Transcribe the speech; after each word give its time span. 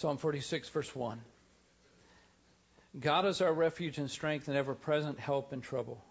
Psalm 0.00 0.16
46, 0.16 0.70
verse 0.70 0.96
1. 0.96 1.20
God 2.98 3.26
is 3.26 3.42
our 3.42 3.52
refuge 3.52 3.98
and 3.98 4.10
strength 4.10 4.48
and 4.48 4.56
ever 4.56 4.74
present 4.74 5.18
help 5.18 5.52
in 5.52 5.60
trouble. 5.60 6.02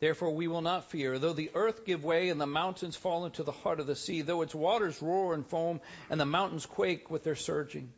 Therefore 0.00 0.34
we 0.34 0.48
will 0.48 0.60
not 0.60 0.90
fear, 0.90 1.20
though 1.20 1.32
the 1.32 1.52
earth 1.54 1.86
give 1.86 2.02
way 2.02 2.30
and 2.30 2.40
the 2.40 2.48
mountains 2.48 2.96
fall 2.96 3.24
into 3.24 3.44
the 3.44 3.52
heart 3.52 3.78
of 3.78 3.86
the 3.86 3.94
sea, 3.94 4.22
though 4.22 4.42
its 4.42 4.56
waters 4.56 5.00
roar 5.00 5.34
and 5.34 5.46
foam 5.46 5.80
and 6.10 6.20
the 6.20 6.26
mountains 6.26 6.66
quake 6.66 7.12
with 7.12 7.22
their 7.22 7.36
surging. 7.36 7.92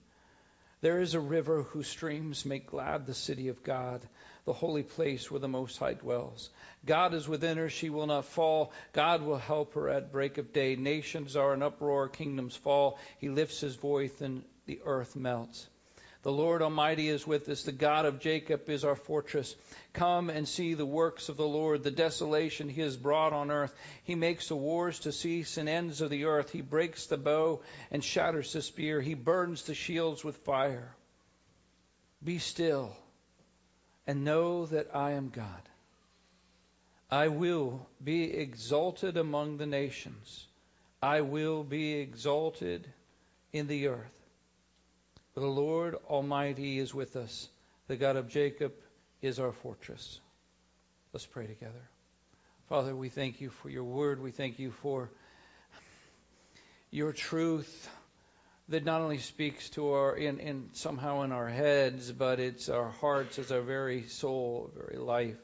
There 0.83 1.01
is 1.01 1.15
a 1.15 1.21
river 1.21 1.63
whose 1.63 1.89
streams 1.89 2.45
make 2.45 2.67
glad 2.67 3.07
the 3.07 3.15
city 3.15 3.49
of 3.49 3.65
God, 3.65 4.07
the 4.45 4.53
holy 4.53 4.83
place 4.83 5.31
where 5.31 5.41
the 5.41 5.49
Most 5.49 5.79
High 5.79 5.95
dwells. 5.95 6.51
God 6.85 7.15
is 7.15 7.27
within 7.27 7.57
her, 7.57 7.71
she 7.71 7.89
will 7.89 8.09
not 8.09 8.27
fall. 8.27 8.73
God 8.93 9.23
will 9.23 9.39
help 9.39 9.73
her 9.73 9.89
at 9.89 10.13
break 10.13 10.37
of 10.37 10.53
day. 10.53 10.77
Nations 10.77 11.35
are 11.35 11.55
in 11.55 11.63
uproar, 11.63 12.11
kingdoms 12.11 12.55
fall. 12.55 12.99
He 13.17 13.31
lifts 13.31 13.61
his 13.61 13.77
voice 13.77 14.21
and 14.21 14.45
the 14.67 14.81
earth 14.85 15.17
melts. 15.17 15.67
The 16.25 16.33
Lord 16.33 16.63
Almighty 16.63 17.11
is 17.11 17.27
with 17.27 17.51
us. 17.51 17.65
The 17.65 17.73
God 17.73 18.07
of 18.07 18.19
Jacob 18.19 18.71
is 18.71 18.83
our 18.83 18.97
fortress. 18.97 19.55
Come 19.93 20.31
and 20.31 20.49
see 20.49 20.73
the 20.73 20.87
works 20.87 21.29
of 21.29 21.37
the 21.37 21.47
Lord, 21.47 21.83
the 21.83 21.91
desolation 21.91 22.71
he 22.71 22.81
has 22.81 22.97
brought 22.97 23.35
on 23.35 23.51
earth. 23.51 23.75
He 24.05 24.15
makes 24.15 24.49
the 24.49 24.57
wars 24.57 25.01
to 25.01 25.13
cease 25.13 25.59
and 25.59 25.69
ends 25.69 26.01
of 26.01 26.09
the 26.09 26.25
earth. 26.25 26.51
He 26.51 26.63
breaks 26.63 27.07
the 27.07 27.19
bow 27.19 27.61
and 27.91 28.03
shatters 28.03 28.55
the 28.55 28.63
spear. 28.63 29.03
He 29.03 29.13
burns 29.13 29.65
the 29.65 29.75
shields 29.75 30.25
with 30.25 30.39
fire. 30.39 30.97
Be 32.25 32.39
still 32.39 32.97
and 34.07 34.25
know 34.25 34.65
that 34.65 34.97
I 34.97 35.13
am 35.13 35.29
God. 35.29 35.69
I 37.11 37.29
will 37.29 37.87
be 38.03 38.33
exalted 38.33 39.19
among 39.19 39.59
the 39.59 39.67
nations. 39.67 40.47
I 41.03 41.21
will 41.21 41.63
be 41.65 41.97
exalted 41.97 42.89
in 43.53 43.67
the 43.67 43.89
earth. 43.89 44.24
For 45.35 45.41
the 45.41 45.47
Lord 45.47 45.97
Almighty 46.09 46.79
is 46.79 46.95
with 46.95 47.17
us. 47.17 47.49
The 47.89 47.97
God 47.97 48.15
of 48.15 48.29
Jacob 48.29 48.73
is 49.21 49.41
our 49.41 49.51
fortress. 49.51 50.21
Let's 51.13 51.27
pray 51.27 51.49
together. 51.49 51.89
Father, 52.69 52.95
we 52.95 53.09
thank 53.09 53.41
you 53.41 53.51
for 53.51 53.69
your 53.69 53.85
word. 53.85 54.23
We 54.23 54.31
thank 54.31 54.61
you 54.61 54.71
for 54.71 55.11
your 56.91 57.13
truth 57.13 57.91
that 58.69 58.85
not 58.85 59.01
only 59.01 59.19
speaks 59.19 59.69
to 59.71 59.91
our 59.91 60.17
in, 60.17 60.39
in 60.39 60.71
somehow 60.73 61.23
in 61.23 61.33
our 61.33 61.49
heads, 61.49 62.13
but 62.13 62.39
it's 62.39 62.69
our 62.69 62.91
hearts, 62.91 63.39
it's 63.39 63.51
our 63.51 63.61
very 63.61 64.05
soul, 64.05 64.71
very 64.75 64.99
life. 64.99 65.37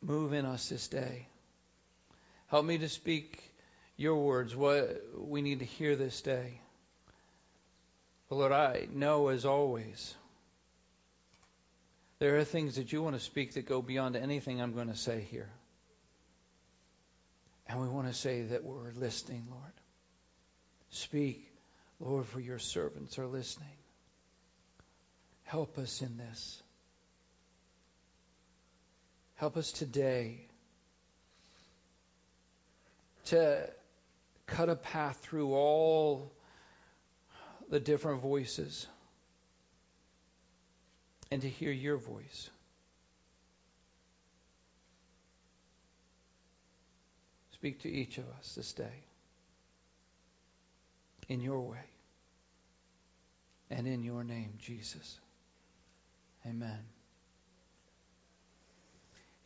Move 0.00 0.32
in 0.32 0.46
us 0.46 0.70
this 0.70 0.88
day. 0.88 1.26
Help 2.48 2.64
me 2.64 2.78
to 2.78 2.88
speak 2.88 3.42
your 3.96 4.16
words, 4.16 4.56
what 4.56 5.02
we 5.16 5.42
need 5.42 5.58
to 5.58 5.66
hear 5.66 5.94
this 5.94 6.22
day. 6.22 6.60
Lord, 8.30 8.52
I 8.52 8.86
know 8.92 9.28
as 9.28 9.44
always, 9.44 10.14
there 12.20 12.38
are 12.38 12.44
things 12.44 12.76
that 12.76 12.92
you 12.92 13.02
want 13.02 13.16
to 13.16 13.20
speak 13.20 13.54
that 13.54 13.66
go 13.66 13.82
beyond 13.82 14.14
anything 14.14 14.60
I'm 14.60 14.72
going 14.72 14.88
to 14.88 14.96
say 14.96 15.26
here. 15.30 15.50
And 17.66 17.80
we 17.80 17.88
want 17.88 18.06
to 18.06 18.14
say 18.14 18.42
that 18.42 18.64
we're 18.64 18.92
listening, 18.96 19.46
Lord. 19.50 19.72
Speak, 20.90 21.50
Lord, 21.98 22.26
for 22.26 22.40
your 22.40 22.58
servants 22.58 23.18
are 23.18 23.26
listening. 23.26 23.68
Help 25.44 25.78
us 25.78 26.00
in 26.00 26.16
this. 26.16 26.62
Help 29.36 29.56
us 29.56 29.72
today 29.72 30.40
to 33.26 33.68
cut 34.46 34.68
a 34.68 34.76
path 34.76 35.18
through 35.22 35.52
all 35.54 36.30
the 37.70 37.80
different 37.80 38.20
voices 38.20 38.86
and 41.30 41.40
to 41.42 41.48
hear 41.48 41.70
your 41.70 41.96
voice. 41.96 42.50
Speak 47.52 47.82
to 47.82 47.88
each 47.90 48.18
of 48.18 48.24
us 48.38 48.54
this 48.56 48.72
day 48.72 49.04
in 51.28 51.40
your 51.40 51.60
way 51.60 51.84
and 53.70 53.86
in 53.86 54.02
your 54.02 54.24
name, 54.24 54.54
Jesus. 54.58 55.20
Amen. 56.44 56.99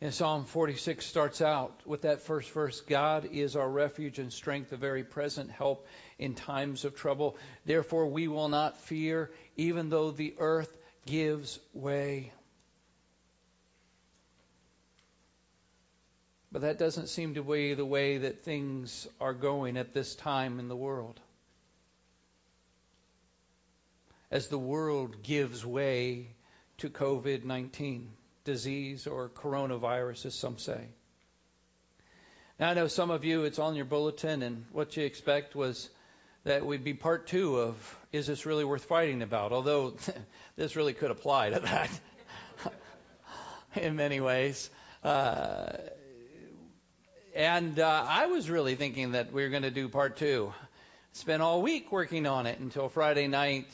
And 0.05 0.13
Psalm 0.13 0.45
46 0.45 1.03
starts 1.03 1.41
out 1.41 1.81
with 1.83 2.03
that 2.03 2.21
first 2.21 2.51
verse 2.51 2.79
God 2.79 3.27
is 3.31 3.55
our 3.55 3.67
refuge 3.67 4.19
and 4.19 4.31
strength, 4.31 4.71
a 4.71 4.77
very 4.77 5.03
present 5.03 5.49
help 5.49 5.87
in 6.19 6.35
times 6.35 6.85
of 6.85 6.95
trouble. 6.95 7.37
Therefore, 7.65 8.05
we 8.05 8.27
will 8.27 8.47
not 8.47 8.77
fear, 8.77 9.31
even 9.57 9.89
though 9.89 10.11
the 10.11 10.35
earth 10.37 10.77
gives 11.07 11.57
way. 11.73 12.31
But 16.51 16.61
that 16.61 16.77
doesn't 16.77 17.07
seem 17.07 17.33
to 17.33 17.41
be 17.41 17.73
the 17.73 17.83
way 17.83 18.19
that 18.19 18.43
things 18.43 19.07
are 19.19 19.33
going 19.33 19.75
at 19.75 19.95
this 19.95 20.13
time 20.13 20.59
in 20.59 20.67
the 20.67 20.75
world. 20.75 21.19
As 24.29 24.49
the 24.49 24.59
world 24.59 25.23
gives 25.23 25.65
way 25.65 26.27
to 26.77 26.91
COVID 26.91 27.43
19 27.43 28.11
disease 28.45 29.07
or 29.07 29.27
coronavirus, 29.27 30.27
as 30.27 30.35
some 30.35 30.57
say. 30.57 30.87
Now, 32.57 32.69
I 32.69 32.73
know 32.73 32.87
some 32.87 33.11
of 33.11 33.25
you, 33.25 33.43
it's 33.43 33.59
on 33.59 33.75
your 33.75 33.83
bulletin, 33.83 34.41
and 34.41 34.65
what 34.71 34.95
you 34.95 35.03
expect 35.03 35.55
was 35.55 35.89
that 36.45 36.65
we'd 36.65 36.85
be 36.85 36.93
part 36.93 37.27
two 37.27 37.57
of 37.57 37.97
Is 38.13 38.27
This 38.27 38.45
Really 38.45 38.63
Worth 38.63 38.85
Fighting 38.85 39.21
About? 39.21 39.51
Although 39.51 39.95
this 40.55 40.77
really 40.77 40.93
could 40.93 41.11
apply 41.11 41.49
to 41.49 41.59
that 41.59 41.89
in 43.75 43.97
many 43.97 44.21
ways. 44.21 44.69
Uh, 45.03 45.73
and 47.35 47.77
uh, 47.77 48.05
I 48.07 48.27
was 48.27 48.49
really 48.49 48.75
thinking 48.75 49.11
that 49.11 49.33
we 49.33 49.43
were 49.43 49.49
going 49.49 49.63
to 49.63 49.71
do 49.71 49.89
part 49.89 50.15
two. 50.15 50.53
Spent 51.11 51.41
all 51.41 51.61
week 51.61 51.91
working 51.91 52.25
on 52.25 52.45
it 52.45 52.59
until 52.59 52.87
Friday 52.87 53.27
night 53.27 53.67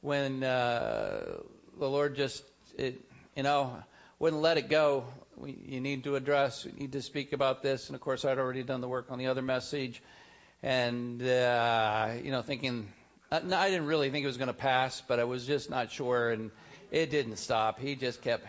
when 0.00 0.42
uh, 0.42 1.38
the 1.78 1.88
Lord 1.88 2.16
just, 2.16 2.42
it, 2.76 3.00
you 3.36 3.44
know, 3.44 3.76
wouldn't 4.24 4.40
let 4.40 4.56
it 4.56 4.70
go. 4.70 5.04
We, 5.36 5.54
you 5.66 5.82
need 5.82 6.04
to 6.04 6.16
address, 6.16 6.64
you 6.64 6.72
need 6.72 6.92
to 6.92 7.02
speak 7.02 7.34
about 7.34 7.62
this. 7.62 7.88
And 7.88 7.94
of 7.94 8.00
course, 8.00 8.24
I'd 8.24 8.38
already 8.38 8.62
done 8.62 8.80
the 8.80 8.88
work 8.88 9.08
on 9.10 9.18
the 9.18 9.26
other 9.26 9.42
message 9.42 10.02
and 10.62 11.22
uh, 11.22 12.12
you 12.22 12.30
know, 12.30 12.40
thinking 12.40 12.88
uh, 13.30 13.40
I 13.54 13.68
didn't 13.68 13.84
really 13.84 14.08
think 14.08 14.24
it 14.24 14.26
was 14.26 14.38
going 14.38 14.48
to 14.48 14.54
pass, 14.54 15.02
but 15.06 15.20
I 15.20 15.24
was 15.24 15.46
just 15.46 15.68
not 15.68 15.92
sure, 15.92 16.30
and 16.30 16.50
it 16.90 17.10
didn't 17.10 17.36
stop. 17.36 17.78
He 17.78 17.96
just 17.96 18.22
kept. 18.22 18.46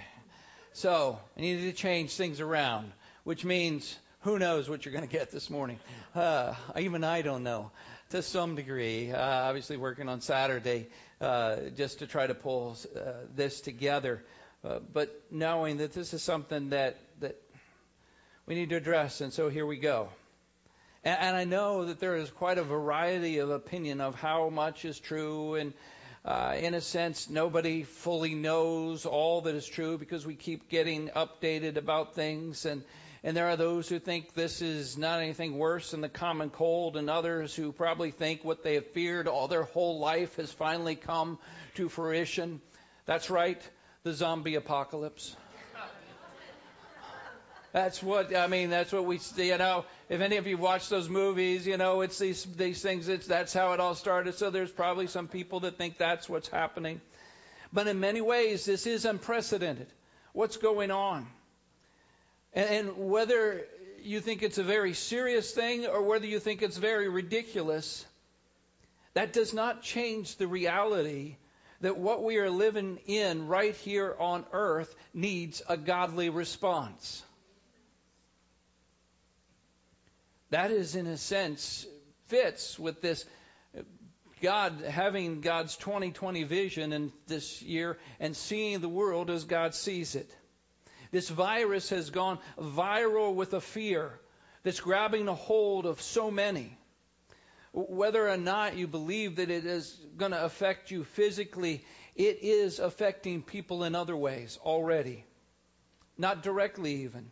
So 0.71 1.19
I 1.37 1.41
needed 1.41 1.63
to 1.63 1.73
change 1.73 2.13
things 2.13 2.39
around, 2.39 2.93
which 3.25 3.43
means 3.43 3.97
who 4.21 4.39
knows 4.39 4.69
what 4.69 4.85
you're 4.85 4.93
going 4.93 5.05
to 5.05 5.11
get 5.11 5.29
this 5.29 5.49
morning. 5.49 5.77
Uh, 6.15 6.53
even 6.79 7.03
I 7.03 7.21
don't 7.21 7.43
know 7.43 7.69
to 8.11 8.21
some 8.21 8.55
degree. 8.55 9.11
Uh, 9.11 9.19
obviously, 9.19 9.75
working 9.75 10.07
on 10.07 10.21
Saturday 10.21 10.87
uh, 11.19 11.57
just 11.75 11.99
to 11.99 12.07
try 12.07 12.27
to 12.27 12.33
pull 12.33 12.77
uh, 12.95 13.11
this 13.35 13.59
together, 13.59 14.23
uh, 14.65 14.79
but 14.93 15.21
knowing 15.31 15.77
that 15.77 15.93
this 15.93 16.13
is 16.13 16.23
something 16.23 16.69
that 16.69 16.97
that 17.19 17.39
we 18.45 18.55
need 18.55 18.69
to 18.69 18.75
address, 18.75 19.21
and 19.21 19.31
so 19.31 19.49
here 19.49 19.65
we 19.65 19.77
go. 19.77 20.09
And, 21.03 21.17
and 21.19 21.35
I 21.35 21.43
know 21.43 21.85
that 21.85 21.99
there 21.99 22.15
is 22.15 22.29
quite 22.31 22.57
a 22.57 22.63
variety 22.63 23.39
of 23.39 23.49
opinion 23.49 24.01
of 24.01 24.15
how 24.15 24.49
much 24.49 24.85
is 24.85 24.99
true 24.99 25.55
and 25.55 25.73
uh, 26.25 26.55
in 26.59 26.73
a 26.73 26.81
sense, 26.81 27.29
nobody 27.29 27.83
fully 27.83 28.33
knows 28.33 29.05
all 29.05 29.41
that 29.41 29.53
is 29.53 29.67
true 29.67 29.95
because 29.99 30.25
we 30.25 30.33
keep 30.33 30.69
getting 30.69 31.09
updated 31.09 31.77
about 31.77 32.15
things. 32.15 32.65
And, 32.65 32.83
and 33.23 33.37
there 33.37 33.47
are 33.47 33.55
those 33.55 33.87
who 33.87 33.99
think 33.99 34.33
this 34.33 34.59
is 34.63 34.97
not 34.97 35.21
anything 35.21 35.55
worse 35.59 35.91
than 35.91 36.01
the 36.01 36.09
common 36.09 36.49
cold, 36.49 36.97
and 36.97 37.11
others 37.11 37.53
who 37.53 37.71
probably 37.71 38.09
think 38.09 38.43
what 38.43 38.63
they 38.63 38.73
have 38.73 38.87
feared 38.87 39.27
all 39.27 39.47
their 39.47 39.65
whole 39.65 39.99
life 39.99 40.37
has 40.37 40.51
finally 40.51 40.95
come 40.95 41.37
to 41.75 41.89
fruition. 41.89 42.59
That's 43.05 43.29
right, 43.29 43.61
the 44.05 44.13
zombie 44.13 44.53
apocalypse. 44.53 45.35
That's 47.73 48.03
what 48.03 48.33
I 48.35 48.45
mean. 48.45 48.69
That's 48.69 48.93
what 48.93 49.03
we, 49.03 49.17
see. 49.17 49.47
you 49.47 49.57
know. 49.57 49.83
If 50.09 50.21
any 50.21 50.37
of 50.37 50.45
you 50.45 50.57
watch 50.57 50.89
those 50.89 51.09
movies, 51.09 51.65
you 51.65 51.75
know 51.75 52.01
it's 52.01 52.19
these 52.19 52.45
these 52.45 52.81
things. 52.83 53.09
It's 53.09 53.25
that's 53.25 53.51
how 53.51 53.73
it 53.73 53.79
all 53.79 53.95
started. 53.95 54.35
So 54.35 54.51
there's 54.51 54.71
probably 54.71 55.07
some 55.07 55.27
people 55.27 55.61
that 55.61 55.79
think 55.79 55.97
that's 55.97 56.29
what's 56.29 56.47
happening, 56.47 57.01
but 57.73 57.87
in 57.87 57.99
many 57.99 58.21
ways 58.21 58.63
this 58.63 58.85
is 58.85 59.05
unprecedented. 59.05 59.87
What's 60.33 60.57
going 60.57 60.91
on? 60.91 61.25
And, 62.53 62.69
and 62.69 63.09
whether 63.09 63.65
you 64.03 64.19
think 64.19 64.43
it's 64.43 64.59
a 64.59 64.63
very 64.63 64.93
serious 64.93 65.51
thing 65.51 65.87
or 65.87 66.03
whether 66.03 66.27
you 66.27 66.39
think 66.39 66.61
it's 66.61 66.77
very 66.77 67.09
ridiculous, 67.09 68.05
that 69.15 69.33
does 69.33 69.51
not 69.51 69.81
change 69.81 70.35
the 70.35 70.47
reality 70.47 71.37
that 71.81 71.97
what 71.97 72.23
we 72.23 72.37
are 72.37 72.49
living 72.49 72.99
in 73.05 73.47
right 73.47 73.75
here 73.75 74.15
on 74.19 74.45
earth 74.51 74.93
needs 75.13 75.61
a 75.67 75.77
godly 75.77 76.29
response. 76.29 77.23
That 80.51 80.71
is, 80.71 80.95
in 80.95 81.07
a 81.07 81.17
sense, 81.17 81.85
fits 82.27 82.79
with 82.79 83.01
this 83.01 83.25
God 84.41 84.81
having 84.87 85.41
God's 85.41 85.75
2020 85.77 86.43
vision 86.43 86.93
in 86.93 87.11
this 87.27 87.61
year 87.61 87.97
and 88.19 88.35
seeing 88.35 88.79
the 88.79 88.89
world 88.89 89.29
as 89.29 89.45
God 89.45 89.73
sees 89.73 90.15
it. 90.15 90.29
This 91.11 91.29
virus 91.29 91.89
has 91.89 92.09
gone 92.09 92.39
viral 92.59 93.33
with 93.33 93.53
a 93.53 93.61
fear 93.61 94.19
that's 94.63 94.79
grabbing 94.79 95.27
a 95.27 95.33
hold 95.33 95.85
of 95.85 96.01
so 96.01 96.29
many. 96.29 96.77
Whether 97.77 98.29
or 98.29 98.37
not 98.37 98.77
you 98.77 98.87
believe 98.87 99.35
that 99.35 99.51
it 99.51 99.65
is 99.65 99.99
going 100.15 100.31
to 100.31 100.41
affect 100.41 100.91
you 100.91 101.03
physically, 101.03 101.83
it 102.15 102.39
is 102.41 102.79
affecting 102.79 103.41
people 103.41 103.83
in 103.83 103.95
other 103.95 104.15
ways 104.15 104.57
already. 104.63 105.25
Not 106.17 106.41
directly, 106.41 107.03
even. 107.03 107.29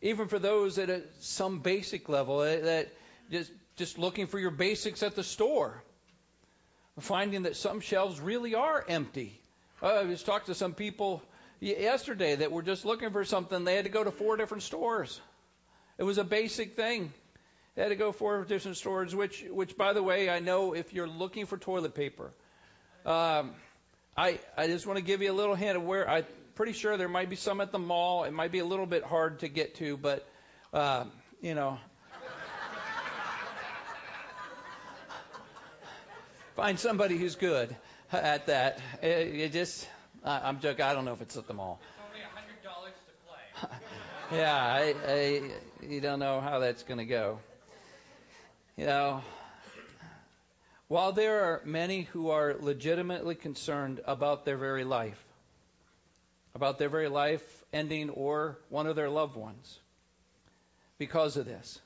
Even 0.00 0.28
for 0.28 0.38
those 0.38 0.78
at 0.78 1.04
some 1.20 1.60
basic 1.60 2.08
level, 2.08 2.40
eh, 2.40 2.60
that 2.60 2.92
just, 3.30 3.52
just 3.76 3.98
looking 3.98 4.26
for 4.26 4.38
your 4.38 4.50
basics 4.50 5.02
at 5.02 5.16
the 5.16 5.22
store, 5.22 5.82
finding 7.00 7.42
that 7.42 7.54
some 7.54 7.80
shelves 7.80 8.20
really 8.20 8.54
are 8.54 8.82
empty. 8.88 9.38
Uh, 9.82 10.00
I 10.00 10.04
just 10.04 10.24
talked 10.24 10.46
to 10.46 10.54
some 10.54 10.72
people 10.72 11.22
yesterday 11.60 12.36
that 12.36 12.50
were 12.50 12.62
just 12.62 12.86
looking 12.86 13.10
for 13.10 13.26
something. 13.26 13.64
They 13.64 13.76
had 13.76 13.84
to 13.84 13.90
go 13.90 14.02
to 14.02 14.10
four 14.10 14.38
different 14.38 14.62
stores. 14.62 15.20
It 15.98 16.04
was 16.04 16.16
a 16.16 16.24
basic 16.24 16.74
thing. 16.74 17.12
They 17.74 17.82
had 17.82 17.88
to 17.88 17.96
go 17.96 18.12
four 18.12 18.44
different 18.44 18.76
stores, 18.76 19.14
which, 19.14 19.44
which, 19.50 19.76
by 19.76 19.94
the 19.94 20.02
way, 20.02 20.30
I 20.30 20.38
know 20.38 20.74
if 20.74 20.92
you're 20.92 21.08
looking 21.08 21.46
for 21.46 21.58
toilet 21.58 21.94
paper, 21.94 22.32
um, 23.04 23.50
I, 24.16 24.38
I 24.56 24.68
just 24.68 24.86
want 24.86 24.98
to 24.98 25.04
give 25.04 25.22
you 25.22 25.32
a 25.32 25.34
little 25.34 25.56
hint 25.56 25.76
of 25.76 25.82
where 25.82 26.08
I'm 26.08 26.24
pretty 26.54 26.72
sure 26.72 26.96
there 26.96 27.08
might 27.08 27.28
be 27.28 27.36
some 27.36 27.60
at 27.60 27.72
the 27.72 27.80
mall. 27.80 28.22
It 28.24 28.32
might 28.32 28.52
be 28.52 28.60
a 28.60 28.64
little 28.64 28.86
bit 28.86 29.02
hard 29.02 29.40
to 29.40 29.48
get 29.48 29.74
to, 29.76 29.96
but, 29.96 30.24
uh, 30.72 31.06
you 31.42 31.56
know. 31.56 31.78
Find 36.54 36.78
somebody 36.78 37.18
who's 37.18 37.34
good 37.34 37.74
at 38.12 38.46
that. 38.46 38.78
It, 39.02 39.34
it 39.34 39.52
just, 39.52 39.88
I'm 40.24 40.60
joking. 40.60 40.84
I 40.84 40.94
don't 40.94 41.04
know 41.04 41.12
if 41.12 41.22
it's 41.22 41.36
at 41.36 41.48
the 41.48 41.54
mall. 41.54 41.80
It's 41.82 41.90
only 42.06 42.20
hundred 42.32 42.62
dollars 42.62 42.92
to 43.08 43.14
play. 43.66 43.76
yeah, 44.38 44.54
I, 44.54 44.94
I, 45.12 45.42
you 45.84 46.00
don't 46.00 46.20
know 46.20 46.40
how 46.40 46.60
that's 46.60 46.84
going 46.84 46.98
to 46.98 47.04
go. 47.04 47.40
You 48.76 48.86
know, 48.86 49.22
while 50.88 51.12
there 51.12 51.44
are 51.44 51.62
many 51.64 52.02
who 52.02 52.30
are 52.30 52.56
legitimately 52.58 53.36
concerned 53.36 54.00
about 54.04 54.44
their 54.44 54.56
very 54.56 54.82
life, 54.82 55.22
about 56.56 56.80
their 56.80 56.88
very 56.88 57.08
life 57.08 57.42
ending 57.72 58.10
or 58.10 58.58
one 58.70 58.88
of 58.88 58.96
their 58.96 59.10
loved 59.10 59.36
ones 59.36 59.78
because 60.98 61.36
of 61.36 61.46
this, 61.46 61.80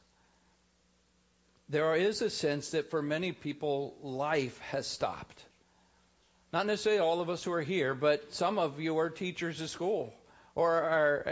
there 1.68 1.94
is 1.94 2.22
a 2.22 2.30
sense 2.30 2.70
that 2.70 2.90
for 2.90 3.02
many 3.02 3.32
people, 3.32 3.94
life 4.02 4.58
has 4.70 4.86
stopped. 4.86 5.44
Not 6.54 6.64
necessarily 6.64 7.00
all 7.00 7.20
of 7.20 7.28
us 7.28 7.44
who 7.44 7.52
are 7.52 7.60
here, 7.60 7.94
but 7.94 8.32
some 8.32 8.58
of 8.58 8.80
you 8.80 8.96
are 8.98 9.10
teachers 9.10 9.60
at 9.60 9.68
school 9.68 10.14
or 10.54 10.72
are, 10.72 11.22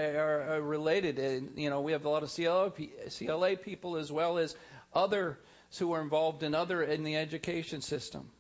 are, 0.51 0.61
related. 0.61 1.19
And, 1.19 1.53
you 1.57 1.71
know, 1.71 1.81
we 1.81 1.93
have 1.93 2.05
a 2.05 2.11
lot 2.11 2.23
of 2.23 2.31
CLA, 2.31 2.71
CLA 3.09 3.57
people 3.57 3.97
as 3.97 4.13
well 4.13 4.37
as 4.37 4.55
other 4.93 5.39
who 5.79 5.93
are 5.93 6.03
involved 6.03 6.43
in 6.43 6.55
other 6.55 6.83
in 6.83 7.05
the 7.05 7.17
education 7.17 7.81
system. 7.81 8.31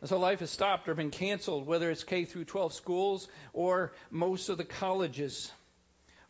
And 0.00 0.08
so 0.08 0.18
life 0.18 0.40
has 0.40 0.50
stopped 0.50 0.88
or 0.88 0.94
been 0.94 1.10
canceled, 1.10 1.66
whether 1.66 1.90
it's 1.90 2.04
K 2.04 2.24
through 2.24 2.44
12 2.46 2.72
schools 2.72 3.28
or 3.52 3.92
most 4.10 4.48
of 4.48 4.56
the 4.56 4.64
colleges. 4.64 5.50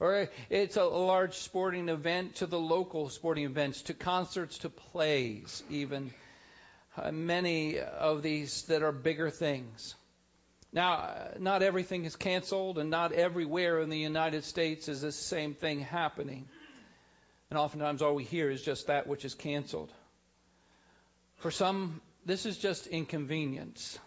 Or 0.00 0.28
it's 0.48 0.76
a 0.76 0.84
large 0.84 1.34
sporting 1.34 1.88
event 1.88 2.36
to 2.36 2.46
the 2.46 2.58
local 2.58 3.10
sporting 3.10 3.44
events, 3.44 3.82
to 3.82 3.94
concerts, 3.94 4.58
to 4.58 4.70
plays, 4.70 5.62
even. 5.68 6.12
Uh, 6.96 7.12
many 7.12 7.78
of 7.78 8.22
these 8.22 8.62
that 8.62 8.82
are 8.82 8.92
bigger 8.92 9.30
things. 9.30 9.94
Now, 10.72 11.14
not 11.38 11.62
everything 11.62 12.04
is 12.04 12.16
canceled, 12.16 12.78
and 12.78 12.90
not 12.90 13.12
everywhere 13.12 13.80
in 13.80 13.90
the 13.90 13.98
United 13.98 14.44
States 14.44 14.88
is 14.88 15.00
the 15.00 15.12
same 15.12 15.54
thing 15.54 15.80
happening. 15.80 16.48
And 17.50 17.58
oftentimes 17.58 18.00
all 18.00 18.14
we 18.14 18.25
hear 18.25 18.49
is 18.49 18.62
just 18.62 18.87
that 18.87 19.08
which 19.08 19.25
is 19.25 19.35
canceled. 19.35 19.93
For 21.38 21.50
some, 21.50 22.00
this 22.25 22.47
is 22.47 22.56
just 22.56 22.87
inconvenience, 22.87 23.99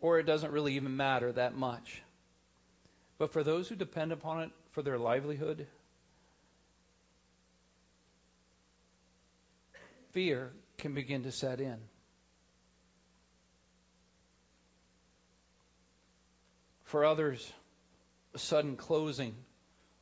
or 0.00 0.20
it 0.20 0.26
doesn't 0.26 0.52
really 0.52 0.76
even 0.76 0.96
matter 0.96 1.32
that 1.32 1.56
much. 1.56 2.00
But 3.18 3.32
for 3.32 3.42
those 3.42 3.68
who 3.68 3.74
depend 3.74 4.12
upon 4.12 4.42
it 4.42 4.50
for 4.70 4.82
their 4.82 4.96
livelihood, 4.96 5.66
fear 10.12 10.52
can 10.76 10.94
begin 10.94 11.24
to 11.24 11.32
set 11.32 11.60
in. 11.60 11.78
For 16.84 17.04
others, 17.04 17.52
a 18.34 18.38
sudden 18.38 18.76
closing 18.76 19.34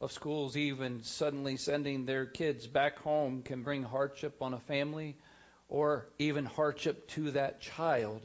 of 0.00 0.12
schools, 0.12 0.56
even 0.56 1.02
suddenly 1.02 1.56
sending 1.56 2.04
their 2.04 2.26
kids 2.26 2.66
back 2.66 2.98
home, 2.98 3.43
can 3.43 3.62
bring 3.62 3.82
hardship 3.82 4.43
on 4.43 4.54
a 4.54 4.60
family 4.60 5.16
or 5.69 6.06
even 6.19 6.44
hardship 6.44 7.08
to 7.08 7.31
that 7.32 7.60
child 7.60 8.20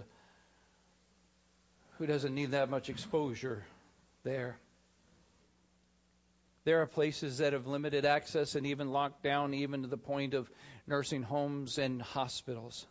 who 1.98 2.06
doesn't 2.06 2.36
need 2.36 2.52
that 2.52 2.70
much 2.70 2.90
exposure 2.90 3.64
there. 4.24 4.58
There 6.64 6.82
are 6.82 6.88
places 6.88 7.40
that 7.40 7.54
have 7.54 7.66
limited 7.66 8.06
access 8.06 8.56
and 8.56 8.68
even 8.68 8.92
locked 8.92 9.24
down, 9.24 9.54
even 9.54 9.82
to 9.82 9.88
the 9.88 9.98
point 9.98 10.34
of 10.34 10.50
nursing 10.86 11.24
homes 11.24 11.78
and 11.78 12.02
hospitals. 12.02 12.86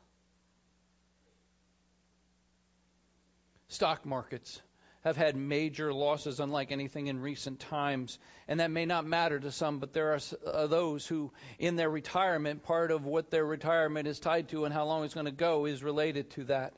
Stock 3.69 4.05
markets 4.05 4.61
have 5.03 5.17
had 5.17 5.35
major 5.35 5.93
losses 5.95 6.41
unlike 6.41 6.73
anything 6.73 7.07
in 7.07 7.21
recent 7.21 7.59
times. 7.59 8.19
And 8.47 8.61
that 8.61 8.71
may 8.71 8.85
not 8.85 9.07
matter 9.07 9.41
to 9.41 9.51
some, 9.51 9.79
but 9.79 9.93
there 9.93 10.13
are 10.13 10.21
uh, 10.47 10.67
those 10.67 11.07
who, 11.07 11.33
in 11.59 11.77
their 11.77 11.89
retirement, 11.89 12.63
part 12.63 12.91
of 12.91 13.07
what 13.07 13.31
their 13.31 13.45
retirement 13.45 14.07
is 14.07 14.21
tied 14.21 14.49
to 14.51 14.67
and 14.67 14.75
how 14.75 14.85
long 14.85 15.05
it's 15.05 15.15
going 15.15 15.27
to 15.27 15.33
go 15.33 15.65
is 15.67 15.83
related 15.83 16.31
to 16.33 16.45
that. 16.45 16.75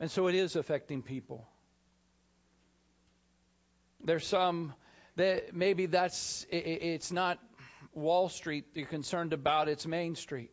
And 0.00 0.10
so 0.10 0.26
it 0.26 0.34
is 0.34 0.56
affecting 0.56 1.02
people. 1.02 1.46
There's 4.02 4.26
some 4.26 4.74
that 5.16 5.54
maybe 5.54 5.86
that's, 5.86 6.46
it's 6.50 7.12
not 7.12 7.38
Wall 7.92 8.28
Street 8.28 8.64
you're 8.74 8.86
concerned 8.86 9.32
about, 9.32 9.68
it's 9.68 9.86
Main 9.86 10.16
Street. 10.16 10.50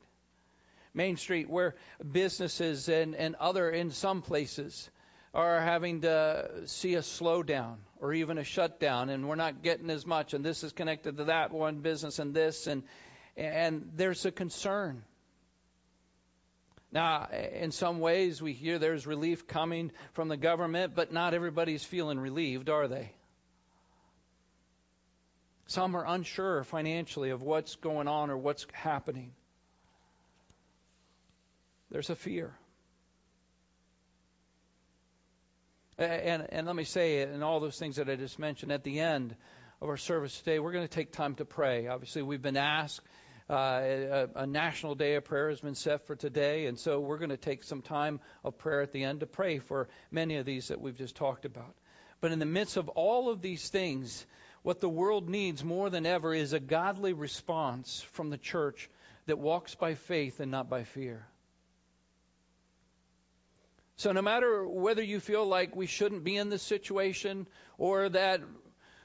Main 0.94 1.16
Street, 1.16 1.50
where 1.50 1.76
businesses 2.12 2.90
and, 2.90 3.16
and 3.16 3.36
other, 3.36 3.70
in 3.70 3.92
some 3.92 4.22
places, 4.22 4.90
are 5.34 5.62
having 5.62 6.02
to 6.02 6.64
see 6.66 6.96
a 6.96 7.02
slowdown 7.02 7.76
or 8.00 8.14
even 8.14 8.38
a 8.38 8.44
shutdown, 8.44 9.10
and 9.10 9.28
we're 9.28 9.36
not 9.36 9.62
getting 9.64 9.90
as 9.90 10.06
much, 10.06 10.34
and 10.34 10.44
this 10.44 10.64
is 10.64 10.74
connected 10.74 11.18
to 11.18 11.26
that 11.26 11.52
one 11.52 11.78
business 11.78 12.20
and 12.20 12.34
this, 12.34 12.68
and 12.68 12.84
and 13.38 13.92
there's 13.96 14.26
a 14.26 14.32
concern. 14.32 15.04
Now, 16.92 17.30
in 17.54 17.72
some 17.72 18.02
ways, 18.02 18.42
we 18.42 18.52
hear 18.52 18.78
there's 18.78 19.08
relief 19.08 19.48
coming 19.48 19.92
from 20.14 20.28
the 20.28 20.36
government, 20.36 20.94
but 20.94 21.14
not 21.14 21.34
everybody's 21.34 21.86
feeling 21.86 22.20
relieved, 22.20 22.70
are 22.70 22.90
they? 22.90 23.14
Some 25.68 25.96
are 25.96 26.06
unsure 26.06 26.66
financially 26.66 27.30
of 27.30 27.42
what's 27.42 27.78
going 27.78 28.10
on 28.10 28.30
or 28.30 28.38
what's 28.38 28.68
happening. 28.74 29.32
There's 31.90 32.10
a 32.10 32.16
fear. 32.16 32.54
And, 35.98 36.48
and 36.52 36.68
let 36.68 36.76
me 36.76 36.84
say, 36.84 37.22
and 37.22 37.44
all 37.44 37.60
those 37.60 37.78
things 37.78 37.98
that 37.98 38.10
I 38.10 38.16
just 38.16 38.40
mentioned 38.40 38.72
at 38.72 38.84
the 38.84 39.00
end 39.00 39.36
of 39.82 39.90
our 39.90 39.98
service 39.98 40.38
today, 40.40 40.60
we're 40.60 40.72
going 40.72 40.88
to 40.88 40.94
take 40.94 41.12
time 41.12 41.36
to 41.36 41.46
pray. 41.46 41.88
Obviously, 41.88 42.22
we've 42.22 42.42
been 42.42 42.58
asked. 42.58 43.02
Uh, 43.50 43.82
a, 43.82 44.30
a, 44.36 44.48
national 44.48 44.96
day 44.96 45.16
of 45.16 45.26
prayer 45.26 45.50
has 45.50 45.60
been 45.60 45.76
set 45.76 46.08
for 46.08 46.16
today, 46.16 46.68
and 46.68 46.80
so 46.80 47.02
we're 47.02 47.18
going 47.18 47.32
to 47.32 47.38
take 47.38 47.64
some 47.64 47.82
time 47.82 48.22
of 48.46 48.58
prayer 48.58 48.82
at 48.82 48.94
the 48.94 49.04
end 49.04 49.20
to 49.20 49.26
pray 49.26 49.60
for 49.60 49.90
many 50.10 50.38
of 50.38 50.46
these 50.46 50.70
that 50.70 50.80
we've 50.80 50.98
just 50.98 51.18
talked 51.18 51.44
about. 51.44 51.76
But 52.22 52.32
in 52.32 52.40
the 52.40 52.46
midst 52.46 52.78
of 52.78 52.88
all 52.88 53.30
of 53.30 53.42
these 53.42 53.68
things, 53.68 54.26
what 54.64 54.80
the 54.80 54.88
world 54.88 55.28
needs 55.28 55.66
more 55.66 55.90
than 55.90 56.06
ever 56.06 56.34
is 56.34 56.54
a 56.54 56.62
godly 56.62 57.12
response 57.12 58.06
from 58.14 58.30
the 58.30 58.38
church 58.38 58.90
that 59.26 59.38
walks 59.38 59.76
by 59.76 59.96
faith 59.96 60.40
and 60.40 60.52
not 60.52 60.70
by 60.70 60.84
fear. 60.86 61.26
So, 63.98 64.12
no 64.12 64.22
matter 64.22 64.68
whether 64.68 65.04
you 65.04 65.20
feel 65.20 65.46
like 65.46 65.76
we 65.76 65.86
shouldn't 65.86 66.24
be 66.24 66.38
in 66.38 66.50
this 66.50 66.64
situation 66.64 67.48
or 67.78 68.10
that 68.10 68.42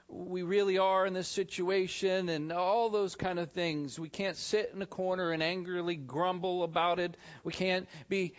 we 0.08 0.42
really 0.42 0.78
are 0.78 1.04
in 1.04 1.14
this 1.14 1.26
situation 1.26 2.28
and 2.28 2.52
all 2.52 2.90
those 2.90 3.16
kind 3.16 3.38
of 3.40 3.50
things, 3.50 3.98
we 3.98 4.08
can't 4.08 4.36
sit 4.36 4.70
in 4.72 4.80
a 4.80 4.86
corner 4.86 5.32
and 5.32 5.42
angrily 5.42 5.96
grumble 5.96 6.62
about 6.62 7.00
it. 7.00 7.16
We 7.42 7.52
can't 7.52 7.88
be 8.08 8.34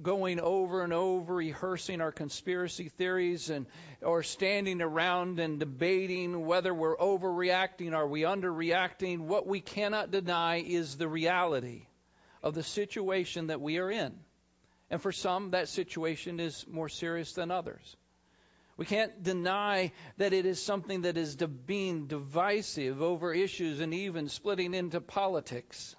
going 0.00 0.38
over 0.38 0.82
and 0.82 0.92
over 0.92 1.34
rehearsing 1.34 2.00
our 2.00 2.12
conspiracy 2.12 2.88
theories 2.88 3.50
and 3.50 3.66
or 4.00 4.22
standing 4.22 4.80
around 4.80 5.40
and 5.40 5.58
debating 5.58 6.46
whether 6.46 6.72
we're 6.72 6.96
overreacting 6.96 7.94
or 7.94 8.06
we 8.06 8.22
underreacting. 8.22 9.18
What 9.18 9.46
we 9.46 9.60
cannot 9.60 10.12
deny 10.12 10.60
is 10.60 10.96
the 10.96 11.08
reality 11.08 11.86
of 12.42 12.54
the 12.54 12.62
situation 12.62 13.48
that 13.48 13.60
we 13.60 13.78
are 13.78 13.90
in 13.90 14.14
And 14.90 15.00
for 15.02 15.12
some, 15.12 15.50
that 15.50 15.68
situation 15.68 16.40
is 16.40 16.66
more 16.66 16.88
serious 16.88 17.32
than 17.32 17.50
others. 17.50 17.96
We 18.78 18.86
can't 18.86 19.22
deny 19.22 19.92
that 20.18 20.32
it 20.32 20.46
is 20.46 20.62
something 20.62 21.02
that 21.02 21.16
is 21.16 21.36
being 21.36 22.06
divisive 22.06 23.02
over 23.02 23.34
issues 23.34 23.80
and 23.80 23.92
even 23.92 24.28
splitting 24.28 24.72
into 24.72 25.00
politics. 25.00 25.96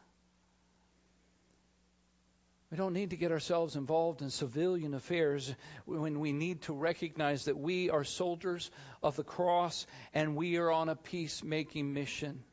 We 2.72 2.77
don't 2.77 2.93
need 2.93 3.10
to 3.10 3.17
get 3.17 3.31
ourselves 3.31 3.75
involved 3.75 4.22
in 4.22 4.29
civilian 4.29 4.93
affairs 4.93 5.53
when 5.86 6.19
we 6.19 6.31
need 6.31 6.62
to 6.63 6.74
recognize 6.74 7.46
that 7.46 7.58
we 7.58 7.89
are 7.89 8.03
soldiers 8.03 8.69
of 9.03 9.15
the 9.15 9.24
cross 9.24 9.88
and 10.13 10.36
we 10.36 10.58
are 10.58 10.72
on 10.72 10.88
a 10.88 10.96
peacemaking 10.96 11.93
mission. 11.93 12.43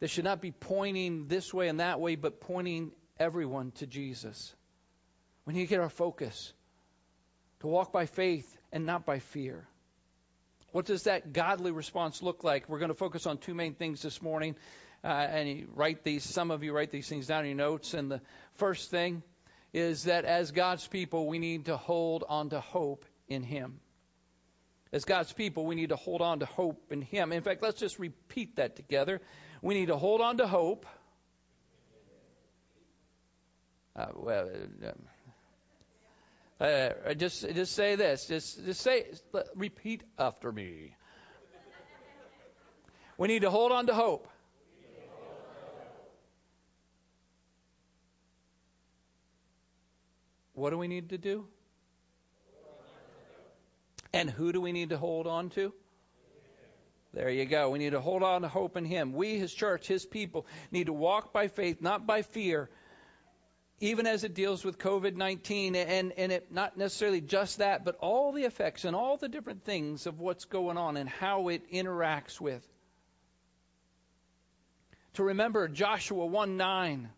That 0.00 0.08
should 0.08 0.24
not 0.24 0.42
be 0.42 0.50
pointing 0.50 1.28
this 1.28 1.54
way 1.54 1.68
and 1.68 1.80
that 1.80 2.00
way, 2.00 2.16
but 2.16 2.40
pointing 2.40 2.92
everyone 3.18 3.70
to 3.76 3.86
Jesus. 3.86 4.54
We 5.46 5.54
need 5.54 5.62
to 5.62 5.66
get 5.68 5.80
our 5.80 5.88
focus 5.88 6.52
to 7.60 7.68
walk 7.68 7.92
by 7.92 8.06
faith 8.06 8.56
and 8.72 8.84
not 8.84 9.06
by 9.06 9.20
fear. 9.20 9.66
What 10.72 10.84
does 10.84 11.04
that 11.04 11.32
godly 11.32 11.70
response 11.70 12.22
look 12.22 12.44
like? 12.44 12.68
We're 12.68 12.80
going 12.80 12.90
to 12.90 12.94
focus 12.94 13.26
on 13.26 13.38
two 13.38 13.54
main 13.54 13.74
things 13.74 14.02
this 14.02 14.20
morning. 14.20 14.56
Uh, 15.04 15.08
and 15.08 15.68
write 15.74 16.02
these, 16.02 16.24
some 16.24 16.50
of 16.50 16.64
you 16.64 16.72
write 16.72 16.90
these 16.90 17.08
things 17.08 17.28
down 17.28 17.44
in 17.44 17.56
your 17.56 17.56
notes. 17.56 17.94
And 17.94 18.10
the 18.10 18.20
first 18.54 18.90
thing 18.90 19.22
is 19.72 20.04
that 20.04 20.24
as 20.24 20.50
God's 20.50 20.86
people, 20.86 21.26
we 21.28 21.38
need 21.38 21.66
to 21.66 21.76
hold 21.76 22.24
on 22.28 22.50
to 22.50 22.60
hope 22.60 23.04
in 23.28 23.42
Him. 23.42 23.78
As 24.92 25.04
God's 25.04 25.32
people, 25.32 25.64
we 25.64 25.76
need 25.76 25.90
to 25.90 25.96
hold 25.96 26.22
on 26.22 26.40
to 26.40 26.46
hope 26.46 26.90
in 26.90 27.02
Him. 27.02 27.32
In 27.32 27.42
fact, 27.42 27.62
let's 27.62 27.78
just 27.78 27.98
repeat 27.98 28.56
that 28.56 28.76
together. 28.76 29.20
We 29.62 29.74
need 29.74 29.86
to 29.86 29.96
hold 29.96 30.20
on 30.20 30.38
to 30.38 30.46
hope. 30.46 30.86
Uh, 33.94 34.06
well, 34.14 34.50
uh, 34.84 34.90
uh 36.60 37.14
just 37.14 37.42
just 37.54 37.74
say 37.74 37.96
this. 37.96 38.26
Just 38.26 38.64
just 38.64 38.80
say. 38.80 39.06
Repeat 39.54 40.02
after 40.18 40.50
me. 40.50 40.94
We 43.18 43.28
need 43.28 43.42
to 43.42 43.50
hold 43.50 43.72
on 43.72 43.86
to 43.86 43.94
hope. 43.94 44.28
What 50.52 50.70
do 50.70 50.78
we 50.78 50.88
need 50.88 51.10
to 51.10 51.18
do? 51.18 51.46
And 54.14 54.30
who 54.30 54.52
do 54.52 54.60
we 54.62 54.72
need 54.72 54.88
to 54.90 54.96
hold 54.96 55.26
on 55.26 55.50
to? 55.50 55.74
There 57.12 57.28
you 57.28 57.44
go. 57.44 57.70
We 57.70 57.78
need 57.78 57.90
to 57.90 58.00
hold 58.00 58.22
on 58.22 58.42
to 58.42 58.48
hope 58.48 58.76
in 58.76 58.84
Him. 58.86 59.12
We, 59.12 59.38
His 59.38 59.52
church, 59.52 59.86
His 59.86 60.06
people, 60.06 60.46
need 60.70 60.86
to 60.86 60.92
walk 60.94 61.32
by 61.32 61.48
faith, 61.48 61.82
not 61.82 62.06
by 62.06 62.22
fear, 62.22 62.70
even 63.80 64.06
as 64.06 64.24
it 64.24 64.34
deals 64.34 64.64
with 64.64 64.78
COVID 64.78 65.16
19, 65.16 65.74
and, 65.74 66.12
and 66.12 66.32
it, 66.32 66.50
not 66.50 66.76
necessarily 66.76 67.20
just 67.20 67.58
that, 67.58 67.84
but 67.84 67.96
all 68.00 68.32
the 68.32 68.44
effects 68.44 68.84
and 68.84 68.96
all 68.96 69.16
the 69.16 69.28
different 69.28 69.64
things 69.64 70.06
of 70.06 70.18
what's 70.18 70.46
going 70.46 70.78
on 70.78 70.96
and 70.96 71.08
how 71.08 71.48
it 71.48 71.70
interacts 71.70 72.40
with. 72.40 72.66
To 75.14 75.24
remember 75.24 75.68
Joshua 75.68 76.26
1 76.26 76.56
9 76.56 77.10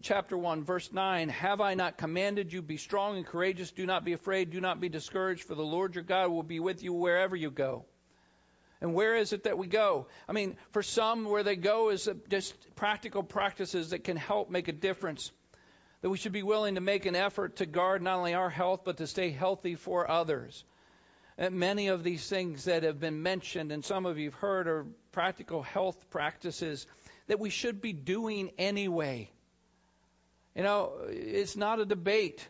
chapter 0.00 0.36
1, 0.36 0.64
verse 0.64 0.92
9 0.92 1.28
Have 1.28 1.60
I 1.60 1.74
not 1.74 1.98
commanded 1.98 2.52
you, 2.52 2.62
be 2.62 2.76
strong 2.76 3.16
and 3.16 3.26
courageous? 3.26 3.70
Do 3.70 3.86
not 3.86 4.04
be 4.04 4.12
afraid, 4.12 4.50
do 4.50 4.60
not 4.60 4.80
be 4.80 4.88
discouraged, 4.88 5.44
for 5.44 5.54
the 5.54 5.62
Lord 5.62 5.94
your 5.94 6.04
God 6.04 6.30
will 6.30 6.42
be 6.42 6.60
with 6.60 6.82
you 6.82 6.92
wherever 6.92 7.36
you 7.36 7.50
go. 7.50 7.84
And 8.80 8.94
where 8.94 9.14
is 9.14 9.32
it 9.32 9.44
that 9.44 9.58
we 9.58 9.68
go? 9.68 10.08
I 10.28 10.32
mean, 10.32 10.56
for 10.72 10.82
some, 10.82 11.26
where 11.26 11.44
they 11.44 11.54
go 11.54 11.90
is 11.90 12.08
just 12.28 12.54
practical 12.74 13.22
practices 13.22 13.90
that 13.90 14.02
can 14.02 14.16
help 14.16 14.50
make 14.50 14.66
a 14.66 14.72
difference. 14.72 15.30
That 16.02 16.10
we 16.10 16.18
should 16.18 16.32
be 16.32 16.42
willing 16.42 16.74
to 16.74 16.80
make 16.80 17.06
an 17.06 17.16
effort 17.16 17.56
to 17.56 17.66
guard 17.66 18.02
not 18.02 18.18
only 18.18 18.34
our 18.34 18.50
health, 18.50 18.82
but 18.84 18.98
to 18.98 19.06
stay 19.06 19.30
healthy 19.30 19.76
for 19.76 20.10
others. 20.10 20.64
And 21.38 21.54
many 21.54 21.88
of 21.88 22.04
these 22.04 22.28
things 22.28 22.64
that 22.64 22.82
have 22.82 23.00
been 23.00 23.22
mentioned, 23.22 23.72
and 23.72 23.84
some 23.84 24.04
of 24.04 24.18
you 24.18 24.30
have 24.30 24.38
heard, 24.38 24.68
are 24.68 24.86
practical 25.12 25.62
health 25.62 26.10
practices 26.10 26.86
that 27.28 27.38
we 27.38 27.50
should 27.50 27.80
be 27.80 27.92
doing 27.92 28.50
anyway. 28.58 29.30
You 30.54 30.64
know, 30.64 30.92
it's 31.08 31.56
not 31.56 31.80
a 31.80 31.86
debate 31.86 32.46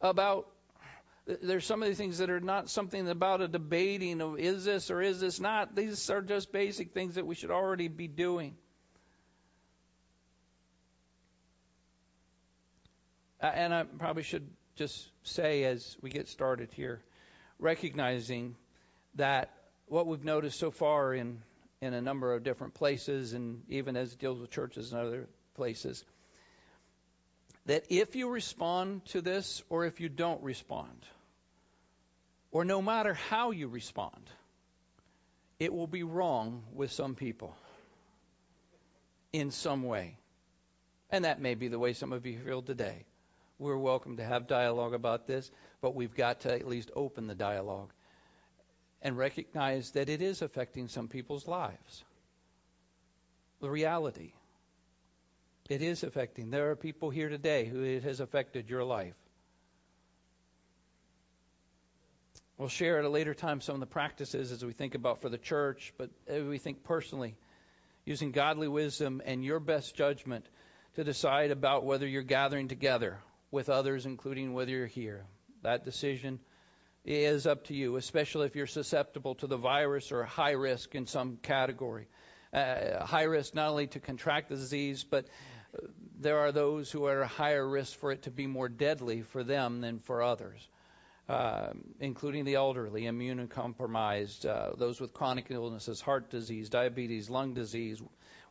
about. 0.00 0.48
There's 1.26 1.64
some 1.64 1.82
of 1.82 1.88
these 1.88 1.98
things 1.98 2.18
that 2.18 2.30
are 2.30 2.40
not 2.40 2.68
something 2.68 3.08
about 3.08 3.40
a 3.40 3.48
debating 3.48 4.20
of 4.20 4.38
is 4.38 4.64
this 4.64 4.90
or 4.90 5.00
is 5.00 5.20
this 5.20 5.40
not. 5.40 5.74
These 5.74 6.10
are 6.10 6.20
just 6.20 6.52
basic 6.52 6.92
things 6.92 7.14
that 7.14 7.26
we 7.26 7.34
should 7.34 7.50
already 7.50 7.88
be 7.88 8.08
doing. 8.08 8.56
Uh, 13.42 13.46
and 13.46 13.74
I 13.74 13.82
probably 13.82 14.22
should 14.22 14.48
just 14.76 15.10
say 15.24 15.64
as 15.64 15.96
we 16.00 16.10
get 16.10 16.28
started 16.28 16.70
here, 16.72 17.02
recognizing 17.58 18.54
that 19.16 19.50
what 19.86 20.06
we've 20.06 20.24
noticed 20.24 20.58
so 20.60 20.70
far 20.70 21.12
in, 21.12 21.42
in 21.80 21.92
a 21.92 22.00
number 22.00 22.32
of 22.32 22.44
different 22.44 22.74
places, 22.74 23.32
and 23.32 23.62
even 23.68 23.96
as 23.96 24.12
it 24.12 24.20
deals 24.20 24.40
with 24.40 24.50
churches 24.50 24.92
and 24.92 25.02
other 25.02 25.28
places, 25.54 26.04
that 27.66 27.84
if 27.90 28.14
you 28.14 28.28
respond 28.28 29.04
to 29.06 29.20
this 29.20 29.62
or 29.68 29.84
if 29.86 30.00
you 30.00 30.08
don't 30.08 30.42
respond, 30.42 31.04
or 32.52 32.64
no 32.64 32.80
matter 32.80 33.14
how 33.14 33.50
you 33.50 33.66
respond, 33.66 34.30
it 35.58 35.72
will 35.72 35.88
be 35.88 36.04
wrong 36.04 36.62
with 36.72 36.92
some 36.92 37.16
people 37.16 37.56
in 39.32 39.50
some 39.50 39.82
way. 39.82 40.16
And 41.10 41.24
that 41.24 41.40
may 41.40 41.54
be 41.54 41.68
the 41.68 41.78
way 41.78 41.92
some 41.92 42.12
of 42.12 42.24
you 42.24 42.38
feel 42.38 42.62
today. 42.62 43.04
We're 43.62 43.78
welcome 43.78 44.16
to 44.16 44.24
have 44.24 44.48
dialogue 44.48 44.92
about 44.92 45.28
this, 45.28 45.48
but 45.80 45.94
we've 45.94 46.16
got 46.16 46.40
to 46.40 46.52
at 46.52 46.66
least 46.66 46.90
open 46.96 47.28
the 47.28 47.34
dialogue 47.36 47.92
and 49.00 49.16
recognize 49.16 49.92
that 49.92 50.08
it 50.08 50.20
is 50.20 50.42
affecting 50.42 50.88
some 50.88 51.06
people's 51.06 51.46
lives. 51.46 52.02
The 53.60 53.70
reality. 53.70 54.32
It 55.70 55.80
is 55.80 56.02
affecting. 56.02 56.50
There 56.50 56.72
are 56.72 56.76
people 56.76 57.10
here 57.10 57.28
today 57.28 57.64
who 57.64 57.84
it 57.84 58.02
has 58.02 58.18
affected 58.18 58.68
your 58.68 58.82
life. 58.82 59.14
We'll 62.58 62.68
share 62.68 62.98
at 62.98 63.04
a 63.04 63.08
later 63.08 63.32
time 63.32 63.60
some 63.60 63.76
of 63.76 63.80
the 63.80 63.86
practices 63.86 64.50
as 64.50 64.64
we 64.64 64.72
think 64.72 64.96
about 64.96 65.22
for 65.22 65.28
the 65.28 65.38
church, 65.38 65.94
but 65.96 66.10
as 66.26 66.42
we 66.42 66.58
think 66.58 66.82
personally, 66.82 67.36
using 68.04 68.32
godly 68.32 68.66
wisdom 68.66 69.22
and 69.24 69.44
your 69.44 69.60
best 69.60 69.94
judgment 69.94 70.46
to 70.96 71.04
decide 71.04 71.52
about 71.52 71.84
whether 71.84 72.08
you're 72.08 72.22
gathering 72.22 72.66
together 72.66 73.20
with 73.52 73.68
others, 73.68 74.06
including 74.06 74.52
whether 74.54 74.72
you're 74.72 74.86
here. 74.86 75.24
That 75.62 75.84
decision 75.84 76.40
is 77.04 77.46
up 77.46 77.66
to 77.66 77.74
you, 77.74 77.96
especially 77.96 78.46
if 78.46 78.56
you're 78.56 78.66
susceptible 78.66 79.36
to 79.36 79.46
the 79.46 79.56
virus 79.56 80.10
or 80.10 80.24
high 80.24 80.52
risk 80.52 80.96
in 80.96 81.06
some 81.06 81.36
category. 81.36 82.08
Uh, 82.52 83.04
high 83.04 83.24
risk 83.24 83.54
not 83.54 83.70
only 83.70 83.86
to 83.88 84.00
contract 84.00 84.48
the 84.48 84.56
disease, 84.56 85.04
but 85.04 85.26
there 86.18 86.38
are 86.38 86.52
those 86.52 86.90
who 86.90 87.06
are 87.06 87.22
at 87.22 87.30
higher 87.30 87.66
risk 87.66 87.98
for 87.98 88.12
it 88.12 88.22
to 88.22 88.30
be 88.30 88.46
more 88.46 88.68
deadly 88.68 89.22
for 89.22 89.42
them 89.42 89.80
than 89.80 89.98
for 90.00 90.22
others, 90.22 90.68
uh, 91.28 91.68
including 92.00 92.44
the 92.44 92.54
elderly, 92.54 93.02
immunocompromised, 93.02 94.46
uh, 94.46 94.74
those 94.76 95.00
with 95.00 95.14
chronic 95.14 95.46
illnesses, 95.50 96.00
heart 96.00 96.30
disease, 96.30 96.68
diabetes, 96.68 97.30
lung 97.30 97.54
disease, 97.54 98.02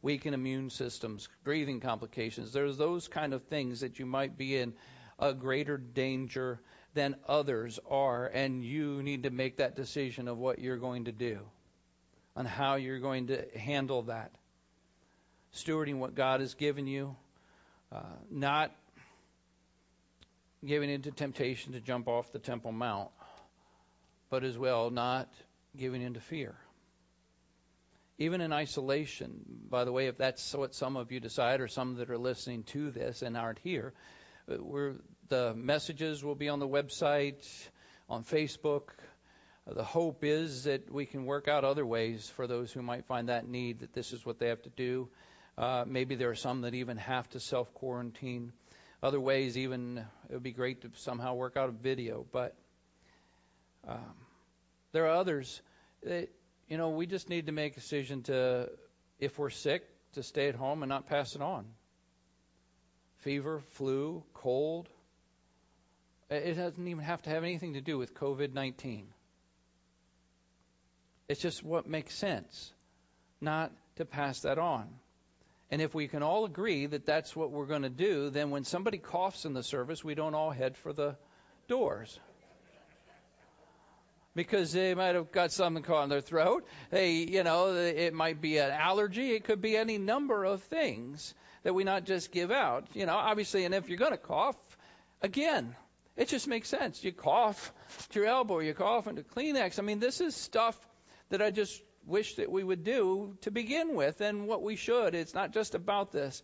weakened 0.01 0.35
immune 0.35 0.69
systems, 0.69 1.29
breathing 1.43 1.79
complications. 1.79 2.53
There's 2.53 2.77
those 2.77 3.07
kind 3.07 3.33
of 3.33 3.43
things 3.43 3.81
that 3.81 3.99
you 3.99 4.05
might 4.05 4.37
be 4.37 4.57
in 4.57 4.73
a 5.19 5.33
greater 5.33 5.77
danger 5.77 6.59
than 6.93 7.15
others 7.27 7.79
are, 7.89 8.25
and 8.25 8.63
you 8.63 9.01
need 9.03 9.23
to 9.23 9.29
make 9.29 9.57
that 9.57 9.75
decision 9.75 10.27
of 10.27 10.37
what 10.37 10.59
you're 10.59 10.77
going 10.77 11.05
to 11.05 11.11
do, 11.11 11.39
on 12.35 12.45
how 12.45 12.75
you're 12.75 12.99
going 12.99 13.27
to 13.27 13.45
handle 13.57 14.03
that 14.03 14.31
stewarding 15.53 15.99
what 15.99 16.15
God 16.15 16.39
has 16.39 16.53
given 16.53 16.87
you, 16.87 17.15
uh, 17.91 18.01
not 18.29 18.71
giving 20.65 20.89
into 20.89 21.11
temptation 21.11 21.73
to 21.73 21.79
jump 21.79 22.07
off 22.07 22.31
the 22.31 22.39
Temple 22.39 22.71
Mount, 22.71 23.09
but 24.29 24.43
as 24.43 24.57
well 24.57 24.89
not 24.89 25.29
giving 25.75 26.01
into 26.01 26.19
fear. 26.19 26.55
Even 28.21 28.39
in 28.39 28.53
isolation, 28.53 29.41
by 29.67 29.83
the 29.83 29.91
way, 29.91 30.05
if 30.05 30.15
that's 30.15 30.53
what 30.53 30.75
some 30.75 30.95
of 30.95 31.11
you 31.11 31.19
decide, 31.19 31.59
or 31.59 31.67
some 31.67 31.95
that 31.95 32.11
are 32.11 32.19
listening 32.19 32.61
to 32.65 32.91
this 32.91 33.23
and 33.23 33.35
aren't 33.35 33.57
here, 33.57 33.93
uh, 34.47 34.57
we're, 34.59 34.93
the 35.29 35.55
messages 35.55 36.23
will 36.23 36.35
be 36.35 36.47
on 36.47 36.59
the 36.59 36.67
website, 36.67 37.43
on 38.07 38.23
Facebook. 38.23 38.89
Uh, 39.67 39.73
the 39.73 39.83
hope 39.83 40.23
is 40.23 40.65
that 40.65 40.93
we 40.93 41.07
can 41.07 41.25
work 41.25 41.47
out 41.47 41.63
other 41.63 41.83
ways 41.83 42.31
for 42.35 42.45
those 42.45 42.71
who 42.71 42.83
might 42.83 43.07
find 43.07 43.29
that 43.29 43.47
need, 43.47 43.79
that 43.79 43.91
this 43.91 44.13
is 44.13 44.23
what 44.23 44.37
they 44.37 44.49
have 44.49 44.61
to 44.61 44.69
do. 44.69 45.09
Uh, 45.57 45.83
maybe 45.87 46.13
there 46.13 46.29
are 46.29 46.35
some 46.35 46.61
that 46.61 46.75
even 46.75 46.97
have 46.97 47.27
to 47.29 47.39
self 47.39 47.73
quarantine. 47.73 48.53
Other 49.01 49.19
ways, 49.19 49.57
even 49.57 49.97
it 50.29 50.33
would 50.33 50.43
be 50.43 50.51
great 50.51 50.83
to 50.83 50.91
somehow 50.93 51.33
work 51.33 51.57
out 51.57 51.69
a 51.69 51.71
video. 51.71 52.23
But 52.31 52.55
um, 53.87 54.13
there 54.91 55.07
are 55.07 55.15
others 55.15 55.59
that, 56.03 56.29
you 56.71 56.77
know, 56.77 56.91
we 56.91 57.05
just 57.05 57.27
need 57.27 57.47
to 57.47 57.51
make 57.51 57.73
a 57.73 57.81
decision 57.81 58.23
to, 58.23 58.69
if 59.19 59.37
we're 59.37 59.49
sick, 59.49 59.83
to 60.13 60.23
stay 60.23 60.47
at 60.47 60.55
home 60.55 60.83
and 60.83 60.89
not 60.89 61.05
pass 61.05 61.35
it 61.35 61.41
on. 61.41 61.65
Fever, 63.17 63.59
flu, 63.71 64.23
cold, 64.33 64.87
It 66.29 66.53
doesn't 66.53 66.87
even 66.87 67.03
have 67.03 67.21
to 67.23 67.29
have 67.29 67.43
anything 67.43 67.73
to 67.73 67.81
do 67.81 67.97
with 67.97 68.13
COVID 68.13 68.53
19. 68.53 69.05
It's 71.27 71.41
just 71.41 71.61
what 71.61 71.89
makes 71.89 72.15
sense, 72.15 72.71
not 73.41 73.73
to 73.97 74.05
pass 74.05 74.39
that 74.43 74.57
on. 74.57 74.87
And 75.71 75.81
if 75.81 75.93
we 75.93 76.07
can 76.07 76.23
all 76.23 76.45
agree 76.45 76.85
that 76.85 77.05
that's 77.05 77.35
what 77.35 77.51
we're 77.51 77.65
going 77.65 77.81
to 77.81 77.89
do, 77.89 78.29
then 78.29 78.49
when 78.49 78.63
somebody 78.63 78.97
coughs 78.97 79.43
in 79.43 79.53
the 79.53 79.63
service, 79.63 80.05
we 80.05 80.15
don't 80.15 80.35
all 80.35 80.51
head 80.51 80.77
for 80.77 80.93
the 80.93 81.17
doors. 81.67 82.17
Because 84.33 84.71
they 84.71 84.95
might 84.95 85.15
have 85.15 85.31
got 85.31 85.51
something 85.51 85.83
caught 85.83 86.03
in 86.03 86.09
their 86.09 86.21
throat. 86.21 86.65
They, 86.89 87.13
you 87.15 87.43
know, 87.43 87.75
it 87.75 88.13
might 88.13 88.39
be 88.39 88.57
an 88.59 88.71
allergy. 88.71 89.31
It 89.31 89.43
could 89.43 89.61
be 89.61 89.75
any 89.75 89.97
number 89.97 90.45
of 90.45 90.63
things 90.63 91.33
that 91.63 91.73
we 91.73 91.83
not 91.83 92.05
just 92.05 92.31
give 92.31 92.49
out. 92.49 92.87
You 92.93 93.05
know, 93.05 93.15
obviously, 93.15 93.65
and 93.65 93.75
if 93.75 93.89
you're 93.89 93.97
going 93.97 94.11
to 94.11 94.17
cough, 94.17 94.55
again, 95.21 95.75
it 96.15 96.27
just 96.27 96.47
makes 96.47 96.69
sense. 96.69 97.03
You 97.03 97.11
cough 97.11 97.73
to 98.11 98.19
your 98.19 98.29
elbow, 98.29 98.59
you 98.59 98.73
cough 98.73 99.07
into 99.07 99.23
Kleenex. 99.23 99.79
I 99.79 99.81
mean, 99.81 99.99
this 99.99 100.21
is 100.21 100.35
stuff 100.35 100.77
that 101.29 101.41
I 101.41 101.51
just 101.51 101.81
wish 102.05 102.35
that 102.35 102.51
we 102.51 102.63
would 102.63 102.83
do 102.83 103.37
to 103.41 103.51
begin 103.51 103.95
with, 103.95 104.21
and 104.21 104.47
what 104.47 104.63
we 104.63 104.75
should. 104.75 105.13
It's 105.15 105.33
not 105.33 105.53
just 105.53 105.75
about 105.75 106.11
this, 106.11 106.41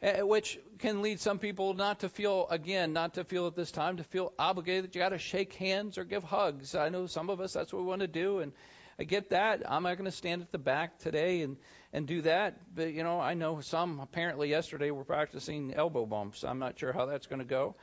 which 0.00 0.58
can 0.78 1.02
lead 1.02 1.20
some 1.20 1.38
people 1.38 1.74
not 1.74 2.00
to 2.00 2.08
feel, 2.08 2.46
again, 2.50 2.92
not 2.92 3.14
to 3.14 3.24
feel 3.24 3.46
at 3.46 3.56
this 3.56 3.70
time, 3.70 3.96
to 3.96 4.04
feel 4.04 4.32
obligated 4.38 4.84
that 4.84 4.94
you 4.94 5.00
got 5.00 5.10
to 5.10 5.18
shake 5.18 5.54
hands 5.54 5.98
or 5.98 6.04
give 6.04 6.24
hugs. 6.24 6.74
I 6.74 6.88
know 6.88 7.06
some 7.06 7.30
of 7.30 7.40
us 7.40 7.52
that's 7.52 7.72
what 7.72 7.82
we 7.82 7.88
want 7.88 8.02
to 8.02 8.08
do, 8.08 8.40
and 8.40 8.52
I 8.98 9.04
get 9.04 9.30
that. 9.30 9.62
I'm 9.70 9.82
not 9.82 9.96
going 9.96 10.10
to 10.10 10.16
stand 10.16 10.42
at 10.42 10.52
the 10.52 10.58
back 10.58 10.98
today 10.98 11.42
and 11.42 11.56
and 11.92 12.06
do 12.06 12.22
that. 12.22 12.74
But 12.74 12.92
you 12.92 13.02
know, 13.02 13.20
I 13.20 13.34
know 13.34 13.60
some 13.60 14.00
apparently 14.00 14.50
yesterday 14.50 14.90
were 14.90 15.04
practicing 15.04 15.74
elbow 15.74 16.06
bumps. 16.06 16.44
I'm 16.44 16.58
not 16.58 16.78
sure 16.78 16.92
how 16.92 17.06
that's 17.06 17.26
going 17.26 17.38
to 17.40 17.46
go, 17.46 17.74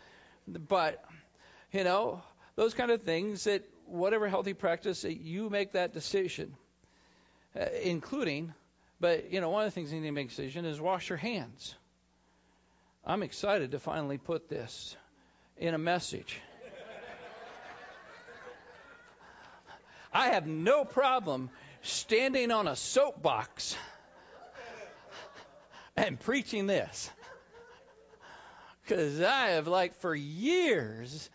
but 0.48 1.04
you 1.72 1.84
know, 1.84 2.22
those 2.56 2.74
kind 2.74 2.92
of 2.92 3.02
things 3.02 3.46
that 3.46 3.64
whatever 3.86 4.30
healthy 4.30 4.54
practice 4.54 5.02
that 5.02 5.20
you 5.20 5.50
make 5.50 5.74
that 5.74 5.94
decision, 5.94 6.56
uh, 7.60 7.66
including. 7.82 8.54
But 9.00 9.32
you 9.32 9.42
know, 9.42 9.50
one 9.50 9.66
of 9.66 9.68
the 9.68 9.76
things 9.76 9.92
you 9.92 10.00
need 10.00 10.08
to 10.08 10.14
make 10.14 10.28
a 10.28 10.30
decision 10.30 10.66
is 10.66 10.80
wash 10.80 11.10
your 11.10 11.18
hands. 11.18 11.76
I'm 13.06 13.22
excited 13.22 13.72
to 13.72 13.80
finally 13.80 14.18
put 14.18 14.48
this 14.48 14.96
in 15.58 15.74
a 15.74 15.78
message. 15.78 16.40
I 20.14 20.30
have 20.30 20.48
no 20.48 20.86
problem 20.86 21.50
standing 21.82 22.50
on 22.52 22.68
a 22.68 22.78
soapbox 22.78 23.76
and 25.98 26.18
preaching 26.18 26.66
this. 26.66 27.10
Because 28.84 29.20
I 29.20 29.50
have, 29.50 29.68
like, 29.68 29.96
for 29.96 30.16
years 30.16 31.30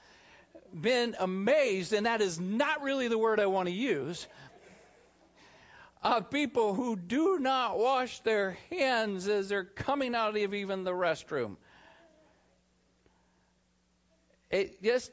been 0.72 1.16
amazed, 1.18 1.92
and 1.92 2.06
that 2.06 2.22
is 2.22 2.40
not 2.40 2.82
really 2.82 3.08
the 3.08 3.18
word 3.18 3.40
I 3.40 3.46
want 3.46 3.68
to 3.68 3.74
use, 3.74 4.26
of 6.16 6.30
people 6.30 6.74
who 6.74 6.96
do 6.96 7.38
not 7.38 7.78
wash 7.78 8.20
their 8.20 8.56
hands 8.70 9.28
as 9.28 9.48
they're 9.48 9.64
coming 9.64 10.14
out 10.14 10.36
of 10.36 10.54
even 10.54 10.84
the 10.84 10.92
restroom. 10.92 11.56
It 14.50 14.82
just, 14.82 15.10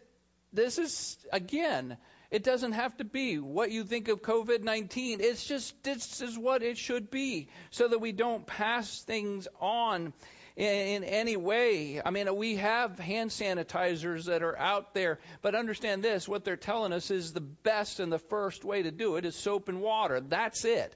this 0.53 0.77
is, 0.77 1.17
again, 1.31 1.97
it 2.31 2.43
doesn't 2.43 2.71
have 2.71 2.95
to 2.97 3.03
be 3.03 3.37
what 3.37 3.71
you 3.71 3.83
think 3.83 4.07
of 4.07 4.21
COVID 4.21 4.63
19. 4.63 5.19
It's 5.21 5.45
just, 5.45 5.83
this 5.83 6.21
is 6.21 6.37
what 6.37 6.63
it 6.63 6.77
should 6.77 7.11
be 7.11 7.49
so 7.71 7.87
that 7.87 7.99
we 7.99 8.11
don't 8.11 8.45
pass 8.45 9.01
things 9.03 9.47
on 9.59 10.13
in, 10.55 10.67
in 10.67 11.03
any 11.03 11.35
way. 11.35 12.01
I 12.03 12.11
mean, 12.11 12.33
we 12.35 12.55
have 12.55 12.97
hand 12.97 13.31
sanitizers 13.31 14.25
that 14.25 14.41
are 14.41 14.57
out 14.57 14.93
there, 14.93 15.19
but 15.41 15.55
understand 15.55 16.03
this 16.03 16.27
what 16.27 16.45
they're 16.45 16.55
telling 16.55 16.93
us 16.93 17.11
is 17.11 17.33
the 17.33 17.41
best 17.41 17.99
and 17.99 18.11
the 18.11 18.19
first 18.19 18.63
way 18.63 18.83
to 18.83 18.91
do 18.91 19.17
it 19.17 19.25
is 19.25 19.35
soap 19.35 19.69
and 19.69 19.81
water. 19.81 20.19
That's 20.21 20.65
it. 20.65 20.95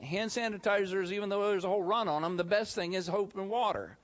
Hand 0.00 0.30
sanitizers, 0.30 1.12
even 1.12 1.28
though 1.28 1.48
there's 1.48 1.64
a 1.64 1.68
whole 1.68 1.82
run 1.82 2.08
on 2.08 2.22
them, 2.22 2.36
the 2.36 2.44
best 2.44 2.74
thing 2.74 2.94
is 2.94 3.06
soap 3.06 3.36
and 3.36 3.50
water. 3.50 3.96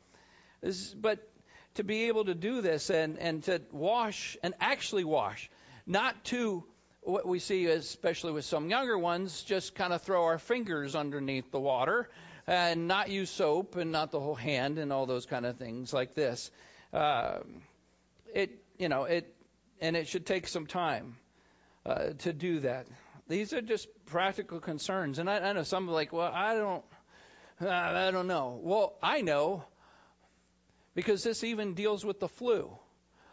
This, 0.60 0.92
but 0.92 1.26
to 1.74 1.84
be 1.84 2.08
able 2.08 2.26
to 2.26 2.34
do 2.34 2.60
this 2.60 2.90
and, 2.90 3.18
and 3.18 3.42
to 3.44 3.62
wash 3.72 4.36
and 4.42 4.54
actually 4.60 5.04
wash, 5.04 5.50
not 5.86 6.22
to 6.24 6.64
what 7.02 7.26
we 7.26 7.38
see, 7.38 7.66
especially 7.66 8.32
with 8.32 8.44
some 8.44 8.68
younger 8.68 8.98
ones, 8.98 9.42
just 9.42 9.74
kind 9.74 9.94
of 9.94 10.02
throw 10.02 10.24
our 10.24 10.38
fingers 10.38 10.94
underneath 10.94 11.50
the 11.50 11.60
water 11.60 12.10
and 12.50 12.88
not 12.88 13.10
use 13.10 13.30
soap 13.30 13.76
and 13.76 13.92
not 13.92 14.10
the 14.10 14.18
whole 14.18 14.34
hand 14.34 14.78
and 14.78 14.92
all 14.92 15.06
those 15.06 15.24
kind 15.24 15.46
of 15.46 15.56
things 15.56 15.92
like 15.92 16.14
this. 16.14 16.50
Uh, 16.92 17.38
it, 18.34 18.50
you 18.76 18.88
know, 18.88 19.04
it, 19.04 19.32
and 19.80 19.94
it 19.94 20.08
should 20.08 20.26
take 20.26 20.48
some 20.48 20.66
time 20.66 21.16
uh, 21.86 22.08
to 22.18 22.32
do 22.32 22.58
that. 22.60 22.88
These 23.28 23.52
are 23.52 23.62
just 23.62 23.86
practical 24.06 24.58
concerns, 24.58 25.20
and 25.20 25.30
I, 25.30 25.38
I 25.38 25.52
know 25.52 25.62
some 25.62 25.88
are 25.88 25.92
like, 25.92 26.12
well, 26.12 26.32
I 26.34 26.56
don't, 26.56 26.84
I 27.60 28.10
don't 28.10 28.26
know. 28.26 28.58
Well, 28.60 28.94
I 29.00 29.20
know 29.20 29.62
because 30.96 31.22
this 31.22 31.44
even 31.44 31.74
deals 31.74 32.04
with 32.04 32.18
the 32.18 32.28
flu, 32.28 32.76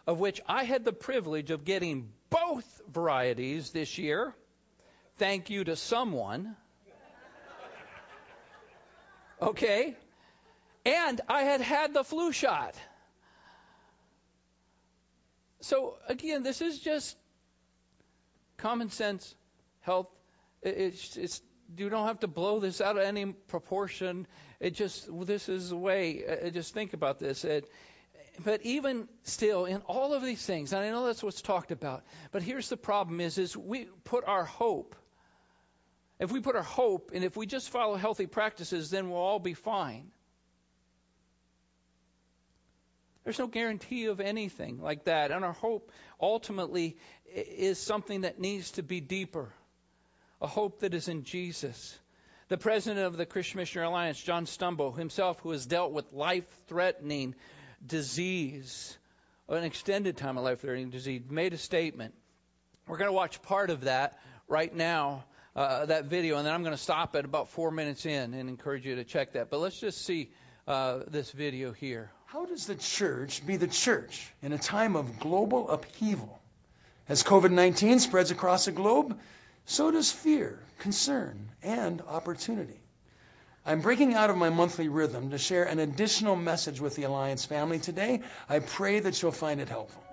of 0.06 0.20
which 0.20 0.42
I 0.48 0.64
had 0.64 0.86
the 0.86 0.94
privilege 0.94 1.50
of 1.50 1.66
getting 1.66 2.12
both 2.30 2.82
varieties 2.88 3.72
this 3.72 3.98
year. 3.98 4.36
Thank 5.18 5.50
you 5.50 5.64
to 5.64 5.76
someone. 5.76 6.56
Okay? 9.42 9.96
And 10.86 11.22
I 11.28 11.42
had 11.42 11.62
had 11.62 11.94
the 11.94 12.04
flu 12.04 12.32
shot. 12.32 12.76
So, 15.62 15.98
again, 16.08 16.44
this 16.44 16.62
is 16.62 16.80
just 16.80 17.18
common 18.58 18.90
sense 18.90 19.36
health. 19.82 20.08
It's, 20.62 21.18
it's, 21.18 21.42
you 21.78 21.90
don't 21.90 22.08
have 22.08 22.22
to 22.22 22.28
blow 22.28 22.60
this 22.60 22.80
out 22.80 22.98
of 22.98 23.04
any 23.04 23.26
proportion. 23.26 24.28
It 24.60 24.76
just, 24.76 25.08
this 25.26 25.50
is 25.50 25.70
the 25.70 25.78
way. 25.78 26.24
Uh, 26.26 26.50
just 26.50 26.74
think 26.74 26.94
about 26.94 27.20
this. 27.20 27.44
It, 27.44 27.70
but 28.44 28.62
even 28.64 29.08
still, 29.24 29.66
in 29.66 29.82
all 29.88 30.14
of 30.14 30.24
these 30.24 30.46
things, 30.46 30.74
and 30.74 30.84
I 30.84 30.90
know 30.90 31.06
that's 31.06 31.24
what's 31.24 31.42
talked 31.42 31.72
about, 31.72 32.04
but 32.32 32.44
here's 32.44 32.70
the 32.70 32.78
problem: 32.78 33.20
is 33.20 33.38
is 33.38 33.58
we 33.58 33.88
put 34.04 34.26
our 34.26 34.44
hope. 34.44 34.96
If 36.20 36.32
we 36.32 36.40
put 36.40 36.56
our 36.56 36.64
hope, 36.64 37.12
and 37.14 37.24
if 37.24 37.38
we 37.38 37.46
just 37.46 37.70
follow 37.70 37.96
healthy 37.96 38.26
practices, 38.26 38.90
then 38.90 39.10
we'll 39.10 39.20
all 39.20 39.40
be 39.40 39.54
fine. 39.54 40.12
There's 43.24 43.40
no 43.40 43.48
guarantee 43.48 44.06
of 44.06 44.20
anything 44.20 44.82
like 44.82 45.04
that, 45.04 45.32
and 45.32 45.44
our 45.44 45.54
hope 45.54 45.92
ultimately 46.20 46.98
is 47.36 47.78
something 47.78 48.22
that 48.22 48.40
needs 48.40 48.72
to 48.72 48.84
be 48.84 49.02
deeper, 49.02 49.50
a 50.42 50.48
hope 50.48 50.80
that 50.80 50.94
is 50.94 51.08
in 51.08 51.24
Jesus. 51.24 52.00
The 52.48 52.58
president 52.58 53.06
of 53.06 53.18
the 53.18 53.26
Christian 53.26 53.60
Missionary 53.60 53.90
Alliance, 53.90 54.24
John 54.24 54.46
Stumbo, 54.46 54.98
himself, 54.98 55.42
who 55.42 55.52
has 55.52 55.66
dealt 55.66 55.92
with 55.92 56.14
life-threatening 56.14 57.36
disease, 57.86 58.98
an 59.50 59.66
extended 59.66 60.16
time 60.16 60.38
of 60.38 60.46
life 60.46 60.62
threatening 60.62 60.90
disease, 60.90 61.22
made 61.30 61.54
a 61.54 61.58
statement. 61.58 62.14
We're 62.88 62.98
going 62.98 63.10
to 63.10 63.14
watch 63.14 63.42
part 63.42 63.70
of 63.70 63.82
that 63.82 64.18
right 64.48 64.74
now, 64.74 65.26
uh, 65.58 65.88
that 65.88 66.06
video, 66.06 66.38
and 66.38 66.46
then 66.46 66.54
I'm 66.54 66.62
going 66.62 66.76
to 66.76 66.82
stop 66.82 67.16
at 67.16 67.26
about 67.26 67.50
four 67.50 67.72
minutes 67.72 68.06
in 68.06 68.36
and 68.36 68.48
encourage 68.48 68.86
you 68.86 68.96
to 68.98 69.04
check 69.04 69.34
that. 69.34 69.50
But 69.50 69.60
let's 69.60 69.80
just 69.80 70.06
see 70.06 70.30
uh, 70.68 71.00
this 71.08 71.32
video 71.32 71.72
here. 71.72 72.12
How 72.28 72.46
does 72.46 72.68
the 72.68 72.76
church 72.76 73.46
be 73.46 73.58
the 73.58 73.68
church 73.68 74.32
in 74.44 74.54
a 74.54 74.60
time 74.60 74.96
of 74.96 75.20
global 75.20 75.70
upheaval? 75.70 76.40
As 77.10 77.24
COVID 77.24 77.52
19 77.52 78.00
spreads 78.00 78.30
across 78.30 78.66
the 78.66 78.72
globe, 78.72 79.18
so 79.66 79.90
does 79.90 80.12
fear, 80.12 80.60
concern, 80.80 81.50
and 81.64 82.02
opportunity. 82.02 82.80
I'm 83.66 83.82
breaking 83.82 84.14
out 84.14 84.30
of 84.30 84.38
my 84.38 84.50
monthly 84.50 84.90
rhythm 84.90 85.32
to 85.32 85.38
share 85.38 85.64
an 85.64 85.80
additional 85.80 86.36
message 86.36 86.80
with 86.80 86.96
the 86.96 87.04
Alliance 87.04 87.46
family 87.46 87.80
today. 87.80 88.22
I 88.48 88.60
pray 88.60 89.00
that 89.00 89.22
you'll 89.22 89.32
find 89.32 89.60
it 89.60 89.70
helpful. 89.70 90.04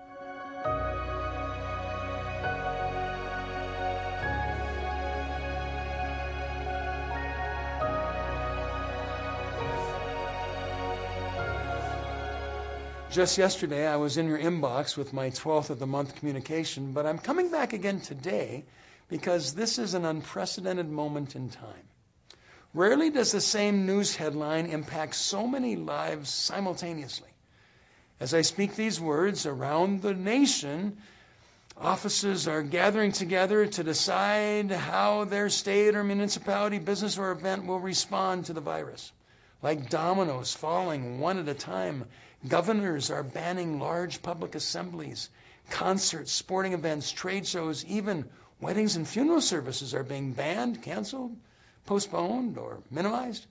Just 13.15 13.37
yesterday, 13.37 13.87
I 13.87 13.95
was 13.95 14.17
in 14.17 14.27
your 14.27 14.37
inbox 14.37 14.97
with 14.97 15.13
my 15.13 15.29
12th 15.29 15.69
of 15.69 15.79
the 15.79 15.87
month 15.87 16.17
communication, 16.17 16.91
but 16.91 17.05
I'm 17.05 17.17
coming 17.17 17.49
back 17.49 17.71
again 17.71 18.01
today 18.01 18.65
because 19.07 19.53
this 19.53 19.79
is 19.79 19.93
an 19.93 20.03
unprecedented 20.03 20.89
moment 20.89 21.33
in 21.33 21.47
time. 21.47 21.87
Rarely 22.73 23.11
does 23.11 23.31
the 23.31 23.39
same 23.39 23.85
news 23.85 24.17
headline 24.17 24.65
impact 24.65 25.15
so 25.15 25.47
many 25.47 25.77
lives 25.77 26.29
simultaneously. 26.29 27.29
As 28.19 28.33
I 28.33 28.41
speak 28.41 28.75
these 28.75 28.99
words 28.99 29.45
around 29.45 30.01
the 30.01 30.13
nation, 30.13 30.97
offices 31.77 32.49
are 32.49 32.63
gathering 32.63 33.13
together 33.13 33.65
to 33.65 33.83
decide 33.85 34.71
how 34.71 35.23
their 35.23 35.49
state 35.49 35.95
or 35.95 36.03
municipality, 36.03 36.79
business, 36.79 37.17
or 37.17 37.31
event 37.31 37.65
will 37.65 37.79
respond 37.79 38.47
to 38.47 38.53
the 38.53 38.59
virus. 38.59 39.09
Like 39.63 39.89
dominoes 39.89 40.53
falling 40.53 41.21
one 41.21 41.39
at 41.39 41.47
a 41.47 41.53
time, 41.53 42.03
governors 42.47 43.11
are 43.11 43.23
banning 43.23 43.79
large 43.79 44.21
public 44.21 44.55
assemblies. 44.55 45.29
concerts, 45.69 46.31
sporting 46.31 46.73
events, 46.73 47.11
trade 47.11 47.47
shows, 47.47 47.83
even 47.85 48.29
weddings 48.61 48.95
and 48.95 49.07
funeral 49.07 49.41
services 49.41 49.93
are 49.93 50.03
being 50.03 50.33
banned, 50.33 50.81
canceled, 50.83 51.35
postponed, 51.85 52.57
or 52.57 52.83
minimized. 52.91 53.45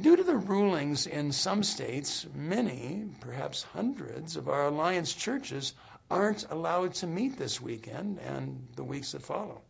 Due 0.00 0.16
to 0.16 0.22
the 0.22 0.36
rulings 0.36 1.06
in 1.06 1.32
some 1.32 1.62
states, 1.62 2.24
many, 2.34 3.04
perhaps 3.20 3.62
hundreds, 3.62 4.36
of 4.36 4.48
our 4.48 4.66
Alliance 4.66 5.12
churches 5.12 5.74
aren't 6.10 6.48
allowed 6.50 6.94
to 6.94 7.06
meet 7.06 7.36
this 7.36 7.60
weekend 7.60 8.18
and 8.20 8.68
the 8.76 8.84
weeks 8.84 9.12
that 9.12 9.22
follow. 9.22 9.60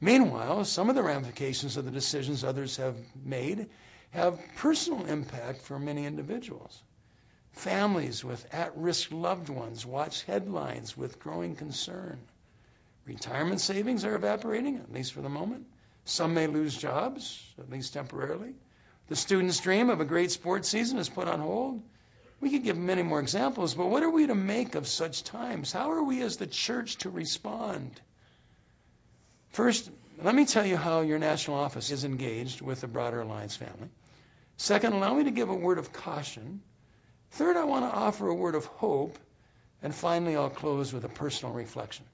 Meanwhile, 0.00 0.64
some 0.64 0.88
of 0.88 0.96
the 0.96 1.02
ramifications 1.02 1.76
of 1.76 1.84
the 1.84 1.90
decisions 1.90 2.44
others 2.44 2.76
have 2.76 2.96
made 3.24 3.68
have 4.10 4.40
personal 4.56 5.06
impact 5.06 5.62
for 5.62 5.78
many 5.78 6.06
individuals. 6.06 6.82
Families 7.52 8.24
with 8.24 8.46
at 8.54 8.76
risk 8.76 9.10
loved 9.10 9.48
ones 9.48 9.84
watch 9.84 10.22
headlines 10.24 10.96
with 10.96 11.18
growing 11.18 11.56
concern. 11.56 12.18
Retirement 13.06 13.60
savings 13.60 14.04
are 14.04 14.14
evaporating, 14.14 14.76
at 14.76 14.92
least 14.92 15.12
for 15.12 15.22
the 15.22 15.28
moment. 15.28 15.66
Some 16.04 16.34
may 16.34 16.46
lose 16.46 16.76
jobs, 16.76 17.42
at 17.58 17.70
least 17.70 17.94
temporarily. 17.94 18.54
The 19.08 19.16
student's 19.16 19.60
dream 19.60 19.90
of 19.90 20.00
a 20.00 20.04
great 20.04 20.30
sports 20.30 20.68
season 20.68 20.98
is 20.98 21.08
put 21.08 21.28
on 21.28 21.40
hold. 21.40 21.82
We 22.40 22.50
could 22.50 22.62
give 22.62 22.76
many 22.76 23.02
more 23.02 23.20
examples, 23.20 23.74
but 23.74 23.86
what 23.86 24.02
are 24.02 24.10
we 24.10 24.26
to 24.26 24.34
make 24.34 24.74
of 24.74 24.86
such 24.86 25.24
times? 25.24 25.72
How 25.72 25.90
are 25.90 26.02
we 26.02 26.22
as 26.22 26.36
the 26.36 26.46
church 26.46 26.96
to 26.98 27.10
respond? 27.10 28.00
First, 29.50 29.90
let 30.22 30.34
me 30.34 30.44
tell 30.44 30.64
you 30.64 30.76
how 30.76 31.00
your 31.00 31.18
national 31.18 31.56
office 31.56 31.90
is 31.90 32.04
engaged 32.04 32.60
with 32.60 32.80
the 32.80 32.86
broader 32.86 33.20
Alliance 33.20 33.56
family. 33.56 33.88
Second, 34.56 34.92
allow 34.92 35.14
me 35.14 35.24
to 35.24 35.30
give 35.30 35.48
a 35.48 35.54
word 35.54 35.78
of 35.78 35.92
caution. 35.92 36.60
Third, 37.32 37.56
I 37.56 37.64
want 37.64 37.84
to 37.84 37.96
offer 37.96 38.28
a 38.28 38.34
word 38.34 38.54
of 38.54 38.64
hope. 38.64 39.18
And 39.82 39.94
finally, 39.94 40.36
I'll 40.36 40.50
close 40.50 40.92
with 40.92 41.04
a 41.04 41.08
personal 41.08 41.54
reflection. 41.54 42.04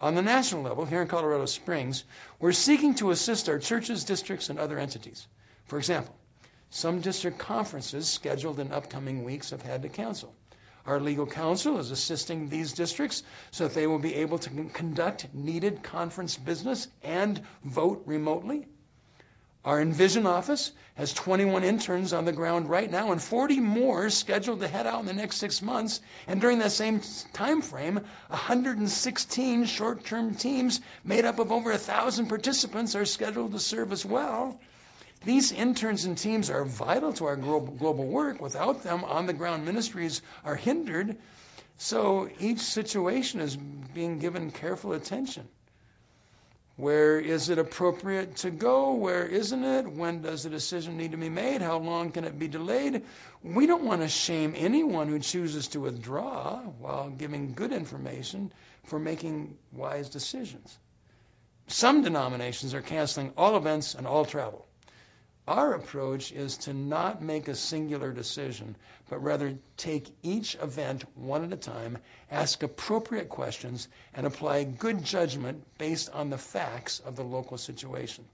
On 0.00 0.14
the 0.14 0.22
national 0.22 0.62
level, 0.62 0.84
here 0.84 1.02
in 1.02 1.08
Colorado 1.08 1.46
Springs, 1.46 2.04
we're 2.40 2.52
seeking 2.52 2.94
to 2.96 3.10
assist 3.10 3.48
our 3.48 3.58
churches, 3.58 4.04
districts, 4.04 4.48
and 4.48 4.58
other 4.58 4.78
entities. 4.78 5.26
For 5.66 5.78
example, 5.78 6.14
some 6.70 7.00
district 7.00 7.38
conferences 7.38 8.08
scheduled 8.08 8.60
in 8.60 8.72
upcoming 8.72 9.24
weeks 9.24 9.50
have 9.50 9.62
had 9.62 9.82
to 9.82 9.88
cancel. 9.88 10.34
Our 10.86 11.00
legal 11.00 11.26
counsel 11.26 11.78
is 11.78 11.90
assisting 11.90 12.48
these 12.48 12.72
districts 12.72 13.22
so 13.50 13.68
that 13.68 13.74
they 13.74 13.86
will 13.86 13.98
be 13.98 14.16
able 14.16 14.38
to 14.38 14.50
conduct 14.74 15.32
needed 15.32 15.82
conference 15.82 16.36
business 16.36 16.88
and 17.02 17.40
vote 17.64 18.02
remotely. 18.06 18.66
Our 19.64 19.80
Envision 19.80 20.26
office 20.26 20.72
has 20.96 21.14
21 21.14 21.64
interns 21.64 22.12
on 22.12 22.26
the 22.26 22.32
ground 22.32 22.68
right 22.68 22.90
now 22.90 23.12
and 23.12 23.22
40 23.22 23.60
more 23.60 24.10
scheduled 24.10 24.60
to 24.60 24.68
head 24.68 24.86
out 24.86 25.00
in 25.00 25.06
the 25.06 25.14
next 25.14 25.36
six 25.36 25.62
months. 25.62 26.00
And 26.26 26.40
during 26.40 26.58
that 26.58 26.72
same 26.72 27.00
time 27.32 27.62
frame, 27.62 28.00
116 28.28 29.64
short-term 29.64 30.34
teams 30.34 30.82
made 31.02 31.24
up 31.24 31.38
of 31.38 31.50
over 31.50 31.72
a 31.72 31.78
thousand 31.78 32.26
participants 32.26 32.94
are 32.94 33.06
scheduled 33.06 33.52
to 33.52 33.58
serve 33.58 33.90
as 33.90 34.04
well. 34.04 34.60
These 35.24 35.52
interns 35.52 36.04
and 36.04 36.18
teams 36.18 36.50
are 36.50 36.64
vital 36.66 37.14
to 37.14 37.24
our 37.24 37.36
global 37.36 38.04
work. 38.04 38.42
Without 38.42 38.82
them, 38.82 39.04
on 39.04 39.24
the 39.24 39.32
ground 39.32 39.64
ministries 39.64 40.20
are 40.44 40.56
hindered. 40.56 41.16
So 41.78 42.28
each 42.38 42.60
situation 42.60 43.40
is 43.40 43.56
being 43.56 44.18
given 44.18 44.50
careful 44.50 44.92
attention. 44.92 45.48
Where 46.76 47.20
is 47.20 47.50
it 47.50 47.58
appropriate 47.58 48.36
to 48.38 48.50
go? 48.50 48.94
Where 48.94 49.24
isn't 49.24 49.62
it? 49.62 49.86
When 49.86 50.22
does 50.22 50.42
the 50.42 50.50
decision 50.50 50.96
need 50.96 51.12
to 51.12 51.16
be 51.16 51.28
made? 51.28 51.62
How 51.62 51.78
long 51.78 52.10
can 52.10 52.24
it 52.24 52.36
be 52.36 52.48
delayed? 52.48 53.04
We 53.44 53.66
don't 53.66 53.84
want 53.84 54.02
to 54.02 54.08
shame 54.08 54.54
anyone 54.56 55.06
who 55.06 55.20
chooses 55.20 55.68
to 55.68 55.80
withdraw 55.80 56.58
while 56.58 57.10
giving 57.10 57.54
good 57.54 57.72
information 57.72 58.52
for 58.84 58.98
making 58.98 59.56
wise 59.72 60.08
decisions. 60.08 60.76
Some 61.68 62.02
denominations 62.02 62.74
are 62.74 62.82
canceling 62.82 63.32
all 63.36 63.56
events 63.56 63.94
and 63.94 64.06
all 64.06 64.24
travel. 64.24 64.66
Our 65.46 65.74
approach 65.74 66.32
is 66.32 66.56
to 66.58 66.72
not 66.72 67.20
make 67.20 67.48
a 67.48 67.54
singular 67.54 68.12
decision, 68.12 68.76
but 69.10 69.22
rather 69.22 69.58
take 69.76 70.08
each 70.22 70.54
event 70.54 71.04
one 71.18 71.44
at 71.44 71.52
a 71.52 71.56
time, 71.56 71.98
ask 72.30 72.62
appropriate 72.62 73.28
questions, 73.28 73.86
and 74.14 74.26
apply 74.26 74.64
good 74.64 75.04
judgment 75.04 75.62
based 75.76 76.08
on 76.08 76.30
the 76.30 76.38
facts 76.38 77.00
of 77.00 77.16
the 77.16 77.24
local 77.24 77.58
situation. 77.58 78.24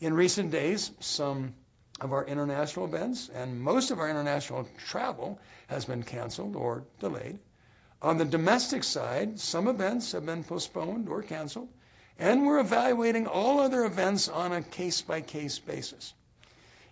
In 0.00 0.12
recent 0.12 0.50
days, 0.50 0.90
some 1.00 1.54
of 1.98 2.12
our 2.12 2.26
international 2.26 2.84
events 2.84 3.30
and 3.30 3.58
most 3.58 3.90
of 3.90 3.98
our 3.98 4.10
international 4.10 4.68
travel 4.86 5.40
has 5.68 5.86
been 5.86 6.02
canceled 6.02 6.56
or 6.56 6.84
delayed. 7.00 7.38
On 8.02 8.18
the 8.18 8.26
domestic 8.26 8.84
side, 8.84 9.40
some 9.40 9.66
events 9.66 10.12
have 10.12 10.26
been 10.26 10.44
postponed 10.44 11.08
or 11.08 11.22
canceled, 11.22 11.70
and 12.18 12.46
we're 12.46 12.60
evaluating 12.60 13.26
all 13.26 13.60
other 13.60 13.84
events 13.84 14.28
on 14.28 14.52
a 14.52 14.62
case 14.62 15.00
by 15.00 15.22
case 15.22 15.58
basis. 15.58 16.12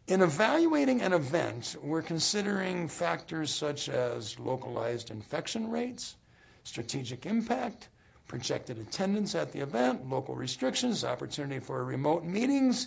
In 0.08 0.22
evaluating 0.22 1.02
an 1.02 1.12
event, 1.12 1.74
we're 1.82 2.00
considering 2.00 2.86
factors 2.86 3.52
such 3.52 3.88
as 3.88 4.38
localized 4.38 5.10
infection 5.10 5.68
rates, 5.68 6.14
strategic 6.62 7.26
impact, 7.26 7.88
projected 8.28 8.78
attendance 8.78 9.34
at 9.34 9.50
the 9.50 9.60
event, 9.60 10.08
local 10.08 10.36
restrictions, 10.36 11.02
opportunity 11.02 11.58
for 11.58 11.84
remote 11.84 12.22
meetings, 12.22 12.86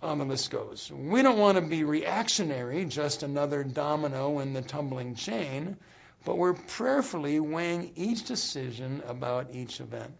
um, 0.00 0.12
on 0.12 0.18
the 0.18 0.24
list 0.24 0.50
goes. 0.50 0.90
We 0.90 1.20
don't 1.20 1.38
want 1.38 1.56
to 1.56 1.62
be 1.62 1.84
reactionary, 1.84 2.86
just 2.86 3.22
another 3.22 3.62
domino 3.62 4.38
in 4.38 4.54
the 4.54 4.62
tumbling 4.62 5.16
chain, 5.16 5.76
but 6.24 6.38
we're 6.38 6.54
prayerfully 6.54 7.38
weighing 7.38 7.92
each 7.96 8.24
decision 8.24 9.02
about 9.06 9.54
each 9.54 9.78
event. 9.80 10.14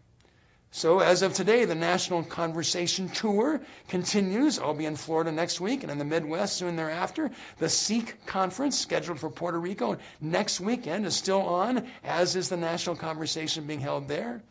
So, 0.73 1.01
as 1.01 1.23
of 1.23 1.35
today, 1.35 1.65
the 1.65 1.75
National 1.75 2.23
Conversation 2.23 3.09
Tour 3.09 3.61
continues. 3.89 4.61
I'll 4.61 4.73
be 4.73 4.87
in 4.87 4.95
Florida 4.95 5.33
next 5.33 5.61
week 5.61 5.83
and 5.83 5.91
in 5.91 5.99
the 5.99 6.05
Midwest 6.05 6.57
soon 6.57 6.77
thereafter. 6.77 7.33
The 7.59 7.69
Seek 7.69 8.25
Conference, 8.27 8.79
scheduled 8.79 9.19
for 9.19 9.31
Puerto 9.31 9.59
Rico 9.59 9.99
next 10.21 10.61
weekend, 10.61 11.07
is 11.07 11.17
still 11.17 11.41
on, 11.41 11.89
as 12.05 12.37
is 12.37 12.49
the 12.51 12.57
National 12.57 12.95
Conversation 12.95 13.67
being 13.67 13.81
held 13.81 14.07
there. 14.07 14.43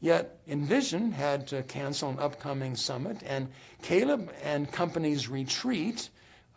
Yet, 0.00 0.34
Envision 0.48 1.12
had 1.12 1.48
to 1.48 1.62
cancel 1.62 2.08
an 2.08 2.18
upcoming 2.18 2.74
summit, 2.74 3.18
and 3.26 3.48
Caleb 3.82 4.32
and 4.42 4.70
Company's 4.72 5.28
retreat, 5.28 6.08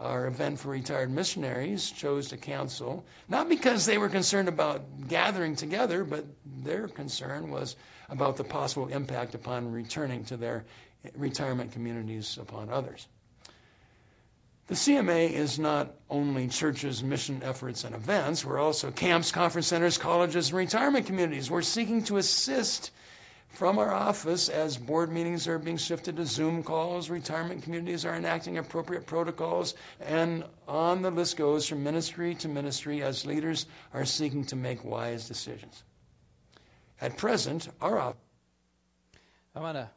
our 0.04 0.28
event 0.28 0.60
for 0.60 0.70
retired 0.70 1.10
missionaries, 1.10 1.90
chose 1.90 2.30
to 2.30 2.38
cancel, 2.38 3.06
not 3.30 3.50
because 3.50 3.86
they 3.86 3.98
were 3.98 4.10
concerned 4.10 4.48
about 4.48 5.08
gathering 5.08 5.56
together, 5.56 6.04
but 6.04 6.26
their 6.46 6.88
concern 6.88 7.50
was 7.50 7.76
about 8.10 8.38
the 8.38 8.44
possible 8.44 8.88
impact 8.88 9.34
upon 9.34 9.72
returning 9.72 10.26
to 10.26 10.38
their 10.38 10.66
retirement 11.16 11.72
communities 11.72 12.38
upon 12.40 12.70
others. 12.70 13.08
The 14.68 14.76
CMA 14.76 15.32
is 15.32 15.60
not 15.60 15.94
only 16.10 16.48
churches, 16.48 17.04
mission 17.04 17.42
efforts, 17.44 17.84
and 17.84 17.94
events. 17.94 18.46
We're 18.46 18.60
also 18.60 18.92
camps, 18.92 19.32
conference 19.32 19.68
centers, 19.68 19.98
colleges, 19.98 20.50
and 20.50 20.58
retirement 20.58 21.06
communities. 21.06 21.52
We're 21.52 21.64
seeking 21.64 22.04
to 22.06 22.18
assist 22.18 22.92
from 23.54 23.78
our 23.78 23.94
office 23.94 24.50
as 24.50 24.78
board 24.78 25.12
meetings 25.12 25.48
are 25.48 25.60
being 25.60 25.78
shifted 25.78 26.18
to 26.18 26.26
Zoom 26.26 26.64
calls, 26.64 27.10
retirement 27.10 27.64
communities 27.64 28.04
are 28.04 28.16
enacting 28.16 28.58
appropriate 28.58 29.06
protocols, 29.06 29.76
and 30.02 30.44
on 30.68 31.04
the 31.04 31.12
list 31.12 31.38
goes 31.38 31.68
from 31.68 31.84
ministry 31.84 32.34
to 32.36 32.48
ministry 32.48 33.04
as 33.04 33.26
leaders 33.26 33.68
are 33.94 34.06
seeking 34.06 34.46
to 34.46 34.56
make 34.56 34.84
wise 34.84 35.28
decisions. 35.28 35.84
At 37.00 37.18
present, 37.18 37.70
our 37.80 38.00
op- 38.00 38.18
I'm 39.56 39.62
going 39.62 39.76
to 39.76 39.90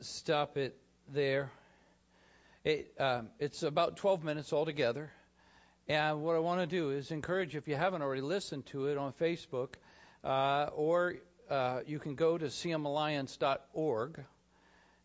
stop 0.00 0.56
it 0.56 0.76
there. 1.12 1.52
It, 2.64 2.92
um, 2.98 3.28
it's 3.38 3.62
about 3.62 3.96
12 3.96 4.24
minutes 4.24 4.52
altogether. 4.52 5.12
And 5.86 6.22
what 6.22 6.34
I 6.34 6.40
want 6.40 6.62
to 6.62 6.66
do 6.66 6.90
is 6.90 7.12
encourage 7.12 7.54
if 7.54 7.68
you 7.68 7.76
haven't 7.76 8.02
already 8.02 8.22
listened 8.22 8.66
to 8.66 8.86
it 8.86 8.98
on 8.98 9.12
Facebook, 9.12 9.74
uh, 10.24 10.70
or 10.74 11.16
uh, 11.50 11.80
you 11.86 11.98
can 11.98 12.14
go 12.14 12.38
to 12.38 12.46
cmalliance.org 12.46 14.24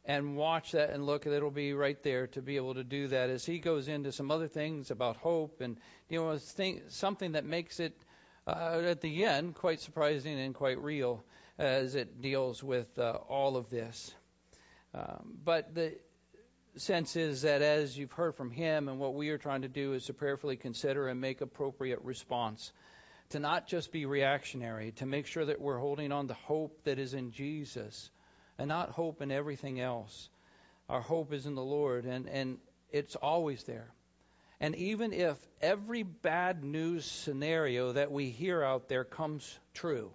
and 0.05 0.35
watch 0.35 0.71
that 0.71 0.91
and 0.91 1.05
look. 1.05 1.25
It'll 1.27 1.51
be 1.51 1.73
right 1.73 2.01
there 2.03 2.27
to 2.27 2.41
be 2.41 2.55
able 2.55 2.75
to 2.75 2.83
do 2.83 3.07
that. 3.09 3.29
As 3.29 3.45
he 3.45 3.59
goes 3.59 3.87
into 3.87 4.11
some 4.11 4.31
other 4.31 4.47
things 4.47 4.91
about 4.91 5.17
hope 5.17 5.61
and 5.61 5.77
you 6.09 6.19
know 6.19 6.37
something 6.89 7.31
that 7.33 7.45
makes 7.45 7.79
it 7.79 7.95
uh, 8.47 8.81
at 8.85 9.01
the 9.01 9.25
end, 9.25 9.55
quite 9.55 9.79
surprising 9.81 10.39
and 10.39 10.55
quite 10.55 10.81
real 10.81 11.23
as 11.57 11.95
it 11.95 12.21
deals 12.21 12.63
with 12.63 12.97
uh, 12.97 13.17
all 13.27 13.57
of 13.57 13.69
this. 13.69 14.13
Um, 14.93 15.37
but 15.43 15.75
the 15.75 15.95
sense 16.77 17.15
is 17.15 17.41
that 17.43 17.61
as 17.61 17.97
you've 17.97 18.11
heard 18.11 18.35
from 18.35 18.49
him, 18.49 18.87
and 18.87 18.99
what 18.99 19.13
we 19.13 19.29
are 19.29 19.37
trying 19.37 19.61
to 19.61 19.67
do 19.67 19.93
is 19.93 20.05
to 20.05 20.13
prayerfully 20.13 20.55
consider 20.55 21.07
and 21.07 21.19
make 21.19 21.41
appropriate 21.41 21.99
response. 22.03 22.71
To 23.29 23.39
not 23.39 23.67
just 23.67 23.91
be 23.91 24.05
reactionary, 24.05 24.91
to 24.93 25.05
make 25.05 25.27
sure 25.27 25.45
that 25.45 25.61
we're 25.61 25.77
holding 25.77 26.11
on 26.11 26.27
to 26.27 26.33
hope 26.33 26.83
that 26.85 26.97
is 26.97 27.13
in 27.13 27.31
Jesus 27.31 28.09
and 28.57 28.67
not 28.67 28.89
hope 28.89 29.21
in 29.21 29.31
everything 29.31 29.79
else. 29.79 30.29
Our 30.89 31.01
hope 31.01 31.31
is 31.31 31.45
in 31.45 31.55
the 31.55 31.63
Lord, 31.63 32.05
and, 32.05 32.27
and 32.27 32.57
it's 32.91 33.15
always 33.15 33.63
there. 33.63 33.91
And 34.59 34.75
even 34.75 35.13
if 35.13 35.37
every 35.61 36.03
bad 36.03 36.63
news 36.63 37.05
scenario 37.05 37.93
that 37.93 38.11
we 38.11 38.29
hear 38.29 38.61
out 38.63 38.89
there 38.89 39.05
comes 39.05 39.57
true, 39.73 40.11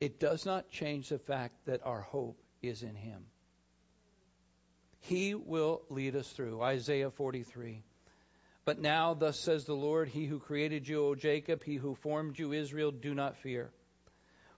it 0.00 0.18
does 0.18 0.46
not 0.46 0.70
change 0.70 1.08
the 1.08 1.18
fact 1.18 1.54
that 1.66 1.84
our 1.84 2.00
hope 2.00 2.38
is 2.62 2.82
in 2.82 2.94
Him. 2.94 3.24
He 5.00 5.34
will 5.34 5.82
lead 5.90 6.16
us 6.16 6.28
through. 6.28 6.62
Isaiah 6.62 7.10
43. 7.10 7.82
But 8.66 8.80
now, 8.80 9.14
thus 9.14 9.38
says 9.38 9.64
the 9.64 9.74
Lord, 9.74 10.08
He 10.08 10.26
who 10.26 10.40
created 10.40 10.88
you, 10.88 11.06
O 11.06 11.14
Jacob, 11.14 11.62
He 11.62 11.76
who 11.76 11.94
formed 11.94 12.36
you, 12.36 12.52
Israel, 12.52 12.90
do 12.90 13.14
not 13.14 13.36
fear. 13.36 13.70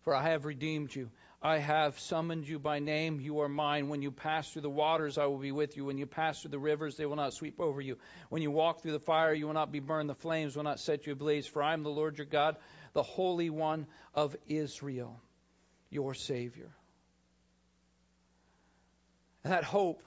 For 0.01 0.15
I 0.15 0.31
have 0.31 0.47
redeemed 0.47 0.95
you. 0.95 1.11
I 1.43 1.59
have 1.59 2.01
summoned 2.01 2.49
you 2.49 2.59
by 2.59 2.79
name. 2.79 3.21
You 3.21 3.41
are 3.41 3.51
mine. 3.51 3.91
When 3.91 4.01
you 4.01 4.11
pass 4.11 4.51
through 4.51 4.63
the 4.63 4.71
waters, 4.71 5.19
I 5.19 5.27
will 5.27 5.37
be 5.37 5.53
with 5.53 5.77
you. 5.77 5.85
When 5.85 5.99
you 5.99 6.07
pass 6.07 6.41
through 6.41 6.53
the 6.53 6.59
rivers, 6.59 6.97
they 6.97 7.05
will 7.05 7.17
not 7.17 7.35
sweep 7.35 7.61
over 7.61 7.83
you. 7.83 7.99
When 8.31 8.41
you 8.41 8.51
walk 8.51 8.81
through 8.81 8.93
the 8.93 8.99
fire, 8.99 9.35
you 9.35 9.47
will 9.47 9.53
not 9.53 9.71
be 9.71 9.79
burned. 9.79 10.09
The 10.09 10.15
flames 10.15 10.57
will 10.57 10.65
not 10.65 10.81
set 10.81 11.07
you 11.07 11.13
ablaze. 11.13 11.47
For 11.47 11.63
I 11.63 11.75
am 11.75 11.83
the 11.83 11.91
Lord 11.91 12.17
your 12.17 12.27
God, 12.27 12.57
the 12.95 13.03
Holy 13.03 13.51
One 13.51 13.87
of 14.15 14.35
Israel, 14.49 15.21
your 15.91 16.15
Savior. 16.15 16.71
And 19.45 19.53
that 19.53 19.65
hope 19.65 20.03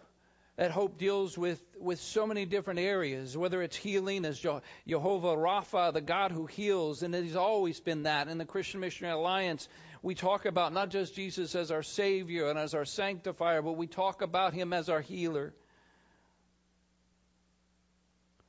that 0.57 0.71
hope 0.71 0.97
deals 0.97 1.37
with, 1.37 1.61
with 1.79 1.99
so 1.99 2.27
many 2.27 2.45
different 2.45 2.79
areas, 2.79 3.37
whether 3.37 3.61
it's 3.61 3.75
healing 3.75 4.25
as 4.25 4.39
Jehovah 4.39 5.35
Rapha, 5.35 5.93
the 5.93 6.01
God 6.01 6.31
who 6.31 6.45
heals, 6.45 7.03
and 7.03 7.15
He's 7.15 7.35
always 7.35 7.79
been 7.79 8.03
that. 8.03 8.27
In 8.27 8.37
the 8.37 8.45
Christian 8.45 8.79
Missionary 8.79 9.15
Alliance, 9.15 9.67
we 10.03 10.13
talk 10.13 10.45
about 10.45 10.73
not 10.73 10.89
just 10.89 11.15
Jesus 11.15 11.55
as 11.55 11.71
our 11.71 11.83
Savior 11.83 12.49
and 12.49 12.59
as 12.59 12.73
our 12.73 12.85
sanctifier, 12.85 13.61
but 13.61 13.73
we 13.73 13.87
talk 13.87 14.21
about 14.21 14.53
Him 14.53 14.73
as 14.73 14.89
our 14.89 15.01
healer. 15.01 15.53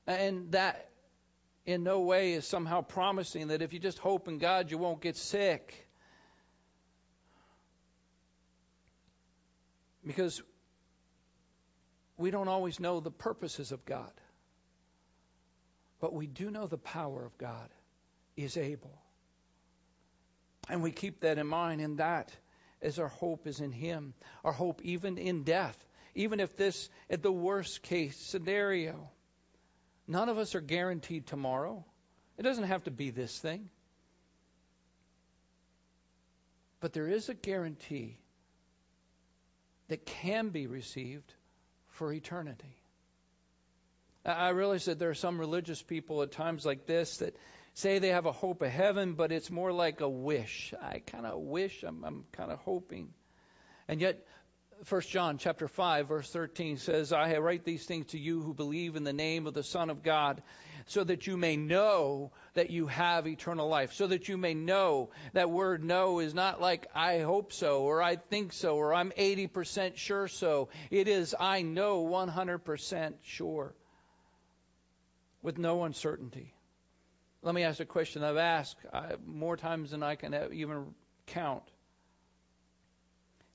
And 0.06 0.50
that 0.52 0.88
in 1.64 1.84
no 1.84 2.00
way 2.00 2.32
is 2.32 2.44
somehow 2.44 2.80
promising 2.80 3.48
that 3.48 3.62
if 3.62 3.72
you 3.72 3.78
just 3.78 3.98
hope 3.98 4.26
in 4.26 4.38
God, 4.38 4.70
you 4.70 4.78
won't 4.78 5.00
get 5.00 5.16
sick. 5.16 5.86
Because 10.04 10.42
we 12.16 12.31
don't 12.31 12.48
always 12.48 12.79
know 12.79 13.01
the 13.01 13.11
purposes 13.11 13.72
of 13.72 13.85
God. 13.85 14.12
But 16.01 16.12
we 16.12 16.27
do 16.27 16.51
know 16.51 16.66
the 16.66 16.79
power 16.79 17.25
of 17.25 17.38
God 17.38 17.68
is 18.37 18.57
able. 18.57 18.98
And 20.68 20.83
we 20.83 20.90
keep 20.90 21.20
that 21.20 21.38
in 21.38 21.46
mind, 21.46 21.81
and 21.81 21.98
that 21.98 22.33
is 22.81 22.98
our 22.98 23.09
hope 23.09 23.46
is 23.46 23.61
in 23.61 23.72
Him. 23.72 24.14
Our 24.44 24.53
hope 24.53 24.83
even 24.83 25.18
in 25.18 25.44
death. 25.44 25.77
Even 26.14 26.40
if 26.40 26.57
this, 26.57 26.90
at 27.09 27.22
the 27.22 27.33
worst 27.33 27.83
case 27.83 28.16
scenario, 28.16 29.11
none 30.07 30.29
of 30.29 30.38
us 30.38 30.55
are 30.55 30.61
guaranteed 30.61 31.27
tomorrow. 31.27 31.85
It 32.37 32.42
doesn't 32.42 32.64
have 32.64 32.85
to 32.85 32.90
be 32.90 33.11
this 33.11 33.38
thing. 33.38 33.70
But 36.81 36.92
there 36.92 37.09
is 37.09 37.29
a 37.29 37.35
guarantee 37.35 38.18
that 39.88 40.05
can 40.05 40.48
be 40.48 40.66
received 40.66 41.33
for 41.92 42.12
eternity. 42.12 42.76
I 44.24 44.50
realize 44.50 44.85
that 44.85 44.98
there 44.98 45.11
are 45.11 45.14
some 45.14 45.38
religious 45.38 45.83
people 45.83 46.22
at 46.22 46.31
times 46.33 46.64
like 46.64 46.87
this 46.87 47.18
that 47.18 47.35
say 47.74 47.98
they 47.98 48.09
have 48.09 48.26
a 48.26 48.33
hope 48.33 48.62
of 48.62 48.70
heaven, 48.70 49.14
but 49.14 49.33
it's 49.33 49.50
more 49.50 49.72
like 49.72 50.00
a 50.00 50.09
wish. 50.09 50.72
I 50.81 51.00
kind 51.00 51.26
of 51.26 51.40
wish, 51.40 51.83
I'm, 51.83 52.05
I'm 52.05 52.24
kind 52.33 52.52
of 52.52 52.59
hoping. 52.59 53.12
And 53.88 54.00
yet, 54.00 54.24
1 54.88 55.00
John 55.02 55.38
chapter 55.38 55.68
5 55.68 56.08
verse 56.08 56.30
13 56.30 56.76
says, 56.76 57.12
I 57.12 57.36
write 57.38 57.64
these 57.64 57.84
things 57.84 58.06
to 58.06 58.18
you 58.18 58.42
who 58.42 58.52
believe 58.52 58.96
in 58.96 59.04
the 59.04 59.12
name 59.12 59.46
of 59.46 59.54
the 59.54 59.62
Son 59.62 59.90
of 59.90 60.02
God, 60.02 60.42
so 60.86 61.04
that 61.04 61.26
you 61.28 61.36
may 61.36 61.56
know 61.56 62.32
that 62.54 62.70
you 62.70 62.88
have 62.88 63.28
eternal 63.28 63.68
life. 63.68 63.92
So 63.92 64.08
that 64.08 64.28
you 64.28 64.36
may 64.36 64.54
know 64.54 65.10
that 65.34 65.50
word 65.50 65.84
know 65.84 66.18
is 66.18 66.34
not 66.34 66.60
like 66.60 66.88
I 66.94 67.20
hope 67.20 67.52
so 67.52 67.82
or 67.82 68.02
I 68.02 68.16
think 68.16 68.52
so 68.52 68.76
or 68.76 68.92
I'm 68.92 69.12
80% 69.12 69.96
sure 69.96 70.26
so. 70.26 70.68
It 70.90 71.06
is 71.06 71.34
I 71.38 71.62
know 71.62 72.04
100% 72.04 73.14
sure 73.22 73.74
with 75.42 75.58
no 75.58 75.84
uncertainty. 75.84 76.54
Let 77.42 77.54
me 77.54 77.62
ask 77.62 77.80
a 77.80 77.84
question 77.84 78.24
I've 78.24 78.36
asked 78.36 78.76
uh, 78.92 79.16
more 79.26 79.56
times 79.56 79.90
than 79.90 80.02
I 80.02 80.16
can 80.16 80.34
even 80.52 80.94
count. 81.26 81.64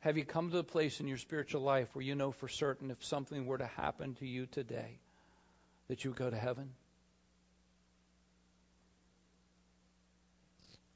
Have 0.02 0.18
you 0.18 0.26
come 0.26 0.52
to 0.52 0.60
a 0.60 0.64
place 0.64 1.00
in 1.00 1.08
your 1.08 1.18
spiritual 1.18 1.62
life 1.62 1.90
where 1.94 2.04
you 2.04 2.16
know 2.16 2.32
for 2.32 2.48
certain 2.48 2.92
if 2.92 3.04
something 3.04 3.46
were 3.46 3.58
to 3.58 3.66
happen 3.66 4.14
to 4.16 4.28
you 4.28 4.46
today 4.46 5.00
that 5.88 6.04
you 6.04 6.12
would 6.12 6.20
go 6.20 6.30
to 6.30 6.38
heaven? 6.38 6.70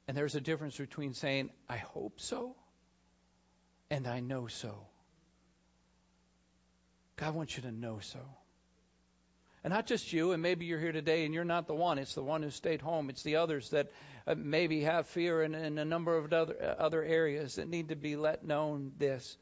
And 0.06 0.16
there's 0.16 0.34
a 0.34 0.40
difference 0.40 0.76
between 0.76 1.14
saying, 1.14 1.50
I 1.68 1.76
hope 1.76 2.20
so, 2.20 2.54
and 3.90 4.06
I 4.06 4.20
know 4.20 4.46
so. 4.46 4.86
God 7.16 7.34
wants 7.34 7.56
you 7.56 7.62
to 7.62 7.72
know 7.72 7.98
so. 8.00 8.20
And 9.64 9.72
not 9.72 9.86
just 9.86 10.12
you, 10.12 10.32
and 10.32 10.42
maybe 10.42 10.66
you're 10.66 10.80
here 10.80 10.92
today 10.92 11.24
and 11.24 11.32
you're 11.32 11.44
not 11.44 11.68
the 11.68 11.74
one. 11.74 11.98
It's 11.98 12.14
the 12.14 12.22
one 12.22 12.42
who 12.42 12.50
stayed 12.50 12.82
home. 12.82 13.10
It's 13.10 13.22
the 13.22 13.36
others 13.36 13.70
that 13.70 13.92
uh, 14.26 14.34
maybe 14.36 14.82
have 14.82 15.06
fear 15.06 15.42
in, 15.42 15.54
in 15.54 15.78
a 15.78 15.84
number 15.84 16.16
of 16.16 16.32
other, 16.32 16.56
uh, 16.60 16.82
other 16.82 17.02
areas 17.02 17.56
that 17.56 17.68
need 17.68 17.90
to 17.90 17.96
be 17.96 18.16
let 18.16 18.44
known 18.44 18.92
this. 18.98 19.36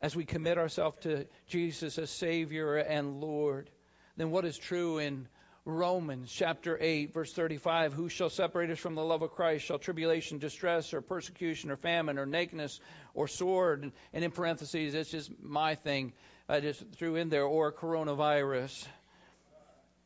As 0.00 0.16
we 0.16 0.24
commit 0.24 0.56
ourselves 0.56 0.98
to 1.02 1.26
Jesus 1.48 1.98
as 1.98 2.10
Savior 2.10 2.76
and 2.76 3.20
Lord, 3.20 3.70
then 4.16 4.30
what 4.30 4.46
is 4.46 4.56
true 4.56 4.98
in 4.98 5.28
Romans 5.66 6.32
chapter 6.32 6.78
8, 6.80 7.12
verse 7.12 7.32
35 7.32 7.92
Who 7.92 8.08
shall 8.08 8.30
separate 8.30 8.70
us 8.70 8.78
from 8.78 8.94
the 8.94 9.04
love 9.04 9.22
of 9.22 9.32
Christ? 9.32 9.64
Shall 9.64 9.78
tribulation, 9.78 10.38
distress, 10.38 10.94
or 10.94 11.00
persecution, 11.00 11.70
or 11.70 11.76
famine, 11.76 12.18
or 12.18 12.24
nakedness, 12.24 12.78
or 13.14 13.26
sword? 13.26 13.90
And 14.12 14.24
in 14.24 14.30
parentheses, 14.30 14.94
it's 14.94 15.10
just 15.10 15.30
my 15.42 15.74
thing. 15.74 16.12
I 16.48 16.60
just 16.60 16.82
threw 16.92 17.16
in 17.16 17.28
there, 17.28 17.44
or 17.44 17.72
coronavirus. 17.72 18.86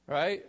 Right? 0.07 0.44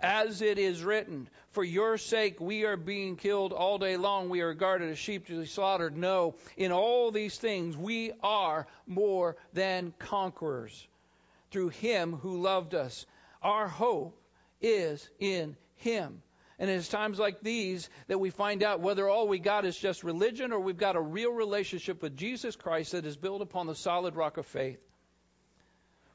As 0.00 0.40
it 0.40 0.58
is 0.58 0.82
written, 0.82 1.28
for 1.50 1.62
your 1.62 1.98
sake 1.98 2.40
we 2.40 2.64
are 2.64 2.76
being 2.76 3.16
killed 3.16 3.52
all 3.52 3.78
day 3.78 3.96
long. 3.96 4.30
We 4.30 4.40
are 4.40 4.48
regarded 4.48 4.90
as 4.90 4.98
sheep 4.98 5.26
to 5.26 5.40
be 5.40 5.46
slaughtered. 5.46 5.96
No, 5.96 6.34
in 6.56 6.72
all 6.72 7.10
these 7.10 7.36
things 7.36 7.76
we 7.76 8.12
are 8.22 8.66
more 8.86 9.36
than 9.52 9.92
conquerors 9.98 10.88
through 11.50 11.68
him 11.68 12.14
who 12.14 12.40
loved 12.40 12.74
us. 12.74 13.04
Our 13.42 13.68
hope 13.68 14.20
is 14.60 15.08
in 15.18 15.56
Him. 15.76 16.22
And 16.58 16.68
it's 16.68 16.88
times 16.88 17.18
like 17.18 17.40
these 17.40 17.88
that 18.08 18.20
we 18.20 18.28
find 18.28 18.62
out 18.62 18.80
whether 18.80 19.08
all 19.08 19.26
we 19.26 19.38
got 19.38 19.64
is 19.64 19.76
just 19.76 20.04
religion 20.04 20.52
or 20.52 20.60
we've 20.60 20.76
got 20.76 20.96
a 20.96 21.00
real 21.00 21.32
relationship 21.32 22.02
with 22.02 22.16
Jesus 22.16 22.54
Christ 22.54 22.92
that 22.92 23.06
is 23.06 23.16
built 23.16 23.40
upon 23.40 23.66
the 23.66 23.74
solid 23.74 24.14
rock 24.14 24.36
of 24.36 24.44
faith. 24.44 24.78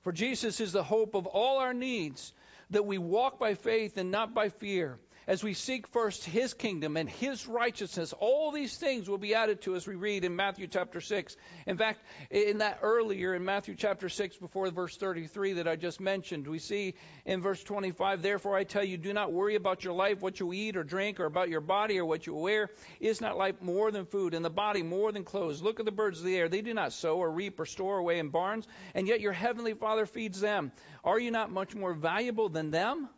For 0.06 0.12
Jesus 0.12 0.60
is 0.60 0.72
the 0.72 0.84
hope 0.84 1.15
of 1.15 1.26
all 1.26 1.58
our 1.58 1.74
needs, 1.74 2.32
that 2.70 2.86
we 2.86 3.00
walk 3.00 3.39
by 3.39 3.56
faith 3.56 3.98
and 3.98 4.12
not 4.12 4.36
by 4.36 4.50
fear 4.50 5.00
as 5.27 5.43
we 5.43 5.53
seek 5.53 5.88
first 5.88 6.23
his 6.23 6.53
kingdom 6.53 6.97
and 6.97 7.09
his 7.09 7.47
righteousness, 7.47 8.13
all 8.13 8.51
these 8.51 8.77
things 8.77 9.09
will 9.09 9.17
be 9.17 9.33
added 9.33 9.61
to 9.61 9.75
us, 9.75 9.88
we 9.88 9.95
read 9.95 10.23
in 10.23 10.35
Matthew 10.35 10.67
chapter 10.67 11.01
6. 11.01 11.35
In 11.65 11.77
fact, 11.77 12.01
in 12.29 12.59
that 12.59 12.79
earlier, 12.81 13.33
in 13.33 13.43
Matthew 13.43 13.75
chapter 13.75 14.09
6, 14.09 14.38
before 14.38 14.69
verse 14.69 14.97
33 14.97 15.53
that 15.53 15.67
I 15.67 15.75
just 15.75 15.99
mentioned, 15.99 16.47
we 16.47 16.59
see 16.59 16.95
in 17.25 17.41
verse 17.41 17.63
25, 17.63 18.21
Therefore 18.21 18.55
I 18.55 18.63
tell 18.63 18.83
you, 18.83 18.97
do 18.97 19.13
not 19.13 19.33
worry 19.33 19.55
about 19.55 19.83
your 19.83 19.93
life, 19.93 20.21
what 20.21 20.39
you 20.39 20.53
eat 20.53 20.77
or 20.77 20.83
drink, 20.83 21.19
or 21.19 21.25
about 21.25 21.49
your 21.49 21.61
body 21.61 21.99
or 21.99 22.05
what 22.05 22.27
you 22.27 22.35
wear. 22.35 22.69
Is 22.99 23.21
not 23.21 23.38
life 23.38 23.61
more 23.61 23.91
than 23.91 24.05
food, 24.05 24.33
and 24.33 24.45
the 24.45 24.49
body 24.49 24.83
more 24.83 25.11
than 25.11 25.23
clothes? 25.23 25.61
Look 25.61 25.79
at 25.79 25.85
the 25.85 25.91
birds 25.91 26.19
of 26.19 26.25
the 26.25 26.35
air. 26.35 26.49
They 26.49 26.61
do 26.61 26.73
not 26.73 26.93
sow 26.93 27.17
or 27.17 27.31
reap 27.31 27.59
or 27.59 27.65
store 27.65 27.97
away 27.97 28.19
in 28.19 28.29
barns, 28.29 28.67
and 28.93 29.07
yet 29.07 29.21
your 29.21 29.33
heavenly 29.33 29.73
Father 29.73 30.05
feeds 30.05 30.39
them. 30.39 30.71
Are 31.03 31.19
you 31.19 31.31
not 31.31 31.51
much 31.51 31.75
more 31.75 31.93
valuable 31.93 32.49
than 32.49 32.71
them? 32.71 33.09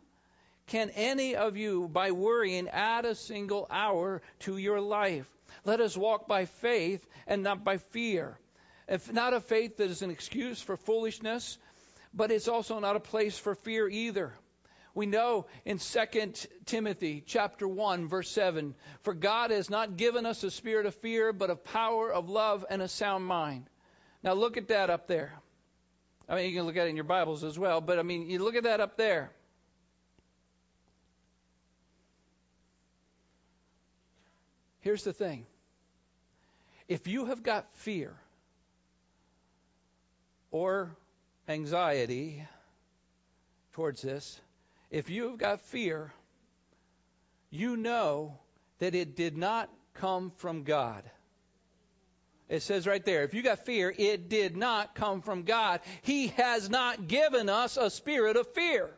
Can 0.68 0.90
any 0.90 1.34
of 1.34 1.56
you, 1.56 1.88
by 1.88 2.10
worrying, 2.10 2.68
add 2.68 3.04
a 3.04 3.14
single 3.14 3.66
hour 3.70 4.22
to 4.40 4.58
your 4.58 4.80
life? 4.80 5.26
Let 5.64 5.80
us 5.80 5.96
walk 5.96 6.28
by 6.28 6.44
faith 6.44 7.06
and 7.26 7.42
not 7.42 7.64
by 7.64 7.78
fear. 7.78 8.38
If 8.86 9.12
not 9.12 9.34
a 9.34 9.40
faith 9.40 9.78
that 9.78 9.90
is 9.90 10.02
an 10.02 10.10
excuse 10.10 10.60
for 10.60 10.76
foolishness, 10.76 11.58
but 12.14 12.30
it's 12.30 12.48
also 12.48 12.78
not 12.80 12.96
a 12.96 13.00
place 13.00 13.38
for 13.38 13.54
fear 13.54 13.88
either. 13.88 14.32
We 14.94 15.06
know 15.06 15.46
in 15.64 15.78
2 15.78 16.32
Timothy 16.66 17.22
chapter 17.26 17.66
1 17.66 18.08
verse 18.08 18.30
7, 18.30 18.74
for 19.02 19.14
God 19.14 19.50
has 19.50 19.70
not 19.70 19.96
given 19.96 20.26
us 20.26 20.42
a 20.42 20.50
spirit 20.50 20.86
of 20.86 20.94
fear, 20.96 21.32
but 21.32 21.50
of 21.50 21.64
power, 21.64 22.12
of 22.12 22.28
love, 22.28 22.66
and 22.68 22.82
a 22.82 22.88
sound 22.88 23.24
mind. 23.24 23.64
Now 24.22 24.34
look 24.34 24.56
at 24.56 24.68
that 24.68 24.90
up 24.90 25.06
there. 25.06 25.32
I 26.28 26.36
mean, 26.36 26.50
you 26.50 26.56
can 26.56 26.66
look 26.66 26.76
at 26.76 26.86
it 26.86 26.90
in 26.90 26.96
your 26.96 27.04
Bibles 27.04 27.42
as 27.42 27.58
well, 27.58 27.80
but 27.80 27.98
I 27.98 28.02
mean, 28.02 28.28
you 28.28 28.40
look 28.40 28.54
at 28.54 28.64
that 28.64 28.80
up 28.80 28.96
there. 28.98 29.30
Here's 34.80 35.04
the 35.04 35.12
thing 35.12 35.46
if 36.88 37.06
you 37.06 37.26
have 37.26 37.42
got 37.42 37.72
fear 37.74 38.14
or 40.50 40.96
anxiety 41.48 42.42
towards 43.72 44.02
this. 44.02 44.40
If 44.90 45.10
you've 45.10 45.38
got 45.38 45.60
fear, 45.60 46.12
you 47.50 47.76
know 47.76 48.38
that 48.78 48.94
it 48.94 49.16
did 49.16 49.36
not 49.36 49.68
come 49.94 50.30
from 50.36 50.62
God. 50.62 51.02
It 52.48 52.62
says 52.62 52.86
right 52.86 53.04
there, 53.04 53.24
if 53.24 53.34
you 53.34 53.42
got 53.42 53.66
fear, 53.66 53.94
it 53.96 54.30
did 54.30 54.56
not 54.56 54.94
come 54.94 55.20
from 55.20 55.42
God. 55.42 55.80
He 56.00 56.28
has 56.28 56.70
not 56.70 57.06
given 57.06 57.50
us 57.50 57.76
a 57.76 57.90
spirit 57.90 58.36
of 58.36 58.46
fear. 58.54 58.88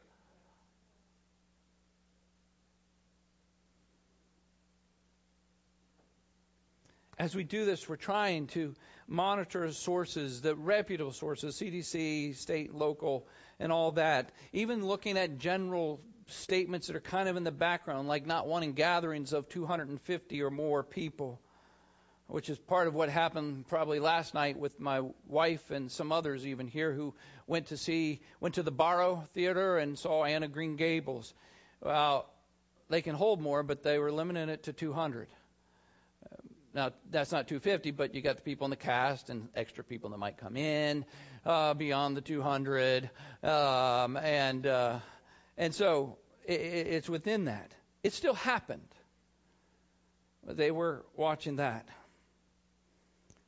As 7.21 7.35
we 7.35 7.45
do 7.45 7.67
this, 7.67 7.87
we're 7.87 7.97
trying 7.97 8.47
to 8.47 8.75
monitor 9.07 9.71
sources, 9.73 10.41
the 10.41 10.57
reputable 10.57 11.13
sources, 11.13 11.55
CDC, 11.55 12.35
state, 12.35 12.75
local, 12.75 13.29
and 13.59 13.71
all 13.71 13.91
that. 13.93 14.33
Even 14.55 14.87
looking 14.87 15.19
at 15.19 15.37
general 15.37 16.01
statements 16.29 16.87
that 16.87 16.97
are 16.97 17.01
kind 17.01 17.29
of 17.29 17.37
in 17.37 17.45
the 17.45 17.51
background, 17.51 18.09
like 18.09 18.25
not 18.25 18.47
wanting 18.49 18.73
gatherings 18.73 19.35
of 19.35 19.51
250 19.51 20.43
or 20.43 20.51
more 20.51 20.83
people, 20.83 21.39
which 22.27 22.49
is 22.49 22.59
part 22.59 22.89
of 22.89 22.95
what 22.95 23.11
happened 23.11 23.69
probably 23.69 24.01
last 24.01 24.33
night 24.33 24.59
with 24.59 24.81
my 24.81 25.03
wife 25.29 25.71
and 25.71 25.93
some 25.93 26.13
others 26.13 26.47
even 26.47 26.69
here 26.69 26.95
who 26.95 27.13
went 27.47 27.67
to 27.67 27.77
see 27.77 28.23
went 28.41 28.55
to 28.55 28.63
the 28.63 28.73
Barrow 28.73 29.29
Theater 29.35 29.77
and 29.77 29.99
saw 29.99 30.25
Anne 30.25 30.43
of 30.43 30.53
Green 30.53 30.77
Gables. 30.77 31.35
Well, 31.83 32.33
they 32.89 33.03
can 33.03 33.15
hold 33.15 33.43
more, 33.43 33.63
but 33.63 33.83
they 33.83 33.99
were 33.99 34.11
limiting 34.11 34.49
it 34.49 34.63
to 34.63 34.73
200. 34.73 35.29
Now 36.73 36.93
that's 37.11 37.33
not 37.33 37.49
250, 37.49 37.91
but 37.91 38.15
you 38.15 38.23
got 38.23 38.37
the 38.37 38.43
people 38.43 38.65
in 38.65 38.71
the 38.71 38.77
cast 38.77 39.29
and 39.29 39.49
extra 39.57 39.83
people 39.83 40.11
that 40.11 40.19
might 40.19 40.37
come 40.37 40.57
in 40.57 41.05
uh, 41.45 41.75
beyond 41.75 42.17
the 42.17 42.21
200, 42.21 43.11
um, 43.43 44.17
and 44.17 44.67
uh, 44.67 45.01
and 45.59 45.75
so 45.75 46.19
it, 46.45 46.61
it's 46.61 47.09
within 47.09 47.47
that. 47.47 47.73
It 48.03 48.13
still 48.13 48.35
happened. 48.35 48.89
They 50.47 50.71
were 50.71 51.05
watching 51.17 51.57
that. 51.57 51.87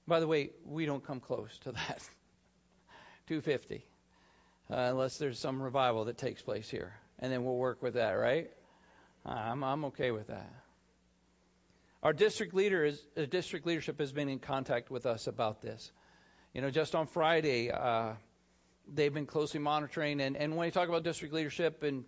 By 0.07 0.21
the 0.21 0.27
way, 0.27 0.51
we 0.67 0.85
don't 0.85 1.05
come 1.05 1.21
close 1.21 1.57
to 1.61 1.73
that 1.73 2.03
250 3.29 3.85
uh, 4.69 4.75
unless 4.91 5.19
there's 5.19 5.39
some 5.39 5.63
revival 5.63 6.07
that 6.07 6.19
takes 6.19 6.43
place 6.43 6.69
here, 6.69 6.93
and 7.21 7.33
then 7.33 7.45
we'll 7.45 7.57
work 7.57 7.83
with 7.83 7.95
that, 7.95 8.13
right? 8.13 8.51
I'm 9.25 9.63
I'm 9.63 9.85
okay 9.87 10.11
with 10.11 10.27
that. 10.27 10.51
Our 12.03 12.13
district 12.13 12.53
leader 12.53 12.85
is, 12.85 13.01
uh, 13.17 13.27
district 13.27 13.65
leadership 13.65 14.01
has 14.01 14.11
been 14.13 14.29
in 14.29 14.41
contact 14.41 14.91
with 14.91 15.07
us 15.07 15.29
about 15.29 15.63
this. 15.63 15.93
You 16.53 16.61
know, 16.61 16.69
just 16.69 16.97
on 16.97 17.07
Friday, 17.07 17.71
uh, 17.71 18.15
they've 18.93 19.15
been 19.15 19.27
closely 19.27 19.61
monitoring. 19.61 20.21
And, 20.21 20.37
and 20.37 20.57
when 20.57 20.67
you 20.67 20.73
talk 20.73 20.89
about 20.89 21.05
district 21.05 21.33
leadership 21.33 21.85
and 21.85 22.05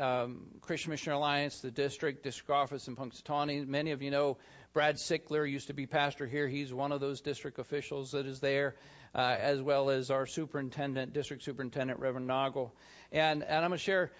um, 0.00 0.46
Christian 0.62 0.92
Missionary 0.92 1.18
Alliance, 1.18 1.60
the 1.60 1.70
district, 1.70 2.24
district 2.24 2.50
office 2.50 2.88
in 2.88 2.96
Punxsutawney, 2.96 3.66
many 3.68 3.90
of 3.90 4.00
you 4.00 4.10
know 4.10 4.38
Brad 4.72 4.96
Sickler 4.96 5.50
used 5.50 5.66
to 5.66 5.74
be 5.74 5.84
pastor 5.84 6.26
here. 6.26 6.48
He's 6.48 6.72
one 6.72 6.90
of 6.90 7.00
those 7.00 7.20
district 7.20 7.58
officials 7.58 8.12
that 8.12 8.24
is 8.24 8.40
there, 8.40 8.76
uh, 9.14 9.36
as 9.38 9.60
well 9.60 9.90
as 9.90 10.10
our 10.10 10.26
superintendent, 10.26 11.12
district 11.12 11.42
superintendent, 11.42 12.00
Reverend 12.00 12.30
Noggle. 12.30 12.70
And, 13.12 13.42
and 13.42 13.56
I'm 13.56 13.70
going 13.70 13.72
to 13.72 13.78
share 13.78 14.10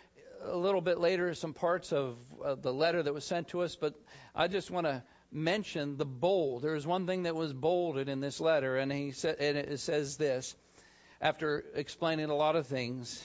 a 0.42 0.56
little 0.56 0.80
bit 0.80 0.98
later 0.98 1.34
some 1.34 1.54
parts 1.54 1.92
of 1.92 2.16
uh, 2.44 2.54
the 2.54 2.72
letter 2.72 3.02
that 3.02 3.12
was 3.12 3.24
sent 3.24 3.48
to 3.48 3.62
us, 3.62 3.76
but 3.76 3.94
I 4.34 4.48
just 4.48 4.70
want 4.70 4.86
to 4.86 5.02
mention 5.30 5.96
the 5.96 6.04
bold. 6.06 6.62
There 6.62 6.74
is 6.74 6.86
one 6.86 7.06
thing 7.06 7.24
that 7.24 7.34
was 7.34 7.52
bolded 7.52 8.08
in 8.08 8.20
this 8.20 8.40
letter, 8.40 8.76
and 8.76 8.90
he 8.90 9.12
said, 9.12 9.36
and 9.40 9.58
it 9.58 9.80
says 9.80 10.16
this 10.16 10.54
after 11.20 11.64
explaining 11.74 12.30
a 12.30 12.34
lot 12.34 12.56
of 12.56 12.66
things. 12.66 13.22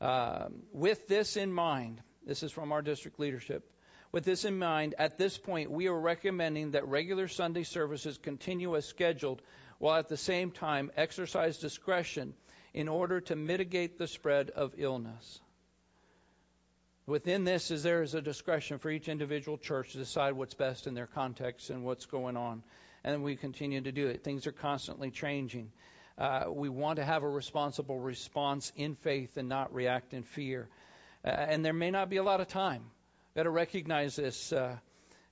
Uh, 0.00 0.48
with 0.72 1.08
this 1.08 1.36
in 1.36 1.52
mind, 1.52 2.00
this 2.26 2.42
is 2.42 2.52
from 2.52 2.72
our 2.72 2.82
district 2.82 3.18
leadership. 3.18 3.68
With 4.12 4.24
this 4.24 4.44
in 4.44 4.58
mind, 4.58 4.94
at 4.98 5.16
this 5.16 5.38
point, 5.38 5.70
we 5.70 5.86
are 5.86 5.98
recommending 5.98 6.72
that 6.72 6.86
regular 6.86 7.28
Sunday 7.28 7.62
services 7.62 8.18
continue 8.18 8.76
as 8.76 8.86
scheduled, 8.86 9.40
while 9.78 9.98
at 9.98 10.08
the 10.08 10.18
same 10.18 10.50
time 10.50 10.90
exercise 10.96 11.58
discretion 11.58 12.34
in 12.74 12.88
order 12.88 13.20
to 13.22 13.36
mitigate 13.36 13.98
the 13.98 14.06
spread 14.06 14.50
of 14.50 14.74
illness. 14.76 15.40
Within 17.06 17.42
this 17.42 17.72
is 17.72 17.82
there 17.82 18.02
is 18.02 18.14
a 18.14 18.22
discretion 18.22 18.78
for 18.78 18.88
each 18.88 19.08
individual 19.08 19.58
church 19.58 19.92
to 19.92 19.98
decide 19.98 20.34
what's 20.34 20.54
best 20.54 20.86
in 20.86 20.94
their 20.94 21.08
context 21.08 21.70
and 21.70 21.84
what's 21.84 22.06
going 22.06 22.36
on. 22.36 22.62
And 23.02 23.24
we 23.24 23.34
continue 23.34 23.80
to 23.80 23.90
do 23.90 24.06
it. 24.06 24.22
Things 24.22 24.46
are 24.46 24.52
constantly 24.52 25.10
changing. 25.10 25.72
Uh, 26.16 26.44
we 26.48 26.68
want 26.68 26.96
to 26.96 27.04
have 27.04 27.24
a 27.24 27.28
responsible 27.28 27.98
response 27.98 28.72
in 28.76 28.94
faith 28.94 29.36
and 29.36 29.48
not 29.48 29.74
react 29.74 30.14
in 30.14 30.22
fear. 30.22 30.68
Uh, 31.24 31.30
and 31.30 31.64
there 31.64 31.72
may 31.72 31.90
not 31.90 32.08
be 32.08 32.18
a 32.18 32.22
lot 32.22 32.40
of 32.40 32.46
time. 32.46 32.82
We've 32.82 33.40
got 33.40 33.42
to 33.44 33.50
recognize 33.50 34.14
this. 34.14 34.52
Uh, 34.52 34.76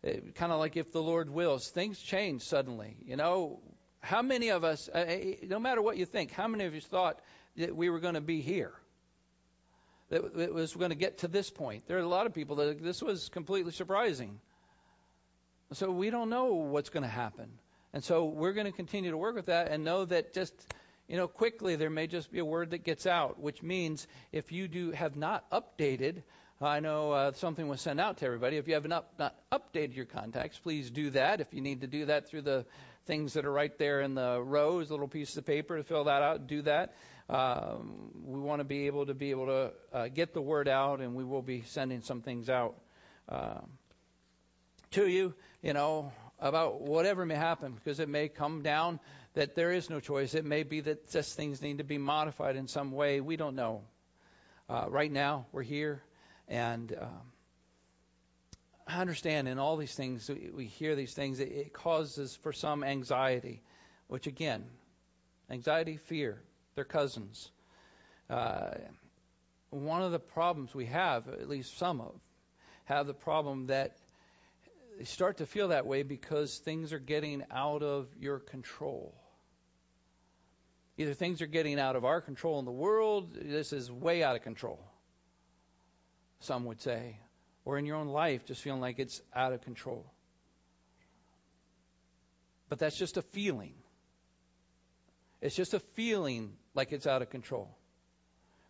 kind 0.03 0.51
of 0.51 0.59
like 0.59 0.77
if 0.77 0.91
the 0.91 1.03
Lord 1.03 1.31
wills, 1.31 1.69
things 1.69 2.01
change 2.01 2.43
suddenly. 2.43 2.97
You 3.05 3.15
know, 3.15 3.61
how 4.01 4.23
many 4.23 4.49
of 4.49 4.65
us, 4.65 4.89
uh, 4.89 5.05
no 5.45 5.61
matter 5.61 5.83
what 5.83 5.99
you 5.99 6.07
think, 6.07 6.33
how 6.33 6.49
many 6.49 6.65
of 6.65 6.75
you 6.75 6.81
thought 6.81 7.21
that 7.57 7.77
we 7.77 7.91
were 7.91 8.01
going 8.01 8.15
to 8.15 8.21
be 8.21 8.41
here? 8.41 8.73
That 10.11 10.37
it 10.39 10.53
was 10.53 10.75
going 10.75 10.91
to 10.91 10.97
get 10.97 11.19
to 11.19 11.29
this 11.29 11.51
point. 11.51 11.87
There 11.87 11.97
are 11.97 12.03
a 12.03 12.09
lot 12.09 12.27
of 12.27 12.35
people 12.35 12.57
that 12.57 12.83
this 12.83 13.03
was 13.03 13.29
completely 13.29 13.73
surprising. 13.73 14.41
So 15.73 15.91
we 15.91 16.11
don't 16.11 16.31
know 16.31 16.55
what's 16.55 16.91
going 16.91 17.05
to 17.05 17.09
happen. 17.09 17.49
And 17.93 18.05
so 18.05 18.25
we're 18.25 18.53
going 18.53 18.67
to 18.67 18.73
continue 18.73 19.13
to 19.13 19.17
work 19.17 19.37
with 19.37 19.47
that 19.47 19.71
and 19.71 19.85
know 19.85 20.05
that 20.05 20.35
just 20.35 20.53
you 21.09 21.17
know 21.17 21.27
quickly 21.27 21.77
there 21.77 21.91
may 21.91 22.07
just 22.07 22.31
be 22.31 22.39
a 22.41 22.45
word 22.45 22.71
that 22.71 22.85
gets 22.85 23.07
out, 23.07 23.41
which 23.41 23.63
means 23.63 24.07
if 24.33 24.53
you 24.53 24.69
do 24.69 24.91
have 24.91 25.17
not 25.17 25.49
updated 25.51 26.23
I 26.63 26.81
know 26.81 27.13
uh, 27.13 27.33
something 27.33 27.69
was 27.69 27.81
sent 27.81 27.99
out 28.01 28.19
to 28.19 28.27
everybody. 28.27 28.59
If 28.59 28.69
you 28.69 28.75
have 28.75 28.87
not, 28.87 29.07
not 29.19 29.35
updated 29.51 29.97
your 29.97 30.05
contacts, 30.05 30.59
please 30.59 30.91
do 30.91 31.09
that. 31.11 31.41
If 31.41 31.55
you 31.55 31.63
need 31.63 31.81
to 31.81 31.87
do 31.87 32.05
that 32.05 32.29
through 32.29 32.43
the 32.43 32.67
things 33.07 33.33
that 33.33 33.47
are 33.47 33.53
right 33.53 33.77
there 33.79 34.03
in 34.03 34.15
the 34.15 34.43
rows, 34.43 34.91
little 34.91 35.09
pieces 35.09 35.39
of 35.39 35.47
paper 35.47 35.79
to 35.79 35.85
fill 35.85 36.05
that 36.05 36.21
out, 36.21 36.49
do 36.49 36.61
that. 36.63 36.95
Um, 37.31 38.11
we 38.27 38.41
want 38.41 38.61
to 38.61 38.65
be 38.65 38.89
able 38.89 39.07
to 39.07 39.15
be 39.15 39.31
able 39.31 39.47
to 39.47 39.73
uh, 39.91 40.09
get 40.09 40.35
the 40.35 40.43
word 40.43 40.69
out, 40.69 41.01
and 41.01 41.15
we 41.15 41.25
will 41.25 41.41
be 41.41 41.63
sending 41.63 42.03
some 42.03 42.21
things 42.21 42.51
out 42.51 42.75
uh, 43.27 43.61
to 44.91 45.09
you, 45.09 45.33
you 45.63 45.73
know, 45.73 46.13
about 46.39 46.83
whatever 46.83 47.25
may 47.25 47.37
happen, 47.37 47.73
because 47.73 48.01
it 48.01 48.09
may 48.11 48.29
come 48.29 48.61
down 48.61 49.01
that 49.33 49.55
there 49.55 49.73
is 49.73 49.89
no 49.89 49.99
choice. 49.99 50.35
It 50.35 50.45
may 50.45 50.65
be 50.65 50.83
that 50.83 51.11
just 51.11 51.37
things 51.37 51.63
need 51.63 51.79
to 51.79 51.85
be 51.85 51.97
modified 51.97 52.57
in 52.57 52.69
some 52.69 52.93
way. 52.93 53.23
We 53.23 53.37
don't 53.37 53.57
know. 53.57 53.81
Uh, 54.69 54.85
right 54.89 55.11
now, 55.11 55.47
we're 55.53 55.63
here, 55.63 56.03
and 56.51 56.95
um, 57.01 57.33
I 58.87 59.01
understand 59.01 59.47
in 59.49 59.59
all 59.59 59.77
these 59.77 59.95
things, 59.95 60.29
we, 60.29 60.51
we 60.53 60.67
hear 60.67 60.97
these 60.97 61.15
things, 61.15 61.39
it, 61.39 61.53
it 61.53 61.73
causes 61.73 62.37
for 62.43 62.53
some 62.53 62.83
anxiety, 62.83 63.63
which 64.09 64.27
again, 64.27 64.65
anxiety, 65.49 65.97
fear, 65.97 66.43
they're 66.75 66.85
cousins. 66.85 67.51
Uh, 68.29 68.73
one 69.71 70.03
of 70.03 70.11
the 70.11 70.19
problems 70.19 70.75
we 70.75 70.87
have, 70.87 71.29
at 71.29 71.49
least 71.49 71.79
some 71.79 72.01
of, 72.01 72.15
have 72.85 73.07
the 73.07 73.15
problem 73.15 73.67
that 73.67 73.97
they 74.99 75.05
start 75.05 75.39
to 75.39 75.47
feel 75.47 75.69
that 75.69 75.87
way 75.87 76.03
because 76.03 76.59
things 76.59 76.93
are 76.93 76.99
getting 76.99 77.45
out 77.51 77.85
of 77.85 78.09
your 78.19 78.41
control. 78.41 79.15
Either 80.99 81.15
things 81.15 81.41
are 81.41 81.47
getting 81.47 81.79
out 81.79 81.95
of 81.95 82.05
our 82.05 82.21
control 82.21 82.59
in 82.59 82.65
the 82.65 82.73
world, 82.73 83.35
this 83.35 83.73
is 83.73 83.91
way 83.91 84.25
out 84.25 84.35
of 84.35 84.43
control, 84.43 84.81
some 86.41 86.65
would 86.67 86.81
say, 86.81 87.19
or 87.65 87.79
in 87.79 87.87
your 87.87 87.97
own 87.97 88.09
life, 88.09 88.45
just 88.47 88.63
feeling 88.63 88.81
like 88.81 88.99
it's 88.99 89.21
out 89.35 89.53
of 89.53 89.61
control. 89.63 90.05
But 92.69 92.79
that's 92.79 92.97
just 92.97 93.17
a 93.17 93.23
feeling. 93.23 93.75
It's 95.41 95.57
just 95.57 95.75
a 95.75 95.81
feeling 95.81 96.53
like 96.75 96.93
it's 96.93 97.07
out 97.07 97.23
of 97.23 97.31
control 97.31 97.69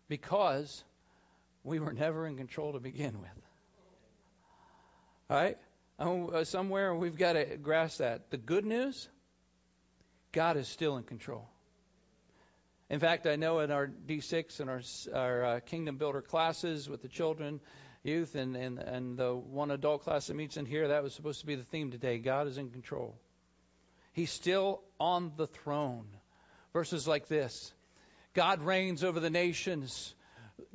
because 0.07 0.83
we 1.63 1.79
were 1.79 1.93
never 1.93 2.25
in 2.25 2.37
control 2.37 2.73
to 2.73 2.79
begin 2.79 3.19
with. 3.19 3.29
All 5.29 5.37
right? 5.37 5.57
Uh, 5.99 6.43
somewhere 6.43 6.95
we've 6.95 7.17
got 7.17 7.33
to 7.33 7.57
grasp 7.57 7.99
that. 7.99 8.31
The 8.31 8.37
good 8.37 8.65
news 8.65 9.07
God 10.31 10.57
is 10.57 10.67
still 10.67 10.97
in 10.97 11.03
control. 11.03 11.47
In 12.91 12.99
fact, 12.99 13.25
I 13.25 13.37
know 13.37 13.59
in 13.59 13.71
our 13.71 13.87
D6 13.87 14.59
and 14.59 14.69
our, 14.69 14.81
our 15.15 15.45
uh, 15.45 15.59
Kingdom 15.61 15.95
Builder 15.95 16.21
classes 16.21 16.89
with 16.89 17.01
the 17.01 17.07
children, 17.07 17.61
youth, 18.03 18.35
and, 18.35 18.57
and, 18.57 18.79
and 18.79 19.17
the 19.17 19.33
one 19.33 19.71
adult 19.71 20.03
class 20.03 20.27
that 20.27 20.33
meets 20.33 20.57
in 20.57 20.65
here, 20.65 20.89
that 20.89 21.01
was 21.01 21.13
supposed 21.13 21.39
to 21.39 21.45
be 21.45 21.55
the 21.55 21.63
theme 21.63 21.91
today. 21.91 22.17
God 22.17 22.47
is 22.47 22.57
in 22.57 22.69
control. 22.69 23.15
He's 24.11 24.29
still 24.29 24.81
on 24.99 25.31
the 25.37 25.47
throne. 25.47 26.05
Verses 26.73 27.07
like 27.07 27.29
this 27.29 27.73
God 28.33 28.61
reigns 28.61 29.05
over 29.05 29.21
the 29.21 29.29
nations. 29.29 30.13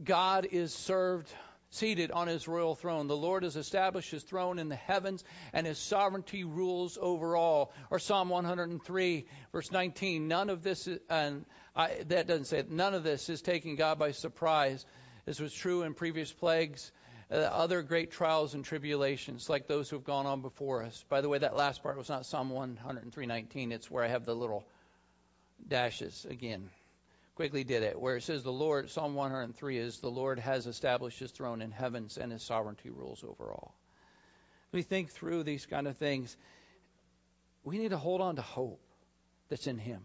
God 0.02 0.48
is 0.50 0.72
served, 0.72 1.30
seated 1.76 2.10
on 2.10 2.26
his 2.26 2.48
royal 2.48 2.74
throne. 2.74 3.06
The 3.06 3.16
Lord 3.16 3.42
has 3.42 3.56
established 3.56 4.10
his 4.10 4.22
throne 4.22 4.58
in 4.58 4.68
the 4.68 4.76
heavens, 4.76 5.22
and 5.52 5.66
his 5.66 5.78
sovereignty 5.78 6.44
rules 6.44 6.98
over 7.00 7.36
all. 7.36 7.72
Or 7.90 7.98
Psalm 7.98 8.28
103, 8.28 9.26
verse 9.52 9.70
19. 9.70 10.28
None 10.28 10.50
of 10.50 10.62
this, 10.62 10.86
is, 10.86 10.98
and 11.08 11.44
I, 11.74 12.02
that 12.08 12.26
doesn't 12.26 12.46
say 12.46 12.58
it, 12.58 12.70
none 12.70 12.94
of 12.94 13.04
this 13.04 13.28
is 13.28 13.42
taking 13.42 13.76
God 13.76 13.98
by 13.98 14.12
surprise. 14.12 14.84
This 15.26 15.40
was 15.40 15.52
true 15.52 15.82
in 15.82 15.94
previous 15.94 16.32
plagues, 16.32 16.92
uh, 17.30 17.36
other 17.36 17.82
great 17.82 18.10
trials 18.10 18.54
and 18.54 18.64
tribulations, 18.64 19.48
like 19.48 19.66
those 19.66 19.90
who 19.90 19.96
have 19.96 20.04
gone 20.04 20.26
on 20.26 20.40
before 20.40 20.82
us. 20.82 21.04
By 21.08 21.20
the 21.20 21.28
way, 21.28 21.38
that 21.38 21.56
last 21.56 21.82
part 21.82 21.98
was 21.98 22.08
not 22.08 22.26
Psalm 22.26 22.50
103:19. 22.50 23.72
It's 23.72 23.90
where 23.90 24.04
I 24.04 24.08
have 24.08 24.24
the 24.24 24.34
little 24.34 24.64
dashes 25.68 26.26
again. 26.28 26.70
Quickly 27.36 27.64
did 27.64 27.82
it, 27.82 28.00
where 28.00 28.16
it 28.16 28.22
says 28.22 28.42
the 28.42 28.50
Lord, 28.50 28.88
Psalm 28.88 29.14
103 29.14 29.76
is 29.76 30.00
the 30.00 30.10
Lord 30.10 30.38
has 30.38 30.66
established 30.66 31.18
his 31.18 31.30
throne 31.30 31.60
in 31.60 31.70
heavens 31.70 32.16
and 32.16 32.32
his 32.32 32.42
sovereignty 32.42 32.88
rules 32.88 33.22
over 33.22 33.52
all. 33.52 33.74
We 34.72 34.80
think 34.80 35.10
through 35.10 35.42
these 35.42 35.66
kind 35.66 35.86
of 35.86 35.98
things. 35.98 36.34
We 37.62 37.76
need 37.76 37.90
to 37.90 37.98
hold 37.98 38.22
on 38.22 38.36
to 38.36 38.42
hope 38.42 38.80
that's 39.50 39.66
in 39.66 39.76
him. 39.76 40.00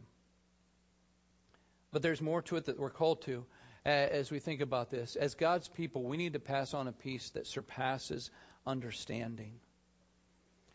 But 1.91 2.01
there's 2.01 2.21
more 2.21 2.41
to 2.43 2.57
it 2.57 2.65
that 2.65 2.77
we're 2.77 2.89
called 2.89 3.21
to 3.23 3.45
uh, 3.85 3.89
as 3.89 4.29
we 4.29 4.39
think 4.39 4.59
about 4.59 4.89
this. 4.89 5.15
As 5.15 5.35
God's 5.35 5.69
people, 5.69 6.03
we 6.03 6.17
need 6.17 6.33
to 6.33 6.39
pass 6.39 6.73
on 6.73 6.89
a 6.89 6.93
peace 6.93 7.29
that 7.29 7.47
surpasses 7.47 8.29
understanding. 8.67 9.53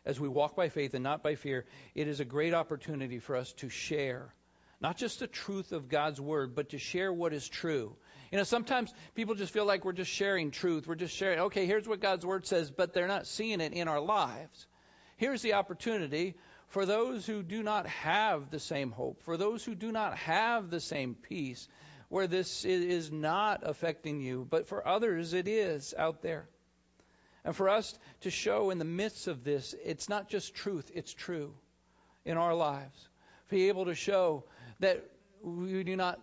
As 0.07 0.19
we 0.19 0.29
walk 0.29 0.57
by 0.57 0.71
faith 0.71 0.95
and 0.95 1.05
not 1.05 1.23
by 1.23 1.35
fear, 1.35 1.67
it 1.95 2.09
is 2.09 2.21
a 2.21 2.25
great 2.25 2.55
opportunity 2.55 3.19
for 3.19 3.37
us 3.37 3.53
to 3.55 3.69
share 3.69 4.33
not 4.81 4.97
just 4.97 5.21
the 5.21 5.27
truth 5.27 5.73
of 5.73 5.89
God's 5.89 6.21
word, 6.21 6.55
but 6.55 6.71
to 6.71 6.79
share 6.79 7.13
what 7.13 7.33
is 7.33 7.49
true. 7.49 7.97
You 8.31 8.39
know, 8.39 8.45
sometimes 8.45 8.93
people 9.15 9.35
just 9.35 9.53
feel 9.53 9.65
like 9.65 9.85
we're 9.85 9.93
just 9.93 10.11
sharing 10.11 10.51
truth. 10.51 10.87
We're 10.87 10.97
just 10.97 11.15
sharing, 11.15 11.39
okay, 11.41 11.67
here's 11.67 11.89
what 11.89 12.01
God's 12.01 12.27
word 12.27 12.47
says, 12.47 12.71
but 12.71 12.93
they're 12.93 13.07
not 13.07 13.27
seeing 13.27 13.61
it 13.61 13.73
in 13.73 13.89
our 13.89 14.01
lives. 14.01 14.67
Here's 15.17 15.43
the 15.43 15.55
opportunity 15.55 16.35
for 16.69 16.85
those 16.85 17.25
who 17.25 17.43
do 17.43 17.63
not 17.63 17.87
have 17.87 18.51
the 18.51 18.61
same 18.61 18.91
hope, 18.91 19.23
for 19.23 19.37
those 19.37 19.65
who 19.65 19.75
do 19.75 19.93
not 19.93 20.17
have 20.19 20.69
the 20.69 20.81
same 20.81 21.15
peace, 21.15 21.69
where 22.09 22.27
this 22.27 22.65
is 22.65 23.11
not 23.11 23.61
affecting 23.63 24.21
you, 24.21 24.47
but 24.49 24.69
for 24.69 24.87
others 24.87 25.33
it 25.33 25.49
is 25.49 25.95
out 25.97 26.23
there. 26.23 26.49
And 27.45 27.55
for 27.55 27.69
us 27.69 27.97
to 28.23 28.31
show 28.31 28.71
in 28.71 28.79
the 28.79 28.85
midst 28.85 29.29
of 29.29 29.45
this, 29.45 29.75
it's 29.85 30.09
not 30.09 30.29
just 30.29 30.55
truth, 30.55 30.91
it's 30.95 31.15
true 31.15 31.55
in 32.25 32.37
our 32.37 32.55
lives. 32.55 33.09
Be 33.49 33.69
able 33.69 33.87
to 33.87 33.95
show 33.95 34.45
that 34.81 35.05
we 35.43 35.85
do 35.85 35.97
not 35.97 36.21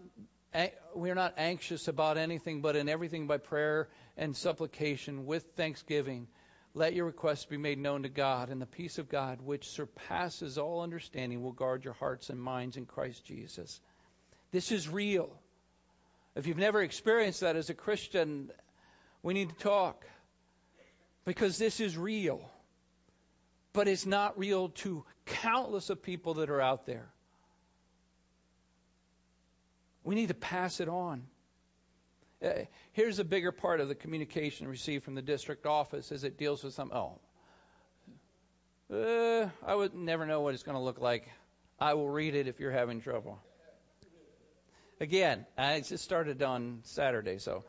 we 0.93 1.09
are 1.09 1.15
not 1.15 1.33
anxious 1.37 1.87
about 1.87 2.17
anything, 2.17 2.61
but 2.61 2.75
in 2.75 2.87
everything 2.87 3.25
by 3.25 3.37
prayer 3.37 3.89
and 4.17 4.35
supplication 4.35 5.25
with 5.25 5.43
thanksgiving, 5.55 6.27
let 6.75 6.93
your 6.93 7.05
requests 7.05 7.45
be 7.45 7.57
made 7.57 7.79
known 7.79 8.03
to 8.03 8.09
God, 8.09 8.49
and 8.49 8.61
the 8.61 8.67
peace 8.67 8.97
of 8.97 9.09
God, 9.09 9.41
which 9.41 9.69
surpasses 9.69 10.57
all 10.57 10.81
understanding, 10.81 11.41
will 11.41 11.51
guard 11.51 11.83
your 11.83 11.93
hearts 11.93 12.29
and 12.29 12.39
minds 12.39 12.77
in 12.77 12.85
Christ 12.85 13.25
Jesus. 13.25 13.79
This 14.51 14.71
is 14.71 14.87
real. 14.87 15.31
If 16.35 16.47
you've 16.47 16.57
never 16.57 16.81
experienced 16.81 17.41
that 17.41 17.55
as 17.55 17.69
a 17.69 17.75
Christian, 17.75 18.51
we 19.21 19.33
need 19.33 19.49
to 19.49 19.55
talk 19.55 20.05
because 21.25 21.57
this 21.57 21.79
is 21.79 21.97
real. 21.97 22.49
But 23.71 23.87
it's 23.87 24.05
not 24.05 24.37
real 24.37 24.69
to 24.69 25.03
countless 25.25 25.89
of 25.89 26.03
people 26.03 26.35
that 26.35 26.49
are 26.49 26.61
out 26.61 26.85
there. 26.85 27.12
We 30.03 30.15
need 30.15 30.27
to 30.27 30.33
pass 30.33 30.79
it 30.79 30.89
on. 30.89 31.23
Uh, 32.43 32.65
here's 32.91 33.19
a 33.19 33.23
bigger 33.23 33.51
part 33.53 33.79
of 33.79 33.87
the 33.87 33.95
communication 33.95 34.67
received 34.67 35.05
from 35.05 35.15
the 35.15 35.21
district 35.21 35.65
office 35.65 36.11
as 36.11 36.23
it 36.25 36.37
deals 36.37 36.63
with 36.63 36.73
some. 36.73 36.91
Oh, 36.93 37.19
uh, 38.93 39.49
I 39.65 39.73
would 39.73 39.93
never 39.93 40.25
know 40.25 40.41
what 40.41 40.53
it's 40.53 40.63
going 40.63 40.77
to 40.77 40.83
look 40.83 40.99
like. 40.99 41.29
I 41.79 41.93
will 41.93 42.09
read 42.09 42.35
it 42.35 42.47
if 42.47 42.59
you're 42.59 42.71
having 42.71 43.01
trouble. 43.01 43.39
Again, 44.99 45.45
I 45.57 45.79
just 45.81 46.03
started 46.03 46.41
on 46.43 46.79
Saturday, 46.83 47.37
so 47.37 47.63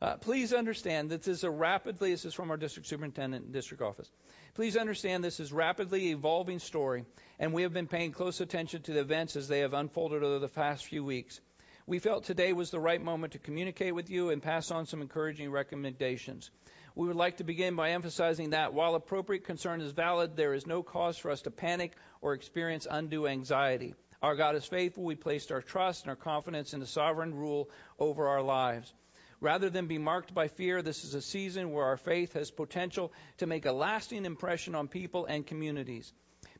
uh, 0.00 0.16
please 0.16 0.52
understand 0.52 1.10
that 1.10 1.22
this 1.22 1.38
is 1.38 1.44
a 1.44 1.50
rapidly. 1.50 2.12
This 2.12 2.24
is 2.24 2.34
from 2.34 2.50
our 2.50 2.56
district 2.56 2.88
superintendent 2.88 3.44
and 3.44 3.52
district 3.52 3.82
office. 3.82 4.10
Please 4.54 4.76
understand 4.76 5.22
this 5.22 5.40
is 5.40 5.52
rapidly 5.52 6.10
evolving 6.10 6.58
story, 6.58 7.04
and 7.38 7.52
we 7.52 7.62
have 7.62 7.72
been 7.72 7.86
paying 7.86 8.12
close 8.12 8.40
attention 8.40 8.82
to 8.82 8.92
the 8.92 9.00
events 9.00 9.36
as 9.36 9.48
they 9.48 9.60
have 9.60 9.74
unfolded 9.74 10.22
over 10.22 10.38
the 10.38 10.48
past 10.48 10.86
few 10.86 11.04
weeks. 11.04 11.40
We 11.88 12.00
felt 12.00 12.24
today 12.24 12.52
was 12.52 12.72
the 12.72 12.80
right 12.80 13.00
moment 13.00 13.34
to 13.34 13.38
communicate 13.38 13.94
with 13.94 14.10
you 14.10 14.30
and 14.30 14.42
pass 14.42 14.72
on 14.72 14.86
some 14.86 15.02
encouraging 15.02 15.52
recommendations. 15.52 16.50
We 16.96 17.06
would 17.06 17.14
like 17.14 17.36
to 17.36 17.44
begin 17.44 17.76
by 17.76 17.90
emphasizing 17.90 18.50
that 18.50 18.74
while 18.74 18.96
appropriate 18.96 19.44
concern 19.44 19.80
is 19.80 19.92
valid, 19.92 20.34
there 20.34 20.52
is 20.52 20.66
no 20.66 20.82
cause 20.82 21.16
for 21.16 21.30
us 21.30 21.42
to 21.42 21.52
panic 21.52 21.92
or 22.20 22.34
experience 22.34 22.88
undue 22.90 23.28
anxiety. 23.28 23.94
Our 24.20 24.34
God 24.34 24.56
is 24.56 24.64
faithful. 24.64 25.04
We 25.04 25.14
placed 25.14 25.52
our 25.52 25.62
trust 25.62 26.02
and 26.02 26.10
our 26.10 26.16
confidence 26.16 26.74
in 26.74 26.80
the 26.80 26.88
sovereign 26.88 27.32
rule 27.32 27.70
over 28.00 28.26
our 28.26 28.42
lives. 28.42 28.92
Rather 29.40 29.70
than 29.70 29.86
be 29.86 29.98
marked 29.98 30.34
by 30.34 30.48
fear, 30.48 30.82
this 30.82 31.04
is 31.04 31.14
a 31.14 31.22
season 31.22 31.70
where 31.70 31.84
our 31.84 31.98
faith 31.98 32.32
has 32.32 32.50
potential 32.50 33.12
to 33.36 33.46
make 33.46 33.64
a 33.64 33.70
lasting 33.70 34.24
impression 34.24 34.74
on 34.74 34.88
people 34.88 35.26
and 35.26 35.46
communities. 35.46 36.12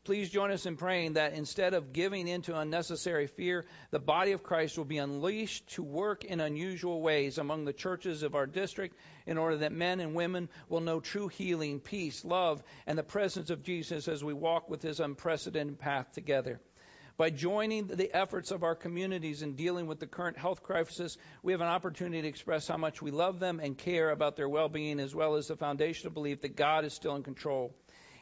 Please 0.07 0.31
join 0.31 0.53
us 0.53 0.67
in 0.67 0.77
praying 0.77 1.15
that 1.15 1.33
instead 1.33 1.75
of 1.75 1.93
giving 1.93 2.29
into 2.29 2.57
unnecessary 2.57 3.27
fear, 3.27 3.65
the 3.91 3.99
body 3.99 4.31
of 4.31 4.45
Christ 4.45 4.79
will 4.79 4.85
be 4.85 4.99
unleashed 4.99 5.67
to 5.71 5.83
work 5.83 6.25
in 6.25 6.39
unusual 6.39 7.03
ways 7.03 7.39
among 7.39 7.65
the 7.65 7.73
churches 7.73 8.23
of 8.23 8.37
our 8.37 8.47
district 8.47 8.97
in 9.27 9.37
order 9.37 9.57
that 9.57 9.73
men 9.73 9.99
and 9.99 10.15
women 10.15 10.49
will 10.69 10.79
know 10.79 11.01
true 11.01 11.27
healing, 11.27 11.81
peace, 11.81 12.25
love, 12.25 12.63
and 12.87 12.97
the 12.97 13.03
presence 13.03 13.51
of 13.51 13.65
Jesus 13.65 14.07
as 14.07 14.23
we 14.23 14.33
walk 14.33 14.71
with 14.71 14.81
his 14.81 15.01
unprecedented 15.01 15.81
path 15.81 16.13
together. 16.13 16.61
By 17.17 17.31
joining 17.31 17.89
the 17.89 18.15
efforts 18.15 18.53
of 18.53 18.63
our 18.63 18.77
communities 18.77 19.43
in 19.43 19.57
dealing 19.57 19.89
with 19.89 19.99
the 19.99 20.07
current 20.07 20.39
health 20.39 20.63
crisis, 20.63 21.19
we 21.43 21.51
have 21.51 21.63
an 21.63 21.67
opportunity 21.67 22.23
to 22.23 22.29
express 22.29 22.69
how 22.69 22.77
much 22.77 23.03
we 23.03 23.11
love 23.11 23.41
them 23.41 23.59
and 23.59 23.77
care 23.77 24.11
about 24.11 24.37
their 24.37 24.49
well 24.49 24.69
being, 24.69 25.01
as 25.01 25.17
well 25.17 25.35
as 25.35 25.49
the 25.49 25.57
foundational 25.57 26.13
belief 26.13 26.43
that 26.43 26.55
God 26.55 26.85
is 26.85 26.95
still 26.95 27.17
in 27.17 27.25
control. 27.25 27.75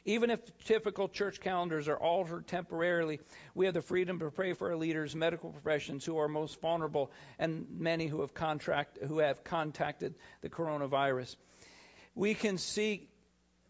Even 0.07 0.31
if 0.31 0.41
typical 0.65 1.09
church 1.09 1.41
calendars 1.41 1.89
are 1.89 1.97
altered 1.97 2.47
temporarily, 2.47 3.21
we 3.55 3.65
have 3.65 3.75
the 3.75 3.81
freedom 3.81 4.19
to 4.19 4.31
pray 4.31 4.53
for 4.53 4.71
our 4.71 4.77
leaders, 4.77 5.17
medical 5.17 5.51
professions 5.51 6.05
who 6.05 6.19
are 6.19 6.29
most 6.29 6.61
vulnerable, 6.61 7.11
and 7.39 7.67
many 7.79 8.07
who 8.07 8.21
have 8.21 8.35
contract 8.35 8.99
who 9.07 9.19
have 9.19 9.45
contacted 9.45 10.15
the 10.43 10.51
coronavirus. 10.51 11.37
We 12.15 12.35
can 12.35 12.59
seek 12.59 13.09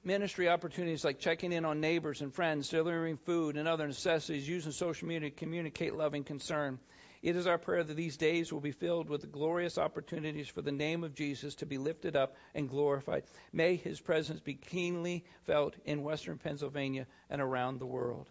ministry 0.03 0.49
opportunities 0.49 1.05
like 1.05 1.20
checking 1.20 1.53
in 1.53 1.64
on 1.64 1.80
neighbors 1.80 2.20
and 2.20 2.35
friends, 2.35 2.68
delivering 2.68 3.16
food 3.16 3.57
and 3.57 3.68
other 3.68 3.87
necessities, 3.87 4.49
using 4.49 4.72
social 4.72 5.07
media 5.07 5.30
to 5.30 5.37
communicate 5.37 5.95
loving 5.95 6.24
concern. 6.24 6.80
It 7.24 7.36
is 7.36 7.46
our 7.46 7.56
prayer 7.56 7.82
that 7.82 7.96
these 7.96 8.18
days 8.18 8.52
will 8.52 8.60
be 8.60 8.70
filled 8.70 9.08
with 9.08 9.32
glorious 9.32 9.78
opportunities 9.78 10.46
for 10.46 10.60
the 10.60 10.70
name 10.70 11.04
of 11.04 11.14
Jesus 11.14 11.54
to 11.56 11.66
be 11.66 11.78
lifted 11.78 12.16
up 12.16 12.36
and 12.54 12.68
glorified. 12.68 13.22
May 13.50 13.76
his 13.76 13.98
presence 13.98 14.40
be 14.40 14.52
keenly 14.52 15.24
felt 15.44 15.74
in 15.86 16.02
western 16.02 16.36
Pennsylvania 16.36 17.06
and 17.30 17.40
around 17.40 17.80
the 17.80 17.86
world. 17.86 18.28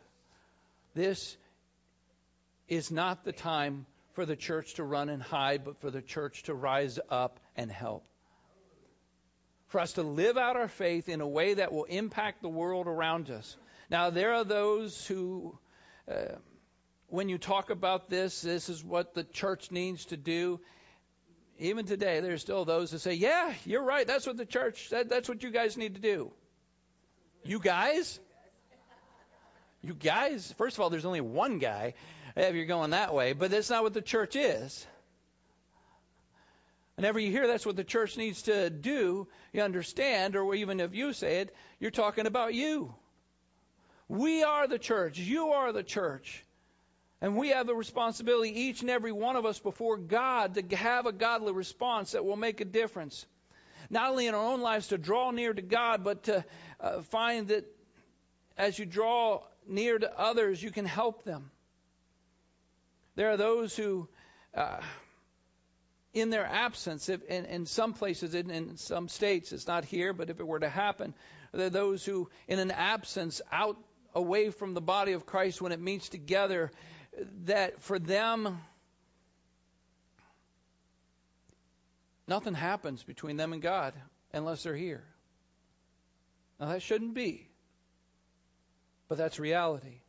This 0.94 1.36
is 2.68 2.92
not 2.92 3.26
the 3.26 3.32
time 3.32 3.88
for 4.12 4.28
the 4.28 4.36
church 4.36 4.76
to 4.76 4.84
run 4.84 5.10
and 5.10 5.24
hide, 5.24 5.66
but 5.66 5.82
for 5.82 5.90
the 5.90 6.04
church 6.04 6.44
to 6.44 6.54
rise 6.54 7.00
up 7.10 7.40
and 7.56 7.72
help. 7.72 8.06
For 9.70 9.80
us 9.80 9.94
to 9.94 10.04
live 10.04 10.38
out 10.38 10.56
our 10.56 10.68
faith 10.68 11.10
in 11.10 11.20
a 11.20 11.28
way 11.28 11.56
that 11.56 11.74
will 11.74 11.86
impact 11.86 12.44
the 12.44 12.48
world 12.48 12.86
around 12.86 13.32
us. 13.32 13.58
Now, 13.90 14.12
there 14.12 14.36
are 14.36 14.46
those 14.46 15.04
who. 15.08 15.58
Uh, 16.08 16.36
when 17.14 17.30
you 17.30 17.38
talk 17.38 17.70
about 17.70 18.10
this, 18.10 18.42
this 18.42 18.70
is 18.70 18.84
what 18.84 19.14
the 19.14 19.24
church 19.24 19.70
needs 19.70 20.06
to 20.06 20.18
do. 20.18 20.60
Even 21.60 21.86
today, 21.86 22.22
there's 22.22 22.42
still 22.42 22.66
those 22.66 22.90
that 22.90 23.00
say, 23.00 23.14
"Yeah, 23.14 23.54
you're 23.66 23.84
right. 23.84 24.08
That's 24.08 24.26
what 24.26 24.36
the 24.36 24.48
church. 24.48 24.90
That, 24.90 25.10
that's 25.10 25.30
what 25.30 25.44
you 25.44 25.52
guys 25.52 25.78
need 25.78 25.94
to 25.94 26.02
do." 26.02 26.32
You 27.44 27.60
guys? 27.60 28.20
You 29.84 29.94
guys? 29.94 30.56
First 30.58 30.76
of 30.78 30.82
all, 30.82 30.90
there's 30.90 31.06
only 31.06 31.22
one 31.22 31.60
guy 31.60 31.94
if 32.36 32.56
you're 32.56 32.66
going 32.66 32.90
that 32.90 33.14
way, 33.14 33.34
but 33.34 33.52
that's 33.52 33.70
not 33.70 33.84
what 33.84 33.94
the 33.94 34.02
church 34.02 34.36
is. 34.36 34.84
Whenever 36.96 37.20
you 37.20 37.30
hear 37.30 37.46
that's 37.46 37.66
what 37.66 37.76
the 37.76 37.84
church 37.84 38.18
needs 38.18 38.42
to 38.44 38.72
do, 38.72 39.28
you 39.52 39.62
understand, 39.62 40.36
or 40.36 40.56
even 40.56 40.80
if 40.80 40.96
you 40.96 41.14
say 41.14 41.42
it, 41.42 41.56
you're 41.80 41.92
talking 41.92 42.26
about 42.26 42.56
you. 42.56 42.96
We 44.08 44.42
are 44.42 44.68
the 44.68 44.80
church. 44.80 45.20
You 45.20 45.50
are 45.50 45.72
the 45.72 45.84
church. 45.84 46.44
And 47.24 47.38
we 47.38 47.50
have 47.52 47.70
a 47.70 47.74
responsibility, 47.74 48.64
each 48.64 48.82
and 48.82 48.90
every 48.90 49.14
one 49.14 49.38
of 49.38 49.46
us, 49.46 49.58
before 49.58 49.96
God 49.96 50.56
to 50.56 50.76
have 50.76 51.06
a 51.06 51.14
godly 51.14 51.54
response 51.54 52.12
that 52.12 52.26
will 52.26 52.36
make 52.36 52.60
a 52.60 52.66
difference. 52.66 53.26
Not 53.90 54.10
only 54.12 54.28
in 54.28 54.36
our 54.36 54.44
own 54.44 54.60
lives 54.60 54.90
to 54.90 54.98
draw 54.98 55.32
near 55.32 55.54
to 55.54 55.62
God, 55.62 56.04
but 56.04 56.24
to 56.24 56.44
uh, 56.82 57.00
find 57.04 57.48
that 57.48 57.64
as 58.58 58.78
you 58.78 58.86
draw 58.86 59.42
near 59.66 59.98
to 59.98 60.20
others, 60.20 60.62
you 60.62 60.70
can 60.70 60.84
help 60.84 61.24
them. 61.24 61.50
There 63.16 63.30
are 63.30 63.38
those 63.38 63.74
who, 63.74 64.10
uh, 64.54 64.82
in 66.14 66.30
their 66.30 66.46
absence, 66.46 67.08
if, 67.08 67.24
in, 67.24 67.46
in 67.46 67.66
some 67.68 67.94
places, 67.94 68.36
in, 68.36 68.52
in 68.52 68.76
some 68.76 69.08
states, 69.08 69.54
it's 69.54 69.66
not 69.66 69.86
here, 69.86 70.12
but 70.12 70.30
if 70.30 70.42
it 70.42 70.46
were 70.46 70.60
to 70.60 70.68
happen, 70.68 71.14
there 71.54 71.68
are 71.68 71.70
those 71.70 72.04
who, 72.04 72.30
in 72.50 72.60
an 72.60 72.72
absence, 72.72 73.42
out 73.50 73.78
away 74.14 74.50
from 74.50 74.74
the 74.74 74.82
body 74.82 75.14
of 75.14 75.26
Christ 75.26 75.62
when 75.62 75.72
it 75.72 75.80
meets 75.80 76.10
together, 76.10 76.70
that 77.46 77.82
for 77.82 78.00
them, 78.00 78.60
Nothing 82.28 82.54
happens 82.54 83.04
between 83.04 83.38
them 83.38 83.54
and 83.54 83.62
God 83.62 83.94
unless 84.34 84.64
they're 84.64 84.76
here. 84.76 85.04
Now, 86.60 86.68
that 86.68 86.82
shouldn't 86.82 87.14
be. 87.14 87.48
But 89.10 89.18
that's 89.18 89.40
reality. 89.40 90.00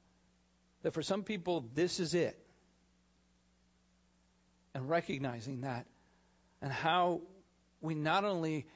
That 0.83 0.95
for 0.95 1.03
some 1.03 1.25
people, 1.25 1.69
this 1.75 1.99
is 1.99 2.15
it. 2.15 2.39
And 4.75 4.89
recognizing 4.89 5.63
that 5.63 5.87
and 6.61 6.73
how 6.73 7.21
we 7.81 7.95
not 7.95 8.25
only 8.25 8.67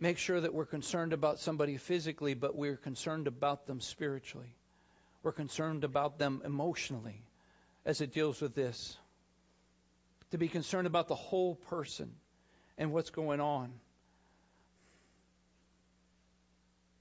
make 0.00 0.18
sure 0.18 0.40
that 0.40 0.54
we're 0.54 0.66
concerned 0.66 1.12
about 1.12 1.38
somebody 1.38 1.76
physically, 1.76 2.34
but 2.34 2.54
we're 2.54 2.76
concerned 2.76 3.26
about 3.26 3.66
them 3.66 3.80
spiritually. 3.80 4.54
We're 5.22 5.32
concerned 5.32 5.84
about 5.84 6.18
them 6.18 6.42
emotionally 6.44 7.22
as 7.84 8.00
it 8.00 8.12
deals 8.12 8.40
with 8.40 8.54
this. 8.54 8.96
To 10.32 10.38
be 10.38 10.48
concerned 10.48 10.86
about 10.86 11.08
the 11.08 11.14
whole 11.14 11.54
person 11.54 12.10
and 12.76 12.92
what's 12.92 13.10
going 13.10 13.40
on. 13.40 13.72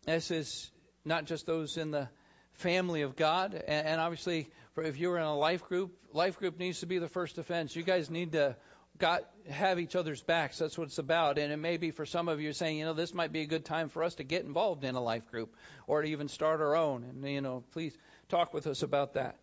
This 0.05 0.31
is 0.31 0.71
not 1.03 1.25
just 1.25 1.45
those 1.45 1.77
in 1.77 1.91
the 1.91 2.07
family 2.53 3.01
of 3.01 3.15
God, 3.15 3.53
and, 3.67 3.99
obviously, 3.99 4.49
if 4.77 4.97
you're 4.97 5.17
in 5.17 5.23
a 5.23 5.35
life 5.35 5.63
group, 5.65 5.91
life 6.13 6.39
group 6.39 6.57
needs 6.57 6.79
to 6.79 6.85
be 6.85 6.97
the 6.97 7.09
first 7.09 7.35
defense. 7.35 7.75
You 7.75 7.83
guys 7.83 8.09
need 8.09 8.31
to 8.31 8.55
got 8.97 9.23
have 9.49 9.79
each 9.79 9.95
other's 9.95 10.21
backs. 10.21 10.57
That's 10.57 10.77
what 10.77 10.87
it's 10.87 10.97
about. 10.97 11.37
And 11.37 11.51
it 11.51 11.57
may 11.57 11.77
be 11.77 11.91
for 11.91 12.05
some 12.05 12.27
of 12.27 12.41
you 12.41 12.53
saying, 12.53 12.77
you 12.77 12.85
know, 12.85 12.93
this 12.93 13.13
might 13.13 13.31
be 13.31 13.41
a 13.41 13.45
good 13.45 13.65
time 13.65 13.89
for 13.89 14.03
us 14.03 14.15
to 14.15 14.23
get 14.23 14.43
involved 14.43 14.83
in 14.83 14.95
a 14.95 15.01
life 15.01 15.29
group 15.29 15.55
or 15.85 16.01
to 16.01 16.07
even 16.07 16.27
start 16.27 16.61
our 16.61 16.75
own. 16.75 17.03
And 17.03 17.27
you 17.29 17.41
know, 17.41 17.63
please 17.73 17.95
talk 18.29 18.53
with 18.53 18.65
us 18.65 18.81
about 18.83 19.13
that 19.13 19.37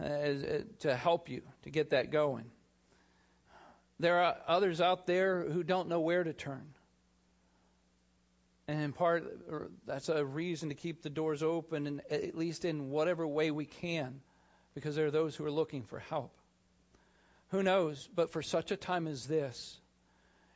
Uh, 0.00 0.62
to 0.78 0.96
help 0.96 1.28
you 1.28 1.42
to 1.62 1.70
get 1.70 1.90
that 1.90 2.10
going. 2.10 2.46
There 3.98 4.18
are 4.18 4.36
others 4.46 4.80
out 4.80 5.06
there 5.06 5.42
who 5.42 5.62
don't 5.62 5.90
know 5.90 6.00
where 6.00 6.24
to 6.24 6.32
turn. 6.32 6.64
And 8.66 8.80
in 8.80 8.92
part, 8.94 9.24
that's 9.86 10.08
a 10.08 10.24
reason 10.24 10.70
to 10.70 10.74
keep 10.74 11.02
the 11.02 11.10
doors 11.10 11.42
open, 11.42 11.86
and 11.86 12.00
at 12.10 12.34
least 12.34 12.64
in 12.64 12.88
whatever 12.88 13.26
way 13.26 13.50
we 13.50 13.66
can, 13.66 14.22
because 14.74 14.96
there 14.96 15.06
are 15.06 15.10
those 15.10 15.36
who 15.36 15.44
are 15.44 15.50
looking 15.50 15.82
for 15.82 15.98
help. 15.98 16.32
Who 17.48 17.62
knows? 17.62 18.08
But 18.14 18.32
for 18.32 18.40
such 18.40 18.70
a 18.70 18.78
time 18.78 19.06
as 19.06 19.26
this, 19.26 19.78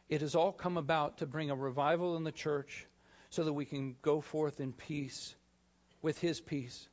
it 0.09 0.23
has 0.23 0.35
all 0.35 0.53
come 0.53 0.79
about 0.79 1.19
to 1.19 1.27
bring 1.27 1.51
a 1.51 1.57
revival 1.57 2.17
in 2.17 2.25
the 2.25 2.33
church 2.33 2.87
so 3.29 3.45
that 3.45 3.53
we 3.53 3.67
can 3.67 3.97
go 4.01 4.23
forth 4.23 4.59
in 4.61 4.73
peace 4.73 5.35
with 6.01 6.19
His 6.19 6.41
peace. 6.41 6.89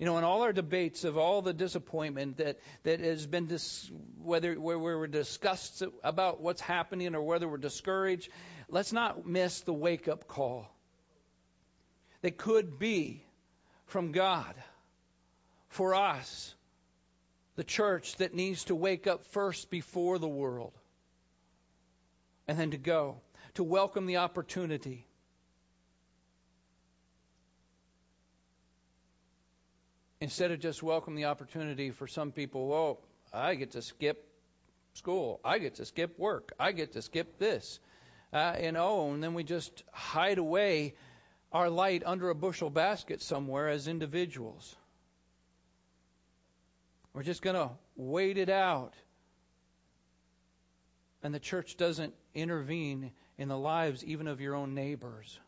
You 0.00 0.06
know, 0.06 0.16
in 0.16 0.24
all 0.24 0.40
our 0.40 0.54
debates 0.54 1.04
of 1.04 1.18
all 1.18 1.42
the 1.42 1.52
disappointment 1.52 2.38
that, 2.38 2.58
that 2.84 3.00
has 3.00 3.26
been, 3.26 3.48
dis, 3.48 3.90
whether 4.22 4.54
where 4.54 4.78
we're 4.78 5.06
discussed 5.06 5.82
about 6.02 6.40
what's 6.40 6.62
happening 6.62 7.14
or 7.14 7.20
whether 7.20 7.46
we're 7.46 7.58
discouraged, 7.58 8.30
let's 8.70 8.94
not 8.94 9.26
miss 9.26 9.60
the 9.60 9.74
wake 9.74 10.08
up 10.08 10.26
call 10.26 10.74
that 12.22 12.38
could 12.38 12.78
be 12.78 13.22
from 13.84 14.12
God 14.12 14.54
for 15.68 15.94
us 15.94 16.54
the 17.56 17.64
church 17.64 18.16
that 18.16 18.32
needs 18.32 18.64
to 18.64 18.74
wake 18.74 19.06
up 19.06 19.26
first 19.26 19.68
before 19.68 20.18
the 20.18 20.26
world 20.26 20.72
and 22.48 22.58
then 22.58 22.70
to 22.70 22.78
go, 22.78 23.20
to 23.52 23.62
welcome 23.62 24.06
the 24.06 24.16
opportunity. 24.16 25.06
Instead 30.22 30.50
of 30.50 30.60
just 30.60 30.82
welcome 30.82 31.14
the 31.14 31.24
opportunity 31.24 31.90
for 31.90 32.06
some 32.06 32.30
people, 32.30 32.68
well, 32.68 33.00
I 33.32 33.54
get 33.54 33.70
to 33.70 33.80
skip 33.80 34.28
school, 34.92 35.40
I 35.42 35.58
get 35.58 35.76
to 35.76 35.86
skip 35.86 36.18
work, 36.18 36.52
I 36.60 36.72
get 36.72 36.92
to 36.92 37.00
skip 37.00 37.38
this, 37.38 37.80
uh, 38.30 38.36
and 38.36 38.76
oh, 38.76 39.12
and 39.12 39.22
then 39.22 39.32
we 39.32 39.44
just 39.44 39.82
hide 39.92 40.36
away 40.36 40.94
our 41.52 41.70
light 41.70 42.02
under 42.04 42.28
a 42.28 42.34
bushel 42.34 42.68
basket 42.68 43.22
somewhere 43.22 43.70
as 43.70 43.88
individuals. 43.88 44.76
We're 47.14 47.22
just 47.22 47.40
going 47.40 47.56
to 47.56 47.70
wait 47.96 48.36
it 48.36 48.50
out. 48.50 48.92
And 51.22 51.34
the 51.34 51.40
church 51.40 51.78
doesn't 51.78 52.14
intervene 52.34 53.10
in 53.38 53.48
the 53.48 53.58
lives 53.58 54.04
even 54.04 54.28
of 54.28 54.40
your 54.40 54.54
own 54.54 54.74
neighbors. 54.74 55.40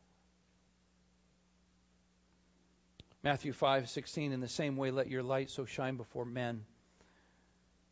Matthew 3.22 3.52
5:16 3.52 4.32
in 4.32 4.40
the 4.40 4.48
same 4.48 4.76
way 4.76 4.90
let 4.90 5.08
your 5.08 5.22
light 5.22 5.50
so 5.50 5.64
shine 5.64 5.96
before 5.96 6.24
men 6.24 6.64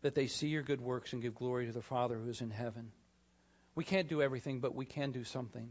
that 0.03 0.15
they 0.15 0.27
see 0.27 0.49
your 0.49 0.63
good 0.63 0.81
works 0.81 1.13
and 1.13 1.23
give 1.23 1.35
glory 1.35 1.67
to 1.67 1.73
the 1.73 1.83
Father 1.83 2.19
who 2.19 2.29
is 2.29 2.41
in 2.41 2.51
heaven. 2.51 2.91
We 3.75 3.85
can't 3.85 4.09
do 4.09 4.23
everything, 4.23 4.61
but 4.61 4.75
we 4.75 4.87
can 4.87 5.13
do 5.13 5.25
something. 5.25 5.71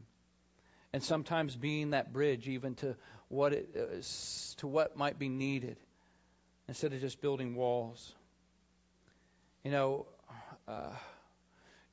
And 0.94 1.04
sometimes 1.04 1.56
being 1.56 1.92
that 1.92 2.14
bridge 2.14 2.48
even 2.48 2.76
to 2.76 2.96
what 3.28 3.54
it, 3.54 3.76
uh, 3.76 4.02
to 4.58 4.68
what 4.68 4.96
might 4.96 5.20
be 5.20 5.30
needed 5.30 5.78
instead 6.68 6.94
of 6.94 7.02
just 7.02 7.22
building 7.22 7.56
walls. 7.56 8.16
You 9.64 9.72
know, 9.72 10.08
uh, 10.68 10.96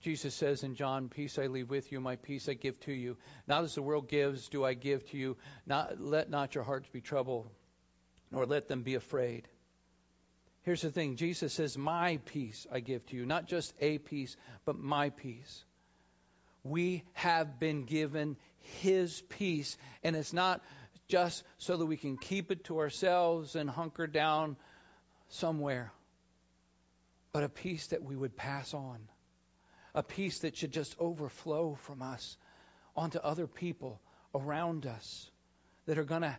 Jesus 0.07 0.36
says 0.36 0.62
in 0.62 0.76
John, 0.76 1.09
Peace 1.09 1.36
I 1.36 1.48
leave 1.48 1.68
with 1.68 1.90
you, 1.90 2.00
my 2.00 2.14
peace 2.14 2.48
I 2.48 2.54
give 2.54 2.78
to 2.82 2.92
you. 2.92 3.16
Not 3.48 3.64
as 3.64 3.74
the 3.74 3.82
world 3.82 4.09
gives, 4.09 4.48
do 4.48 4.64
I 4.64 4.74
give 4.74 5.04
to 5.11 5.18
you. 5.18 5.36
Not, 5.66 6.00
let 6.00 6.30
not 6.30 6.54
your 6.54 6.62
hearts 6.62 6.88
be 6.92 7.00
troubled, 7.00 7.50
nor 8.30 8.46
let 8.46 8.68
them 8.68 8.84
be 8.84 8.94
afraid. 8.94 9.48
Here's 10.62 10.82
the 10.82 10.92
thing 10.92 11.16
Jesus 11.16 11.52
says, 11.54 11.76
My 11.76 12.20
peace 12.24 12.68
I 12.70 12.78
give 12.78 13.04
to 13.07 13.16
you. 13.16 13.26
Not 13.26 13.48
just 13.48 13.74
a 13.80 13.98
peace, 13.98 14.36
but 14.64 14.78
my 14.78 15.11
peace. 15.11 15.64
We 16.62 17.02
have 17.14 17.59
been 17.59 17.82
given 17.82 18.36
His 18.80 19.20
peace, 19.22 19.76
and 20.04 20.14
it's 20.14 20.32
not 20.32 20.62
just 21.09 21.42
so 21.59 21.76
that 21.76 21.86
we 21.86 21.96
can 21.96 22.16
keep 22.16 22.52
it 22.52 22.62
to 22.66 22.78
ourselves 22.78 23.57
and 23.57 23.68
hunker 23.68 24.07
down 24.07 24.57
somewhere, 25.30 25.92
but 27.32 27.42
a 27.42 27.48
peace 27.48 27.88
that 27.88 28.04
we 28.04 28.14
would 28.14 28.36
pass 28.36 28.72
on, 28.72 29.00
a 29.97 30.03
peace 30.03 30.40
that 30.40 30.57
should 30.57 30.72
just 30.72 30.94
overflow 31.01 31.74
from 31.74 32.03
us 32.03 32.36
onto 32.94 33.18
other 33.18 33.47
people 33.47 33.99
around 34.34 34.84
us 34.86 35.30
that 35.86 35.97
are 35.97 36.05
going 36.05 36.20
to 36.20 36.36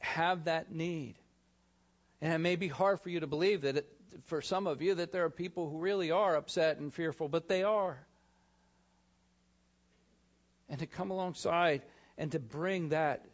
have 0.00 0.44
that 0.44 0.72
need. 0.72 1.14
And 2.20 2.32
it 2.32 2.38
may 2.38 2.56
be 2.56 2.66
hard 2.66 3.00
for 3.00 3.08
you 3.08 3.20
to 3.20 3.28
believe 3.28 3.62
that, 3.62 3.76
it, 3.76 3.88
for 4.26 4.42
some 4.42 4.66
of 4.66 4.82
you, 4.82 4.96
that 4.96 5.12
there 5.12 5.24
are 5.24 5.30
people 5.30 5.70
who 5.70 5.78
really 5.78 6.10
are 6.10 6.34
upset 6.34 6.78
and 6.78 6.92
fearful, 6.92 7.28
but 7.28 7.48
they 7.48 7.62
are. 7.62 7.96
And 10.68 10.80
to 10.80 10.86
come 10.86 11.12
alongside 11.12 11.82
and 12.18 12.32
to 12.32 12.40
bring 12.40 12.88
that 12.88 13.24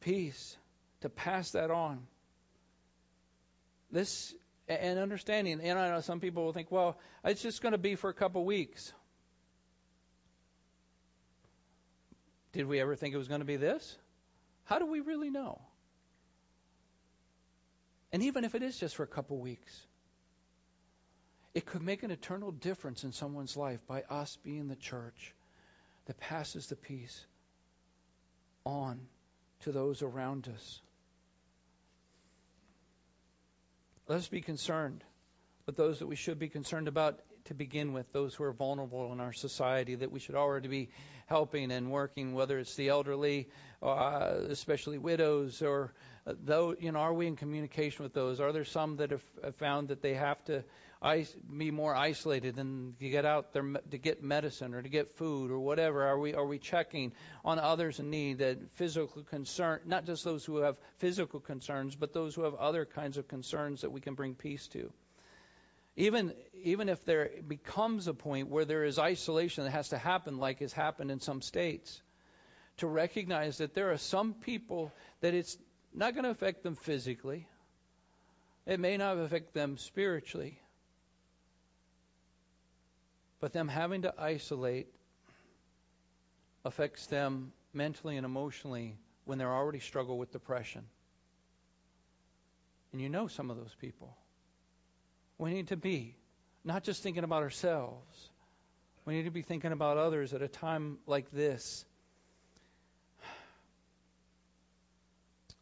peace, 0.00 0.56
to 1.00 1.08
pass 1.08 1.52
that 1.52 1.70
on. 1.70 2.06
This 3.90 4.34
and 4.68 4.98
understanding, 4.98 5.60
and 5.60 5.78
I 5.78 5.90
know 5.90 6.00
some 6.00 6.20
people 6.20 6.44
will 6.44 6.52
think, 6.52 6.70
well, 6.70 6.98
it's 7.24 7.42
just 7.42 7.60
going 7.60 7.72
to 7.72 7.78
be 7.78 7.96
for 7.96 8.10
a 8.10 8.14
couple 8.14 8.44
weeks. 8.44 8.92
Did 12.52 12.66
we 12.66 12.80
ever 12.80 12.94
think 12.94 13.14
it 13.14 13.18
was 13.18 13.28
going 13.28 13.40
to 13.40 13.46
be 13.46 13.56
this? 13.56 13.96
How 14.64 14.78
do 14.78 14.86
we 14.86 15.00
really 15.00 15.30
know? 15.30 15.60
And 18.12 18.22
even 18.22 18.44
if 18.44 18.54
it 18.54 18.62
is 18.62 18.78
just 18.78 18.94
for 18.94 19.02
a 19.02 19.08
couple 19.08 19.38
weeks, 19.38 19.86
it 21.52 21.66
could 21.66 21.82
make 21.82 22.02
an 22.02 22.10
eternal 22.10 22.52
difference 22.52 23.04
in 23.04 23.12
someone's 23.12 23.56
life 23.56 23.80
by 23.86 24.02
us 24.08 24.38
being 24.42 24.68
the 24.68 24.76
church 24.76 25.34
that 26.06 26.18
passes 26.18 26.68
the 26.68 26.76
peace 26.76 27.26
on 28.64 29.00
to 29.60 29.72
those 29.72 30.02
around 30.02 30.48
us. 30.48 30.80
Let 34.06 34.18
us 34.18 34.28
be 34.28 34.42
concerned 34.42 35.02
with 35.64 35.76
those 35.76 36.00
that 36.00 36.06
we 36.06 36.16
should 36.16 36.38
be 36.38 36.50
concerned 36.50 36.88
about 36.88 37.20
to 37.46 37.54
begin 37.54 37.94
with, 37.94 38.12
those 38.12 38.34
who 38.34 38.44
are 38.44 38.52
vulnerable 38.52 39.10
in 39.14 39.20
our 39.20 39.32
society 39.32 39.94
that 39.94 40.12
we 40.12 40.20
should 40.20 40.34
already 40.34 40.68
be 40.68 40.90
helping 41.26 41.72
and 41.72 41.90
working, 41.90 42.34
whether 42.34 42.58
it's 42.58 42.74
the 42.74 42.90
elderly, 42.90 43.48
uh, 43.82 44.34
especially 44.50 44.98
widows, 44.98 45.62
or 45.62 45.94
uh, 46.26 46.34
though 46.44 46.74
you 46.78 46.92
know, 46.92 46.98
are 46.98 47.14
we 47.14 47.26
in 47.26 47.36
communication 47.36 48.02
with 48.02 48.12
those? 48.12 48.40
Are 48.40 48.52
there 48.52 48.64
some 48.66 48.96
that 48.96 49.10
have, 49.10 49.24
have 49.42 49.56
found 49.56 49.88
that 49.88 50.02
they 50.02 50.14
have 50.14 50.42
to 50.44 50.64
be 51.58 51.70
more 51.70 51.94
isolated 51.94 52.58
and 52.58 52.98
to 52.98 53.08
get 53.10 53.26
out 53.26 53.52
there 53.52 53.62
to 53.90 53.98
get 53.98 54.22
medicine 54.22 54.72
or 54.74 54.80
to 54.80 54.88
get 54.88 55.16
food 55.16 55.50
or 55.50 55.58
whatever? 55.58 56.04
Are 56.04 56.18
we 56.18 56.34
are 56.34 56.46
we 56.46 56.58
checking 56.58 57.12
on 57.44 57.58
others 57.58 58.00
in 58.00 58.08
need 58.08 58.38
that 58.38 58.58
physical 58.74 59.22
concern, 59.22 59.80
not 59.84 60.06
just 60.06 60.24
those 60.24 60.44
who 60.44 60.58
have 60.58 60.76
physical 60.98 61.40
concerns, 61.40 61.94
but 61.94 62.14
those 62.14 62.34
who 62.34 62.42
have 62.42 62.54
other 62.54 62.86
kinds 62.86 63.18
of 63.18 63.28
concerns 63.28 63.82
that 63.82 63.90
we 63.90 64.00
can 64.00 64.14
bring 64.14 64.34
peace 64.34 64.66
to? 64.68 64.90
Even 65.96 66.32
even 66.62 66.88
if 66.88 67.04
there 67.04 67.30
becomes 67.46 68.08
a 68.08 68.14
point 68.14 68.48
where 68.48 68.64
there 68.64 68.84
is 68.84 68.98
isolation 68.98 69.64
that 69.64 69.70
has 69.70 69.90
to 69.90 69.98
happen, 69.98 70.38
like 70.38 70.60
has 70.60 70.72
happened 70.72 71.10
in 71.10 71.20
some 71.20 71.42
states, 71.42 72.00
to 72.78 72.86
recognize 72.86 73.58
that 73.58 73.74
there 73.74 73.92
are 73.92 73.98
some 73.98 74.32
people 74.32 74.90
that 75.20 75.34
it's 75.34 75.58
not 75.92 76.14
going 76.14 76.24
to 76.24 76.30
affect 76.30 76.62
them 76.62 76.76
physically. 76.76 77.46
It 78.66 78.80
may 78.80 78.96
not 78.96 79.18
affect 79.18 79.52
them 79.52 79.76
spiritually 79.76 80.58
But 83.40 83.52
them 83.52 83.68
having 83.68 84.02
to 84.02 84.14
isolate 84.18 84.88
affects 86.64 87.06
them 87.06 87.52
mentally 87.72 88.16
and 88.16 88.24
emotionally 88.24 88.96
when 89.24 89.38
they're 89.38 89.52
already 89.52 89.80
struggle 89.80 90.18
with 90.18 90.32
depression. 90.32 90.84
And 92.92 93.00
you 93.00 93.08
know 93.08 93.26
some 93.26 93.50
of 93.50 93.56
those 93.56 93.74
people. 93.80 94.16
We 95.38 95.52
need 95.52 95.68
to 95.68 95.76
be 95.76 96.16
not 96.64 96.84
just 96.84 97.02
thinking 97.02 97.24
about 97.24 97.42
ourselves. 97.42 98.30
We 99.04 99.14
need 99.14 99.24
to 99.24 99.30
be 99.30 99.42
thinking 99.42 99.72
about 99.72 99.98
others 99.98 100.32
at 100.32 100.42
a 100.42 100.48
time 100.48 100.98
like 101.06 101.30
this. 101.30 101.84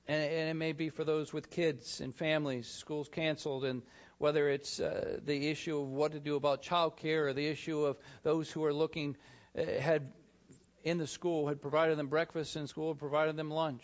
And, 0.07 0.23
and 0.23 0.51
it 0.51 0.55
may 0.55 0.73
be 0.73 0.91
for 0.91 1.05
those 1.05 1.33
with 1.33 1.51
kids 1.51 2.01
and 2.01 2.15
families, 2.15 2.69
schools 2.69 3.09
canceled, 3.09 3.65
and 3.65 3.83
whether 4.19 4.49
it's 4.49 4.81
uh, 4.81 5.19
the 5.25 5.49
issue 5.49 5.81
of 5.81 5.89
what 5.89 6.13
to 6.13 6.21
do 6.21 6.37
about 6.37 6.63
child 6.63 6.97
care 6.97 7.29
or 7.29 7.33
the 7.33 7.47
issue 7.47 7.85
of 7.85 7.97
those 8.23 8.51
who 8.51 8.65
are 8.65 8.73
looking, 8.73 9.17
uh, 9.59 9.65
had 9.81 10.13
in 10.85 10.99
the 10.99 11.07
school, 11.07 11.49
had 11.49 11.61
provided 11.61 11.99
them 11.99 12.09
breakfast 12.09 12.57
in 12.57 12.67
school, 12.67 12.95
provided 12.95 13.37
them 13.37 13.51
lunch. 13.51 13.83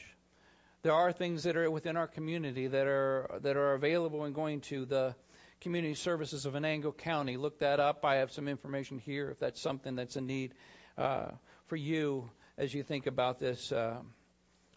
There 0.82 0.92
are 0.92 1.12
things 1.12 1.42
that 1.42 1.56
are 1.56 1.70
within 1.70 1.96
our 1.96 2.06
community 2.06 2.68
that 2.68 2.86
are 2.86 3.40
that 3.42 3.56
are 3.56 3.74
available 3.74 4.24
and 4.24 4.34
going 4.34 4.60
to 4.62 4.84
the 4.84 5.14
community 5.60 5.94
services 5.94 6.46
of 6.46 6.54
Venango 6.54 6.92
County. 6.92 7.36
Look 7.36 7.58
that 7.60 7.80
up. 7.80 8.04
I 8.04 8.16
have 8.16 8.30
some 8.30 8.46
information 8.46 8.98
here 8.98 9.30
if 9.30 9.40
that's 9.40 9.60
something 9.60 9.96
that's 9.96 10.16
a 10.16 10.20
need 10.20 10.54
uh, 10.96 11.32
for 11.66 11.76
you 11.76 12.30
as 12.56 12.72
you 12.72 12.82
think 12.82 13.06
about 13.06 13.40
this, 13.40 13.72
uh, 13.72 13.98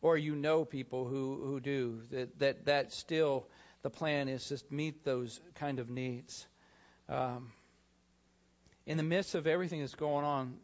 or 0.02 0.18
you 0.18 0.36
know 0.36 0.66
people 0.66 1.06
who 1.06 1.40
who 1.46 1.60
do 1.60 2.02
that. 2.12 2.40
That 2.40 2.66
that 2.66 2.94
still 2.94 3.48
the 3.84 3.90
plan 3.90 4.30
is 4.30 4.48
to 4.48 4.60
meet 4.70 5.04
those 5.04 5.40
kind 5.56 5.80
of 5.80 5.90
needs. 5.90 6.46
Um, 7.10 7.52
in 8.86 8.98
the 8.98 9.04
midst 9.04 9.36
of 9.36 9.48
everything 9.48 9.80
that's 9.82 9.96
going 9.96 10.26
on, 10.26 10.58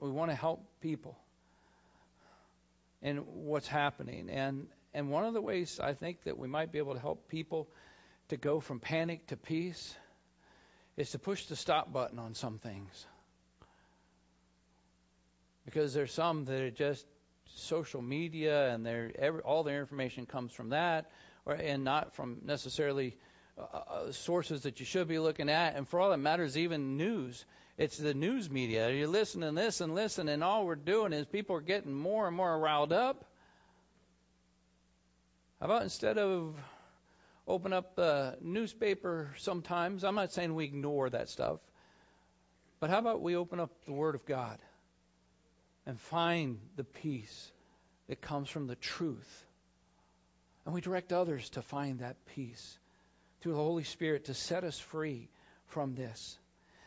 we 0.00 0.10
want 0.10 0.30
to 0.30 0.34
help 0.34 0.64
people 0.80 1.16
and 3.02 3.26
what's 3.26 3.68
happening. 3.68 4.30
And 4.30 4.66
and 4.94 5.10
one 5.10 5.24
of 5.24 5.32
the 5.32 5.40
ways 5.40 5.80
I 5.82 5.94
think 5.94 6.24
that 6.24 6.38
we 6.38 6.48
might 6.48 6.70
be 6.70 6.78
able 6.78 6.94
to 6.94 7.00
help 7.00 7.28
people 7.28 7.68
to 8.28 8.36
go 8.36 8.60
from 8.60 8.78
panic 8.78 9.26
to 9.28 9.36
peace 9.36 9.94
is 10.96 11.10
to 11.12 11.18
push 11.18 11.46
the 11.46 11.56
stop 11.56 11.92
button 11.92 12.18
on 12.18 12.34
some 12.34 12.58
things. 12.58 13.06
Because 15.64 15.94
there's 15.94 16.12
some 16.12 16.44
that 16.44 16.60
are 16.60 16.70
just 16.70 17.06
social 17.54 18.02
media 18.02 18.70
and 18.70 18.86
every, 18.86 19.40
all 19.40 19.62
their 19.62 19.80
information 19.80 20.26
comes 20.26 20.52
from 20.52 20.70
that 20.70 21.10
or, 21.44 21.54
and 21.54 21.84
not 21.84 22.14
from 22.14 22.38
necessarily 22.44 23.16
uh, 23.58 23.62
uh, 23.62 24.12
sources 24.12 24.62
that 24.62 24.80
you 24.80 24.86
should 24.86 25.08
be 25.08 25.18
looking 25.18 25.48
at. 25.48 25.76
And 25.76 25.88
for 25.88 26.00
all 26.00 26.10
that 26.10 26.18
matters, 26.18 26.56
even 26.56 26.96
news. 26.96 27.44
It's 27.78 27.96
the 27.96 28.14
news 28.14 28.50
media. 28.50 28.90
You 28.90 29.06
listen 29.08 29.40
to 29.40 29.50
this 29.50 29.80
and 29.80 29.94
listen, 29.94 30.28
and 30.28 30.44
all 30.44 30.66
we're 30.66 30.74
doing 30.74 31.12
is 31.12 31.26
people 31.26 31.56
are 31.56 31.60
getting 31.62 31.92
more 31.92 32.26
and 32.26 32.36
more 32.36 32.58
riled 32.58 32.92
up. 32.92 33.24
How 35.58 35.66
about 35.66 35.82
instead 35.82 36.18
of 36.18 36.56
open 37.46 37.72
up 37.72 37.94
the 37.94 38.36
newspaper 38.40 39.34
sometimes, 39.38 40.04
I'm 40.04 40.14
not 40.14 40.32
saying 40.32 40.54
we 40.54 40.64
ignore 40.64 41.10
that 41.10 41.28
stuff, 41.28 41.60
but 42.80 42.90
how 42.90 42.98
about 42.98 43.22
we 43.22 43.36
open 43.36 43.60
up 43.60 43.70
the 43.84 43.92
Word 43.92 44.14
of 44.14 44.26
God 44.26 44.58
and 45.86 46.00
find 46.00 46.58
the 46.76 46.84
peace 46.84 47.52
that 48.08 48.20
comes 48.20 48.48
from 48.48 48.66
the 48.66 48.76
truth? 48.76 49.46
And 50.64 50.74
we 50.74 50.80
direct 50.80 51.12
others 51.12 51.50
to 51.50 51.62
find 51.62 52.00
that 52.00 52.16
peace 52.34 52.78
through 53.40 53.52
the 53.52 53.58
Holy 53.58 53.84
Spirit 53.84 54.26
to 54.26 54.34
set 54.34 54.64
us 54.64 54.78
free 54.78 55.28
from 55.66 55.94
this. 55.94 56.38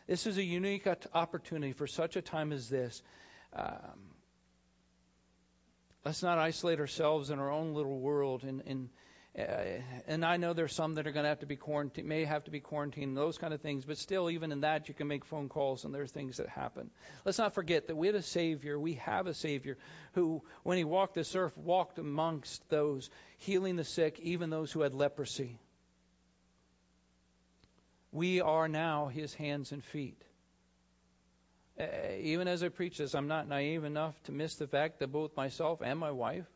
This 0.06 0.26
is 0.26 0.38
a 0.38 0.42
unique 0.42 0.86
opportunity 1.12 1.72
for 1.72 1.86
such 1.86 2.16
a 2.16 2.22
time 2.22 2.52
as 2.52 2.68
this. 2.68 3.02
Um, 3.52 4.14
let's 6.04 6.22
not 6.22 6.38
isolate 6.38 6.78
ourselves 6.78 7.30
in 7.30 7.38
our 7.38 7.50
own 7.50 7.74
little 7.74 7.98
world. 7.98 8.44
And, 8.44 8.62
and, 8.66 8.88
and 9.36 10.24
I 10.24 10.38
know 10.38 10.54
there's 10.54 10.74
some 10.74 10.94
that 10.94 11.06
are 11.06 11.12
going 11.12 11.24
to 11.24 11.28
have 11.28 11.40
to 11.40 11.46
be 11.46 11.56
quarantined, 11.56 12.08
may 12.08 12.24
have 12.24 12.44
to 12.44 12.50
be 12.50 12.60
quarantined, 12.60 13.16
those 13.16 13.36
kind 13.36 13.52
of 13.52 13.60
things. 13.60 13.84
But 13.84 13.98
still, 13.98 14.30
even 14.30 14.50
in 14.50 14.60
that, 14.60 14.88
you 14.88 14.94
can 14.94 15.08
make 15.08 15.26
phone 15.26 15.50
calls, 15.50 15.84
and 15.84 15.94
there 15.94 16.02
are 16.02 16.06
things 16.06 16.38
that 16.38 16.48
happen. 16.48 16.90
Let's 17.24 17.38
not 17.38 17.52
forget 17.52 17.88
that 17.88 17.96
we 17.96 18.06
had 18.06 18.16
a 18.16 18.22
Savior. 18.22 18.80
We 18.80 18.94
have 18.94 19.26
a 19.26 19.34
Savior 19.34 19.76
who, 20.14 20.42
when 20.62 20.78
He 20.78 20.84
walked 20.84 21.14
this 21.14 21.36
earth, 21.36 21.56
walked 21.56 21.98
amongst 21.98 22.66
those, 22.70 23.10
healing 23.36 23.76
the 23.76 23.84
sick, 23.84 24.18
even 24.20 24.48
those 24.48 24.72
who 24.72 24.80
had 24.80 24.94
leprosy. 24.94 25.58
We 28.10 28.40
are 28.40 28.68
now 28.68 29.08
his 29.08 29.34
hands 29.34 29.72
and 29.72 29.84
feet. 29.84 30.22
Uh, 31.78 31.84
even 32.20 32.48
as 32.48 32.62
I 32.62 32.70
preach 32.70 32.96
this, 32.96 33.14
I'm 33.14 33.28
not 33.28 33.46
naive 33.46 33.84
enough 33.84 34.14
to 34.24 34.32
miss 34.32 34.54
the 34.54 34.66
fact 34.66 35.00
that 35.00 35.08
both 35.08 35.36
myself 35.36 35.82
and 35.82 35.98
my 35.98 36.10
wife 36.10 36.46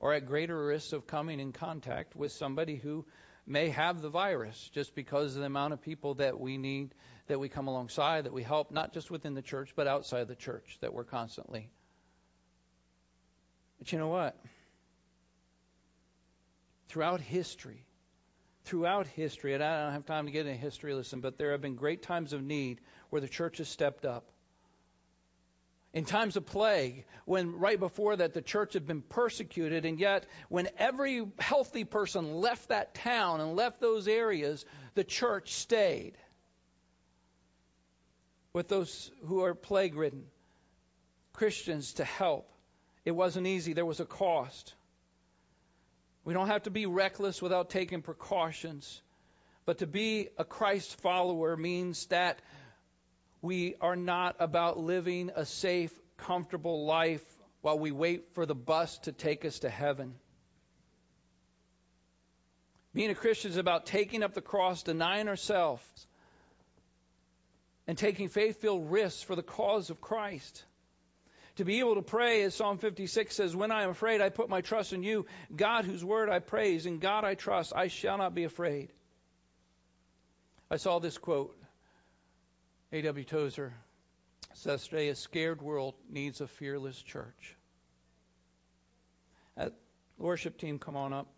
are 0.00 0.12
at 0.12 0.26
greater 0.26 0.66
risk 0.66 0.92
of 0.92 1.06
coming 1.06 1.40
in 1.40 1.52
contact 1.52 2.14
with 2.14 2.32
somebody 2.32 2.76
who 2.76 3.04
may 3.46 3.70
have 3.70 4.02
the 4.02 4.10
virus 4.10 4.70
just 4.72 4.94
because 4.94 5.34
of 5.34 5.40
the 5.40 5.46
amount 5.46 5.72
of 5.72 5.80
people 5.80 6.14
that 6.14 6.38
we 6.38 6.58
need, 6.58 6.94
that 7.26 7.40
we 7.40 7.48
come 7.48 7.66
alongside, 7.66 8.24
that 8.24 8.32
we 8.32 8.42
help, 8.42 8.70
not 8.70 8.92
just 8.92 9.10
within 9.10 9.34
the 9.34 9.42
church, 9.42 9.72
but 9.74 9.86
outside 9.86 10.28
the 10.28 10.36
church, 10.36 10.78
that 10.80 10.92
we're 10.92 11.04
constantly. 11.04 11.70
But 13.78 13.92
you 13.92 13.98
know 13.98 14.08
what? 14.08 14.36
Throughout 16.88 17.20
history, 17.20 17.84
throughout 18.64 19.06
history, 19.06 19.54
and 19.54 19.62
I 19.62 19.84
don't 19.84 19.92
have 19.92 20.06
time 20.06 20.26
to 20.26 20.32
get 20.32 20.46
into 20.46 20.58
history 20.58 20.94
lesson, 20.94 21.20
but 21.20 21.38
there 21.38 21.52
have 21.52 21.60
been 21.60 21.74
great 21.74 22.02
times 22.02 22.32
of 22.32 22.42
need 22.42 22.80
where 23.10 23.20
the 23.20 23.28
church 23.28 23.58
has 23.58 23.68
stepped 23.68 24.04
up. 24.04 24.30
In 25.94 26.04
times 26.04 26.36
of 26.36 26.44
plague, 26.44 27.06
when 27.24 27.58
right 27.58 27.78
before 27.78 28.16
that 28.16 28.34
the 28.34 28.42
church 28.42 28.74
had 28.74 28.86
been 28.86 29.00
persecuted, 29.00 29.86
and 29.86 29.98
yet 29.98 30.26
when 30.48 30.68
every 30.76 31.26
healthy 31.38 31.84
person 31.84 32.34
left 32.34 32.68
that 32.68 32.94
town 32.94 33.40
and 33.40 33.56
left 33.56 33.80
those 33.80 34.06
areas, 34.06 34.64
the 34.94 35.04
church 35.04 35.54
stayed 35.54 36.18
with 38.52 38.68
those 38.68 39.10
who 39.26 39.44
are 39.44 39.54
plague 39.54 39.94
ridden, 39.94 40.26
Christians 41.32 41.94
to 41.94 42.04
help. 42.04 42.50
It 43.04 43.12
wasn't 43.12 43.46
easy, 43.46 43.72
there 43.72 43.86
was 43.86 44.00
a 44.00 44.04
cost. 44.04 44.74
We 46.24 46.34
don't 46.34 46.48
have 46.48 46.64
to 46.64 46.70
be 46.70 46.84
reckless 46.84 47.40
without 47.40 47.70
taking 47.70 48.02
precautions. 48.02 49.00
But 49.64 49.78
to 49.78 49.86
be 49.86 50.28
a 50.36 50.44
Christ 50.44 51.00
follower 51.00 51.56
means 51.56 52.06
that 52.06 52.40
we 53.40 53.76
are 53.80 53.96
not 53.96 54.36
about 54.40 54.78
living 54.78 55.30
a 55.34 55.44
safe, 55.44 55.92
comfortable 56.16 56.86
life 56.86 57.24
while 57.60 57.78
we 57.78 57.90
wait 57.90 58.34
for 58.34 58.46
the 58.46 58.54
bus 58.54 58.98
to 58.98 59.12
take 59.12 59.44
us 59.44 59.60
to 59.60 59.70
heaven. 59.70 60.14
Being 62.94 63.10
a 63.10 63.14
Christian 63.14 63.50
is 63.50 63.56
about 63.56 63.86
taking 63.86 64.22
up 64.22 64.34
the 64.34 64.40
cross, 64.40 64.82
denying 64.82 65.28
ourselves, 65.28 65.84
and 67.86 67.96
taking 67.96 68.28
faith 68.28 68.60
filled 68.60 68.90
risks 68.90 69.22
for 69.22 69.36
the 69.36 69.42
cause 69.42 69.90
of 69.90 70.00
Christ. 70.00 70.64
To 71.56 71.64
be 71.64 71.80
able 71.80 71.96
to 71.96 72.02
pray, 72.02 72.42
as 72.42 72.54
Psalm 72.54 72.78
56 72.78 73.34
says, 73.34 73.56
When 73.56 73.72
I 73.72 73.82
am 73.82 73.90
afraid, 73.90 74.20
I 74.20 74.28
put 74.28 74.48
my 74.48 74.60
trust 74.60 74.92
in 74.92 75.02
you. 75.02 75.26
God, 75.54 75.84
whose 75.84 76.04
word 76.04 76.28
I 76.28 76.38
praise, 76.38 76.86
in 76.86 77.00
God 77.00 77.24
I 77.24 77.34
trust, 77.34 77.72
I 77.74 77.88
shall 77.88 78.16
not 78.16 78.34
be 78.34 78.44
afraid. 78.44 78.92
I 80.70 80.76
saw 80.76 81.00
this 81.00 81.18
quote. 81.18 81.57
A.W. 82.92 83.24
Tozer 83.24 83.74
says 84.54 84.86
today, 84.86 85.08
a 85.08 85.14
scared 85.14 85.60
world 85.60 85.94
needs 86.10 86.40
a 86.40 86.46
fearless 86.46 87.00
church. 87.00 87.56
Worship 90.18 90.58
team, 90.58 90.80
come 90.80 90.96
on 90.96 91.12
up. 91.12 91.28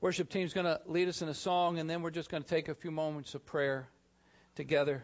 Worship 0.00 0.30
team's 0.30 0.52
going 0.52 0.66
to 0.66 0.80
lead 0.86 1.08
us 1.08 1.22
in 1.22 1.28
a 1.28 1.34
song, 1.34 1.80
and 1.80 1.90
then 1.90 2.02
we're 2.02 2.10
just 2.10 2.30
going 2.30 2.42
to 2.44 2.48
take 2.48 2.68
a 2.68 2.74
few 2.74 2.92
moments 2.92 3.34
of 3.34 3.44
prayer 3.46 3.88
together 4.54 5.02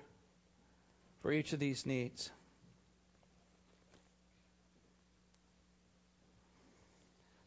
for 1.20 1.32
each 1.32 1.52
of 1.52 1.58
these 1.58 1.84
needs. 1.84 2.30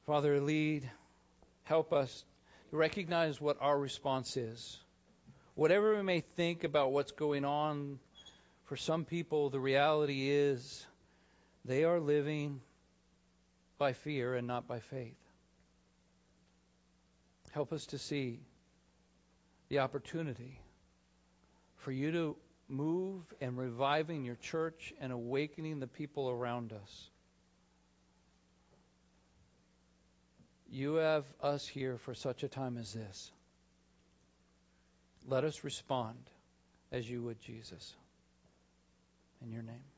Father, 0.05 0.41
lead, 0.41 0.89
help 1.63 1.93
us 1.93 2.25
to 2.71 2.75
recognize 2.75 3.39
what 3.39 3.57
our 3.61 3.79
response 3.79 4.35
is. 4.35 4.77
Whatever 5.55 5.95
we 5.95 6.03
may 6.03 6.19
think 6.19 6.63
about 6.63 6.91
what's 6.91 7.11
going 7.11 7.45
on, 7.45 7.99
for 8.65 8.75
some 8.75 9.05
people, 9.05 9.49
the 9.49 9.59
reality 9.59 10.29
is 10.29 10.85
they 11.63 11.83
are 11.83 11.99
living 11.99 12.61
by 13.77 13.93
fear 13.93 14.35
and 14.35 14.47
not 14.47 14.67
by 14.67 14.79
faith. 14.79 15.15
Help 17.51 17.71
us 17.71 17.85
to 17.87 17.97
see 17.97 18.39
the 19.69 19.79
opportunity 19.79 20.59
for 21.77 21.91
you 21.91 22.11
to 22.11 22.35
move 22.67 23.21
and 23.39 23.57
reviving 23.57 24.25
your 24.25 24.35
church 24.35 24.93
and 24.99 25.13
awakening 25.13 25.79
the 25.79 25.87
people 25.87 26.29
around 26.29 26.73
us. 26.73 27.09
You 30.69 30.95
have 30.95 31.25
us 31.41 31.67
here 31.67 31.97
for 31.99 32.13
such 32.13 32.43
a 32.43 32.47
time 32.47 32.77
as 32.77 32.93
this. 32.93 33.31
Let 35.27 35.43
us 35.43 35.63
respond 35.63 36.17
as 36.91 37.09
you 37.09 37.21
would, 37.23 37.39
Jesus. 37.41 37.93
In 39.43 39.51
your 39.51 39.63
name. 39.63 39.94